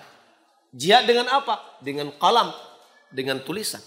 Jihad 0.73 1.05
dengan 1.05 1.29
apa? 1.29 1.61
Dengan 1.79 2.09
kalam, 2.17 2.49
dengan 3.13 3.37
tulisan. 3.45 3.81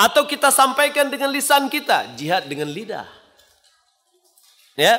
Atau 0.00 0.24
kita 0.24 0.48
sampaikan 0.48 1.12
dengan 1.12 1.28
lisan 1.28 1.68
kita, 1.68 2.16
jihad 2.16 2.48
dengan 2.48 2.72
lidah. 2.72 3.04
Ya. 4.78 4.96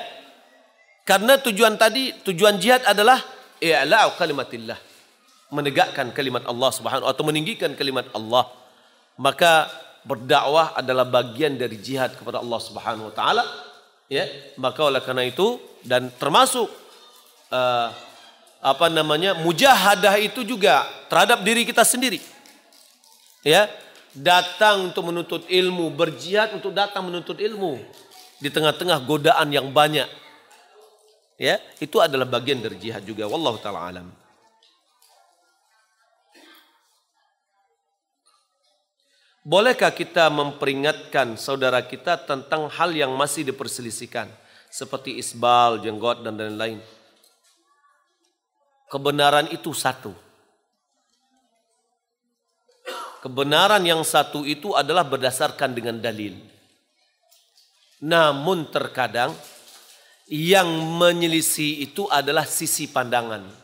Karena 1.08 1.42
tujuan 1.42 1.74
tadi, 1.80 2.14
tujuan 2.22 2.62
jihad 2.62 2.86
adalah 2.86 3.18
i'la'u 3.58 4.14
kalimatillah. 4.14 4.78
Menegakkan 5.50 6.14
kalimat 6.14 6.46
Allah 6.46 6.70
Subhanahu 6.70 7.10
atau 7.10 7.24
meninggikan 7.26 7.74
kalimat 7.74 8.06
Allah. 8.14 8.46
Maka 9.18 9.66
berdakwah 10.06 10.78
adalah 10.78 11.04
bagian 11.04 11.60
dari 11.60 11.80
jihad 11.82 12.16
kepada 12.16 12.40
Allah 12.40 12.60
Subhanahu 12.62 13.12
wa 13.12 13.16
taala 13.16 13.44
ya 14.10 14.26
maka 14.58 14.82
oleh 14.88 15.04
karena 15.04 15.28
itu 15.28 15.60
dan 15.84 16.10
termasuk 16.18 16.66
uh, 17.52 17.90
apa 18.60 18.92
namanya 18.92 19.36
mujahadah 19.40 20.20
itu 20.20 20.44
juga 20.44 20.84
terhadap 21.08 21.44
diri 21.44 21.64
kita 21.64 21.84
sendiri. 21.88 22.20
Ya, 23.40 23.72
datang 24.12 24.92
untuk 24.92 25.08
menuntut 25.08 25.48
ilmu, 25.48 25.88
berjihad 25.96 26.52
untuk 26.52 26.76
datang 26.76 27.08
menuntut 27.08 27.40
ilmu 27.40 27.80
di 28.44 28.52
tengah-tengah 28.52 29.00
godaan 29.08 29.48
yang 29.48 29.72
banyak. 29.72 30.08
Ya, 31.40 31.56
itu 31.80 32.04
adalah 32.04 32.28
bagian 32.28 32.60
dari 32.60 32.76
jihad 32.76 33.08
juga. 33.08 33.24
Wallahu 33.32 33.64
taala 33.64 33.88
alam. 33.88 34.08
Bolehkah 39.40 39.96
kita 39.96 40.28
memperingatkan 40.28 41.40
saudara 41.40 41.80
kita 41.80 42.20
tentang 42.28 42.68
hal 42.68 42.92
yang 42.92 43.16
masih 43.16 43.48
diperselisihkan 43.48 44.28
seperti 44.68 45.16
isbal, 45.16 45.80
jenggot 45.80 46.22
dan 46.28 46.36
lain-lain? 46.36 46.84
Kebenaran 48.90 49.54
itu 49.54 49.70
satu. 49.72 50.12
Kebenaran 53.22 53.84
yang 53.86 54.02
satu 54.02 54.48
itu 54.48 54.74
adalah 54.74 55.06
berdasarkan 55.06 55.78
dengan 55.78 56.02
dalil. 56.02 56.34
Namun 58.02 58.72
terkadang 58.74 59.36
yang 60.26 60.68
menyelisih 60.98 61.86
itu 61.86 62.08
adalah 62.10 62.48
sisi 62.48 62.90
pandangan. 62.90 63.60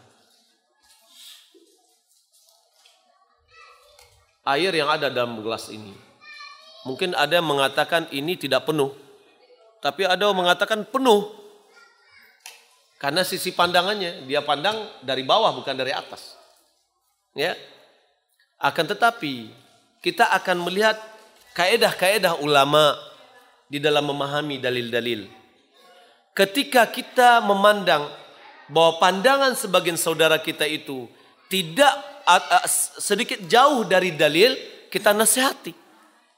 air 4.45 4.71
yang 4.77 4.87
ada 4.87 5.09
dalam 5.09 5.41
gelas 5.41 5.73
ini. 5.73 5.91
Mungkin 6.85 7.17
ada 7.17 7.41
yang 7.41 7.49
mengatakan 7.49 8.05
ini 8.13 8.37
tidak 8.37 8.69
penuh. 8.69 8.93
Tapi 9.81 10.05
ada 10.05 10.29
yang 10.29 10.37
mengatakan 10.37 10.85
penuh. 10.85 11.33
Karena 12.95 13.27
sisi 13.27 13.51
pandangannya, 13.51 14.23
dia 14.23 14.39
pandang 14.39 14.87
dari 15.03 15.27
bawah 15.27 15.51
bukan 15.51 15.75
dari 15.75 15.91
atas. 15.91 16.39
Ya. 17.35 17.53
Akan 18.55 18.87
tetapi 18.87 19.51
kita 19.99 20.31
akan 20.31 20.63
melihat 20.63 20.95
kaedah-kaedah 21.53 22.39
ulama 22.39 22.95
di 23.67 23.83
dalam 23.83 24.07
memahami 24.07 24.61
dalil-dalil. 24.63 25.27
Ketika 26.35 26.87
kita 26.87 27.43
memandang 27.43 28.07
bahwa 28.71 28.97
pandangan 28.99 29.53
sebagian 29.55 29.99
saudara 29.99 30.39
kita 30.39 30.63
itu 30.63 31.07
tidak 31.51 31.93
sedikit 32.97 33.43
jauh 33.45 33.85
dari 33.85 34.15
dalil, 34.15 34.55
kita 34.89 35.13
nasihati. 35.13 35.75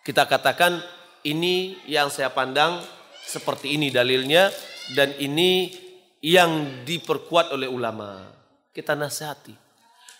Kita 0.03 0.27
katakan 0.27 0.81
ini 1.23 1.77
yang 1.87 2.11
saya 2.11 2.31
pandang 2.31 2.79
seperti 3.27 3.75
ini 3.75 3.91
dalilnya 3.91 4.51
dan 4.95 5.11
ini 5.19 5.86
yang 6.27 6.83
diperkuat 6.83 7.55
oleh 7.55 7.71
ulama. 7.71 8.27
Kita 8.75 8.99
nasihati. 8.99 9.55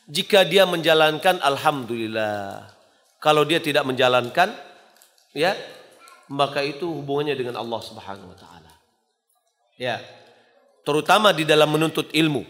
Jika 0.08 0.47
dia 0.47 0.64
menjalankan 0.64 1.43
alhamdulillah. 1.43 2.64
Kalau 3.20 3.43
dia 3.43 3.60
tidak 3.60 3.84
menjalankan 3.84 4.55
ya 5.36 5.51
maka 6.32 6.64
itu 6.64 6.88
hubungannya 6.88 7.36
dengan 7.36 7.60
Allah 7.60 7.82
Subhanahu 7.84 8.32
wa 8.32 8.38
taala. 8.39 8.72
Ya. 9.76 9.99
Terutama 10.88 11.36
di 11.36 11.43
dalam 11.43 11.68
menuntut 11.68 12.08
ilmu. 12.16 12.47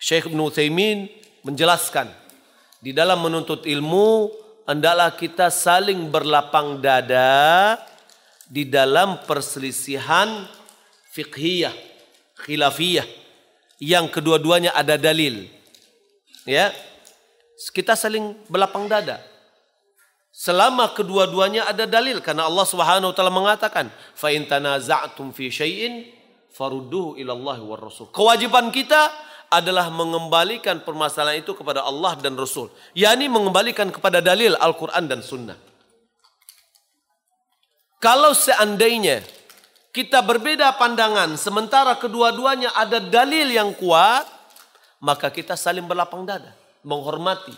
Syekh 0.00 0.32
Ibn 0.32 0.40
Utsaimin 0.48 1.12
menjelaskan 1.44 2.08
di 2.80 2.96
dalam 2.96 3.20
menuntut 3.20 3.68
ilmu 3.68 4.32
hendaklah 4.64 5.12
kita 5.12 5.52
saling 5.52 6.08
berlapang 6.08 6.80
dada 6.80 7.76
di 8.48 8.68
dalam 8.68 9.20
perselisihan 9.24 10.48
fiqhiyah, 11.12 11.72
khilafiyah 12.42 13.06
yang 13.78 14.10
kedua-duanya 14.10 14.74
ada 14.74 14.98
dalil. 14.98 15.46
Ya. 16.48 16.74
Kita 17.54 17.94
saling 17.94 18.34
berlapang 18.50 18.90
dada. 18.90 19.22
Selama 20.34 20.90
kedua-duanya 20.90 21.70
ada 21.70 21.86
dalil 21.86 22.18
karena 22.18 22.50
Allah 22.50 22.66
Subhanahu 22.66 23.14
wa 23.14 23.14
taala 23.14 23.30
mengatakan, 23.30 23.86
"Fa 24.18 24.34
in 24.34 24.50
tanaza'tum 24.50 25.30
fi 25.30 25.46
syai'in 25.46 26.10
farudduhu 26.50 27.14
ila 27.22 27.38
Allah 27.38 27.58
war 27.62 27.78
Rasul." 27.78 28.10
Kewajiban 28.10 28.74
kita 28.74 29.14
adalah 29.46 29.86
mengembalikan 29.94 30.82
permasalahan 30.82 31.38
itu 31.38 31.54
kepada 31.54 31.86
Allah 31.86 32.18
dan 32.18 32.34
Rasul. 32.34 32.66
yakni 32.98 33.30
mengembalikan 33.30 33.94
kepada 33.94 34.18
dalil 34.18 34.58
Al-Quran 34.58 35.06
dan 35.06 35.22
Sunnah. 35.22 35.54
Kalau 38.02 38.34
seandainya 38.34 39.22
kita 39.94 40.18
berbeda 40.26 40.74
pandangan 40.74 41.38
sementara 41.38 41.94
kedua-duanya 41.94 42.74
ada 42.74 42.98
dalil 42.98 43.46
yang 43.46 43.70
kuat, 43.78 44.26
maka 44.98 45.30
kita 45.30 45.54
saling 45.54 45.86
berlapang 45.86 46.26
dada, 46.26 46.50
menghormati 46.82 47.54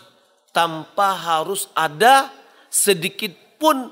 tanpa 0.53 1.17
harus 1.17 1.65
ada 1.73 2.29
sedikit 2.69 3.33
pun 3.57 3.89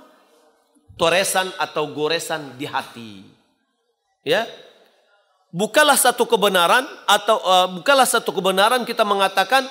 toresan 0.93 1.49
atau 1.57 1.89
goresan 1.89 2.53
di 2.53 2.69
hati. 2.69 3.25
Ya, 4.21 4.45
bukalah 5.49 5.97
satu 5.97 6.29
kebenaran 6.29 6.85
atau 7.09 7.41
uh, 7.41 7.67
bukalah 7.81 8.05
satu 8.05 8.29
kebenaran 8.29 8.85
kita 8.85 9.01
mengatakan 9.01 9.65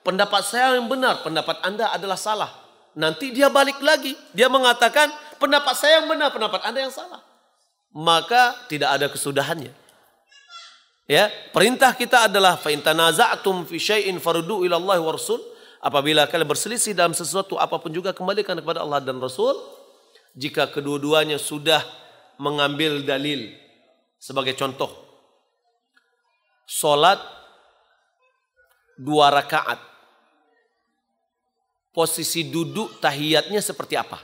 pendapat 0.00 0.48
saya 0.48 0.80
yang 0.80 0.88
benar, 0.88 1.20
pendapat 1.20 1.60
Anda 1.60 1.92
adalah 1.92 2.16
salah. 2.16 2.52
Nanti 2.96 3.36
dia 3.36 3.52
balik 3.52 3.84
lagi, 3.84 4.16
dia 4.32 4.48
mengatakan 4.48 5.12
pendapat 5.36 5.76
saya 5.76 6.00
yang 6.00 6.08
benar, 6.08 6.32
pendapat 6.32 6.64
Anda 6.64 6.88
yang 6.88 6.94
salah. 6.94 7.33
Maka 7.94 8.66
tidak 8.66 8.90
ada 8.98 9.06
kesudahannya. 9.06 9.70
Ya, 11.06 11.30
perintah 11.54 11.94
kita 11.94 12.26
adalah 12.26 12.58
fa 12.58 12.74
in 12.74 12.82
tanaza'tum 12.82 13.68
fi 13.70 13.76
syai'in 13.78 14.18
faruddu 14.18 14.66
ila 14.66 14.80
Allah 14.80 14.98
wa 14.98 15.14
Rasul. 15.14 15.38
Apabila 15.84 16.24
kalian 16.26 16.48
berselisih 16.48 16.96
dalam 16.96 17.12
sesuatu 17.12 17.60
apa 17.60 17.76
pun 17.76 17.92
juga 17.92 18.10
kembalikan 18.16 18.56
kepada 18.58 18.82
Allah 18.82 18.98
dan 19.04 19.20
Rasul. 19.20 19.54
Jika 20.34 20.66
kedua-duanya 20.74 21.38
sudah 21.38 21.84
mengambil 22.42 23.06
dalil 23.06 23.54
sebagai 24.18 24.58
contoh 24.58 25.04
Solat 26.64 27.20
dua 28.96 29.28
rakaat. 29.28 29.76
Posisi 31.94 32.50
duduk 32.50 32.98
tahiyatnya 32.98 33.62
seperti 33.62 33.94
apa? 33.94 34.18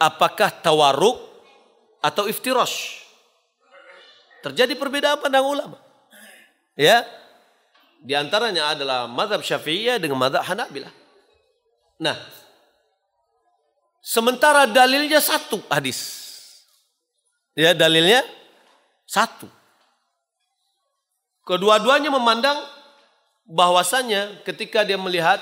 Apakah 0.00 0.48
tawaruk 0.48 1.31
atau 2.02 2.26
iftirosh? 2.26 3.00
Terjadi 4.42 4.74
perbedaan 4.74 5.22
pandang 5.22 5.46
ulama. 5.46 5.78
Ya, 6.74 7.06
di 8.02 8.18
antaranya 8.18 8.74
adalah 8.74 9.06
madhab 9.06 9.46
syafi'iyah 9.46 10.02
dengan 10.02 10.18
madhab 10.18 10.42
hanabilah. 10.42 10.90
Nah, 12.02 12.18
sementara 14.02 14.66
dalilnya 14.66 15.22
satu 15.22 15.62
hadis. 15.70 16.18
Ya, 17.54 17.70
dalilnya 17.70 18.26
satu. 19.06 19.46
Kedua-duanya 21.46 22.10
memandang 22.10 22.58
bahwasanya 23.46 24.42
ketika 24.42 24.82
dia 24.82 24.98
melihat 24.98 25.38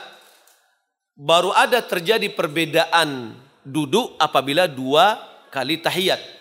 baru 1.16 1.52
ada 1.52 1.80
terjadi 1.85 2.32
perbedaan 2.32 3.36
duduk 3.64 4.16
apabila 4.16 4.64
dua 4.64 5.20
kali 5.52 5.76
tahiyat. 5.76 6.39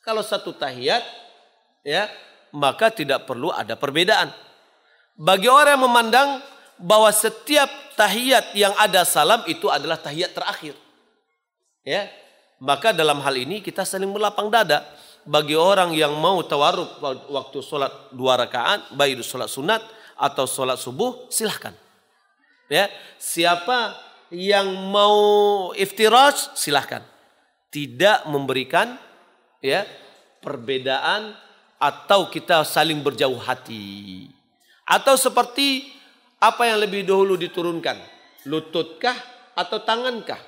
Kalau 0.00 0.24
satu 0.24 0.56
tahiyat 0.56 1.04
ya, 1.84 2.08
maka 2.56 2.88
tidak 2.88 3.28
perlu 3.28 3.52
ada 3.52 3.76
perbedaan. 3.76 4.32
Bagi 5.20 5.46
orang 5.52 5.76
yang 5.76 5.84
memandang 5.84 6.28
bahwa 6.80 7.12
setiap 7.12 7.68
tahiyat 8.00 8.56
yang 8.56 8.72
ada 8.80 9.04
salam 9.04 9.44
itu 9.44 9.68
adalah 9.68 10.00
tahiyat 10.00 10.32
terakhir. 10.32 10.74
Ya. 11.84 12.08
Maka 12.60 12.92
dalam 12.92 13.24
hal 13.24 13.36
ini 13.40 13.64
kita 13.64 13.88
saling 13.88 14.08
melapang 14.12 14.52
dada 14.52 14.84
bagi 15.24 15.56
orang 15.56 15.92
yang 15.96 16.12
mau 16.16 16.40
tawaruk 16.44 17.00
waktu 17.28 17.58
sholat 17.64 18.12
dua 18.12 18.36
rakaat, 18.40 18.92
baik 18.96 19.20
itu 19.20 19.24
sholat 19.24 19.48
sunat 19.48 19.80
atau 20.16 20.44
sholat 20.44 20.76
subuh, 20.76 21.28
silahkan. 21.32 21.72
Ya, 22.68 22.88
siapa 23.16 23.96
yang 24.32 24.68
mau 24.92 25.72
iftiraj, 25.72 26.56
silahkan. 26.56 27.02
Tidak 27.72 28.28
memberikan 28.28 28.96
ya 29.60 29.84
perbedaan 30.40 31.36
atau 31.80 32.28
kita 32.28 32.64
saling 32.64 33.00
berjauh 33.00 33.40
hati. 33.40 34.28
Atau 34.84 35.14
seperti 35.14 35.86
apa 36.42 36.66
yang 36.66 36.82
lebih 36.82 37.06
dahulu 37.06 37.38
diturunkan, 37.38 37.96
lututkah 38.48 39.14
atau 39.54 39.80
tangankah? 39.80 40.40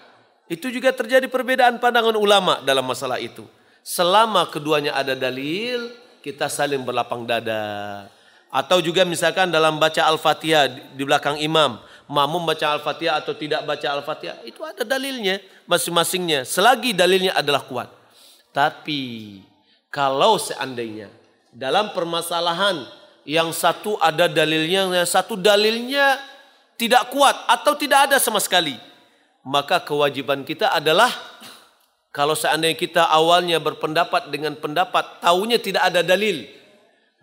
Itu 0.50 0.68
juga 0.68 0.90
terjadi 0.92 1.30
perbedaan 1.30 1.78
pandangan 1.78 2.18
ulama 2.18 2.60
dalam 2.66 2.84
masalah 2.84 3.22
itu. 3.22 3.46
Selama 3.80 4.44
keduanya 4.50 4.92
ada 4.92 5.16
dalil, 5.16 5.94
kita 6.20 6.50
saling 6.50 6.82
berlapang 6.82 7.24
dada. 7.24 8.06
Atau 8.52 8.84
juga 8.84 9.08
misalkan 9.08 9.48
dalam 9.48 9.80
baca 9.80 10.04
Al-Fatihah 10.12 10.92
di 10.92 11.02
belakang 11.08 11.40
imam, 11.40 11.80
makmum 12.04 12.44
baca 12.44 12.76
Al-Fatihah 12.76 13.24
atau 13.24 13.32
tidak 13.32 13.64
baca 13.64 13.88
Al-Fatihah, 13.96 14.44
itu 14.44 14.60
ada 14.60 14.84
dalilnya 14.84 15.40
masing-masingnya. 15.64 16.44
Selagi 16.44 16.92
dalilnya 16.92 17.32
adalah 17.32 17.64
kuat. 17.64 18.01
Tapi 18.52 19.40
kalau 19.88 20.36
seandainya 20.36 21.08
dalam 21.52 21.92
permasalahan 21.96 22.84
yang 23.24 23.52
satu 23.52 23.96
ada 24.00 24.28
dalilnya, 24.28 24.88
yang 24.92 25.08
satu 25.08 25.36
dalilnya 25.36 26.20
tidak 26.76 27.08
kuat 27.12 27.34
atau 27.48 27.72
tidak 27.76 28.12
ada 28.12 28.16
sama 28.20 28.40
sekali, 28.40 28.76
maka 29.44 29.80
kewajiban 29.80 30.44
kita 30.44 30.68
adalah 30.72 31.08
kalau 32.12 32.36
seandainya 32.36 32.76
kita 32.76 33.08
awalnya 33.08 33.56
berpendapat 33.56 34.28
dengan 34.28 34.52
pendapat 34.52 35.24
tahunya 35.24 35.56
tidak 35.56 35.88
ada 35.88 36.04
dalil, 36.04 36.44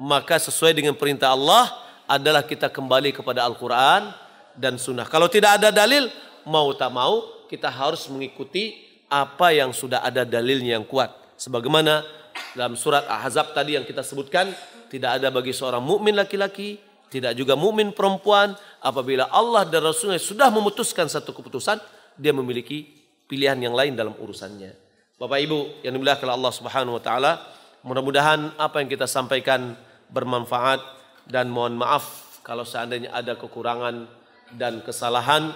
maka 0.01 0.41
sesuai 0.41 0.73
dengan 0.73 0.97
perintah 0.97 1.35
Allah 1.35 1.69
adalah 2.09 2.41
kita 2.41 2.73
kembali 2.73 3.13
kepada 3.13 3.45
Al-Quran 3.45 4.09
dan 4.57 4.81
Sunnah. 4.81 5.05
Kalau 5.05 5.29
tidak 5.29 5.61
ada 5.61 5.69
dalil, 5.69 6.09
mau 6.41 6.73
tak 6.73 6.89
mau 6.89 7.45
kita 7.45 7.69
harus 7.69 8.09
mengikuti 8.09 8.77
apa 9.09 9.53
yang 9.53 9.73
sudah 9.73 10.01
ada 10.05 10.25
dalilnya 10.25 10.77
yang 10.81 10.85
kuat. 10.85 11.18
Sebagaimana 11.39 12.03
dalam 12.51 12.75
surat 12.75 13.07
Ahzab 13.07 13.55
tadi 13.55 13.79
yang 13.79 13.87
kita 13.87 14.03
sebutkan, 14.03 14.51
tidak 14.91 15.23
ada 15.23 15.31
bagi 15.31 15.55
seorang 15.55 15.79
mukmin 15.79 16.11
laki-laki, 16.11 16.75
tidak 17.07 17.31
juga 17.39 17.55
mukmin 17.55 17.95
perempuan 17.95 18.51
apabila 18.83 19.31
Allah 19.31 19.63
dan 19.63 19.87
Rasulnya 19.87 20.19
sudah 20.19 20.51
memutuskan 20.51 21.07
satu 21.07 21.31
keputusan, 21.31 21.79
dia 22.19 22.35
memiliki 22.35 22.83
pilihan 23.31 23.55
yang 23.55 23.71
lain 23.71 23.95
dalam 23.95 24.11
urusannya. 24.19 24.75
Bapak 25.15 25.39
Ibu 25.39 25.87
yang 25.87 25.95
dimuliakan 25.95 26.27
Allah 26.27 26.51
Subhanahu 26.51 26.99
wa 26.99 27.03
taala, 27.03 27.39
mudah-mudahan 27.87 28.59
apa 28.59 28.83
yang 28.83 28.91
kita 28.91 29.07
sampaikan 29.07 29.79
bermanfaat 30.11 30.83
dan 31.23 31.47
mohon 31.47 31.79
maaf 31.79 32.35
kalau 32.43 32.67
seandainya 32.67 33.13
ada 33.13 33.37
kekurangan 33.37 34.09
dan 34.57 34.81
kesalahan 34.81 35.53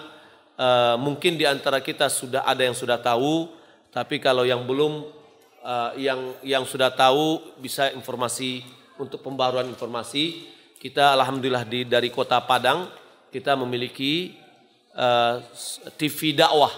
uh, 0.62 0.96
mungkin 1.02 1.36
di 1.36 1.44
antara 1.50 1.82
kita 1.82 2.08
sudah 2.08 2.46
ada 2.46 2.62
yang 2.62 2.78
sudah 2.78 3.02
tahu 3.02 3.50
tapi 3.90 4.22
kalau 4.22 4.46
yang 4.46 4.64
belum 4.70 5.23
uh, 5.64 5.96
yang 5.96 6.20
yang 6.44 6.64
sudah 6.68 6.92
tahu 6.92 7.56
bisa 7.58 7.90
informasi 7.96 8.62
untuk 9.00 9.24
pembaruan 9.24 9.66
informasi 9.72 10.46
kita 10.78 11.16
alhamdulillah 11.16 11.66
di 11.66 11.88
dari 11.88 12.12
kota 12.12 12.38
Padang 12.44 12.92
kita 13.34 13.58
memiliki 13.58 14.38
uh, 14.94 15.42
eh, 15.42 15.90
TV 15.98 16.38
dakwah 16.38 16.70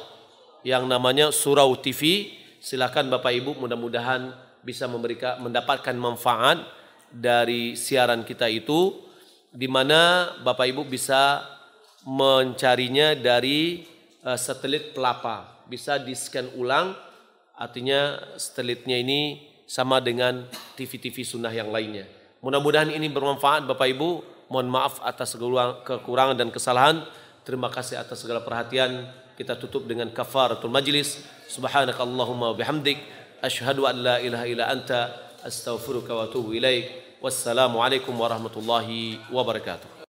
yang 0.63 0.87
namanya 0.87 1.33
Surau 1.33 1.75
TV 1.75 2.31
silakan 2.63 3.11
Bapak 3.11 3.33
Ibu 3.33 3.57
mudah-mudahan 3.59 4.31
bisa 4.63 4.87
memberikan 4.87 5.41
mendapatkan 5.43 5.93
manfaat 5.97 6.63
dari 7.11 7.75
siaran 7.75 8.23
kita 8.23 8.47
itu 8.47 9.03
di 9.51 9.67
mana 9.67 10.31
Bapak 10.41 10.67
Ibu 10.69 10.83
bisa 10.87 11.43
mencarinya 12.05 13.17
dari 13.17 13.81
uh, 14.21 14.37
satelit 14.37 14.93
pelapa. 14.93 15.65
Bisa 15.65 15.97
di-scan 15.97 16.53
ulang, 16.59 16.93
artinya 17.55 18.19
satelitnya 18.35 18.99
ini 18.99 19.51
sama 19.65 19.97
dengan 19.99 20.45
TV-TV 20.77 21.25
sunnah 21.25 21.51
yang 21.51 21.73
lainnya. 21.73 22.05
Mudah-mudahan 22.45 22.93
ini 22.93 23.09
bermanfaat 23.09 23.65
Bapak 23.65 23.89
Ibu. 23.89 24.09
Mohon 24.45 24.69
maaf 24.69 25.01
atas 25.01 25.33
segala 25.33 25.81
kekurangan 25.81 26.37
dan 26.37 26.53
kesalahan. 26.53 27.01
Terima 27.41 27.73
kasih 27.73 27.97
atas 27.97 28.21
segala 28.21 28.45
perhatian. 28.45 29.09
Kita 29.33 29.57
tutup 29.57 29.89
dengan 29.89 30.13
kafaratul 30.13 30.69
majlis. 30.69 31.25
Subhanakallahumma 31.49 32.53
bihamdik. 32.53 33.01
Ashhadu 33.41 33.89
an 33.89 34.05
la 34.05 34.15
ilaha 34.21 34.45
illa 34.45 34.69
anta. 34.69 35.09
Astaghfiruka 35.41 36.13
wa 36.13 36.29
atubu 36.29 36.53
ilaik. 36.53 37.17
Wassalamualaikum 37.25 38.13
warahmatullahi 38.13 39.17
wabarakatuh. 39.33 39.94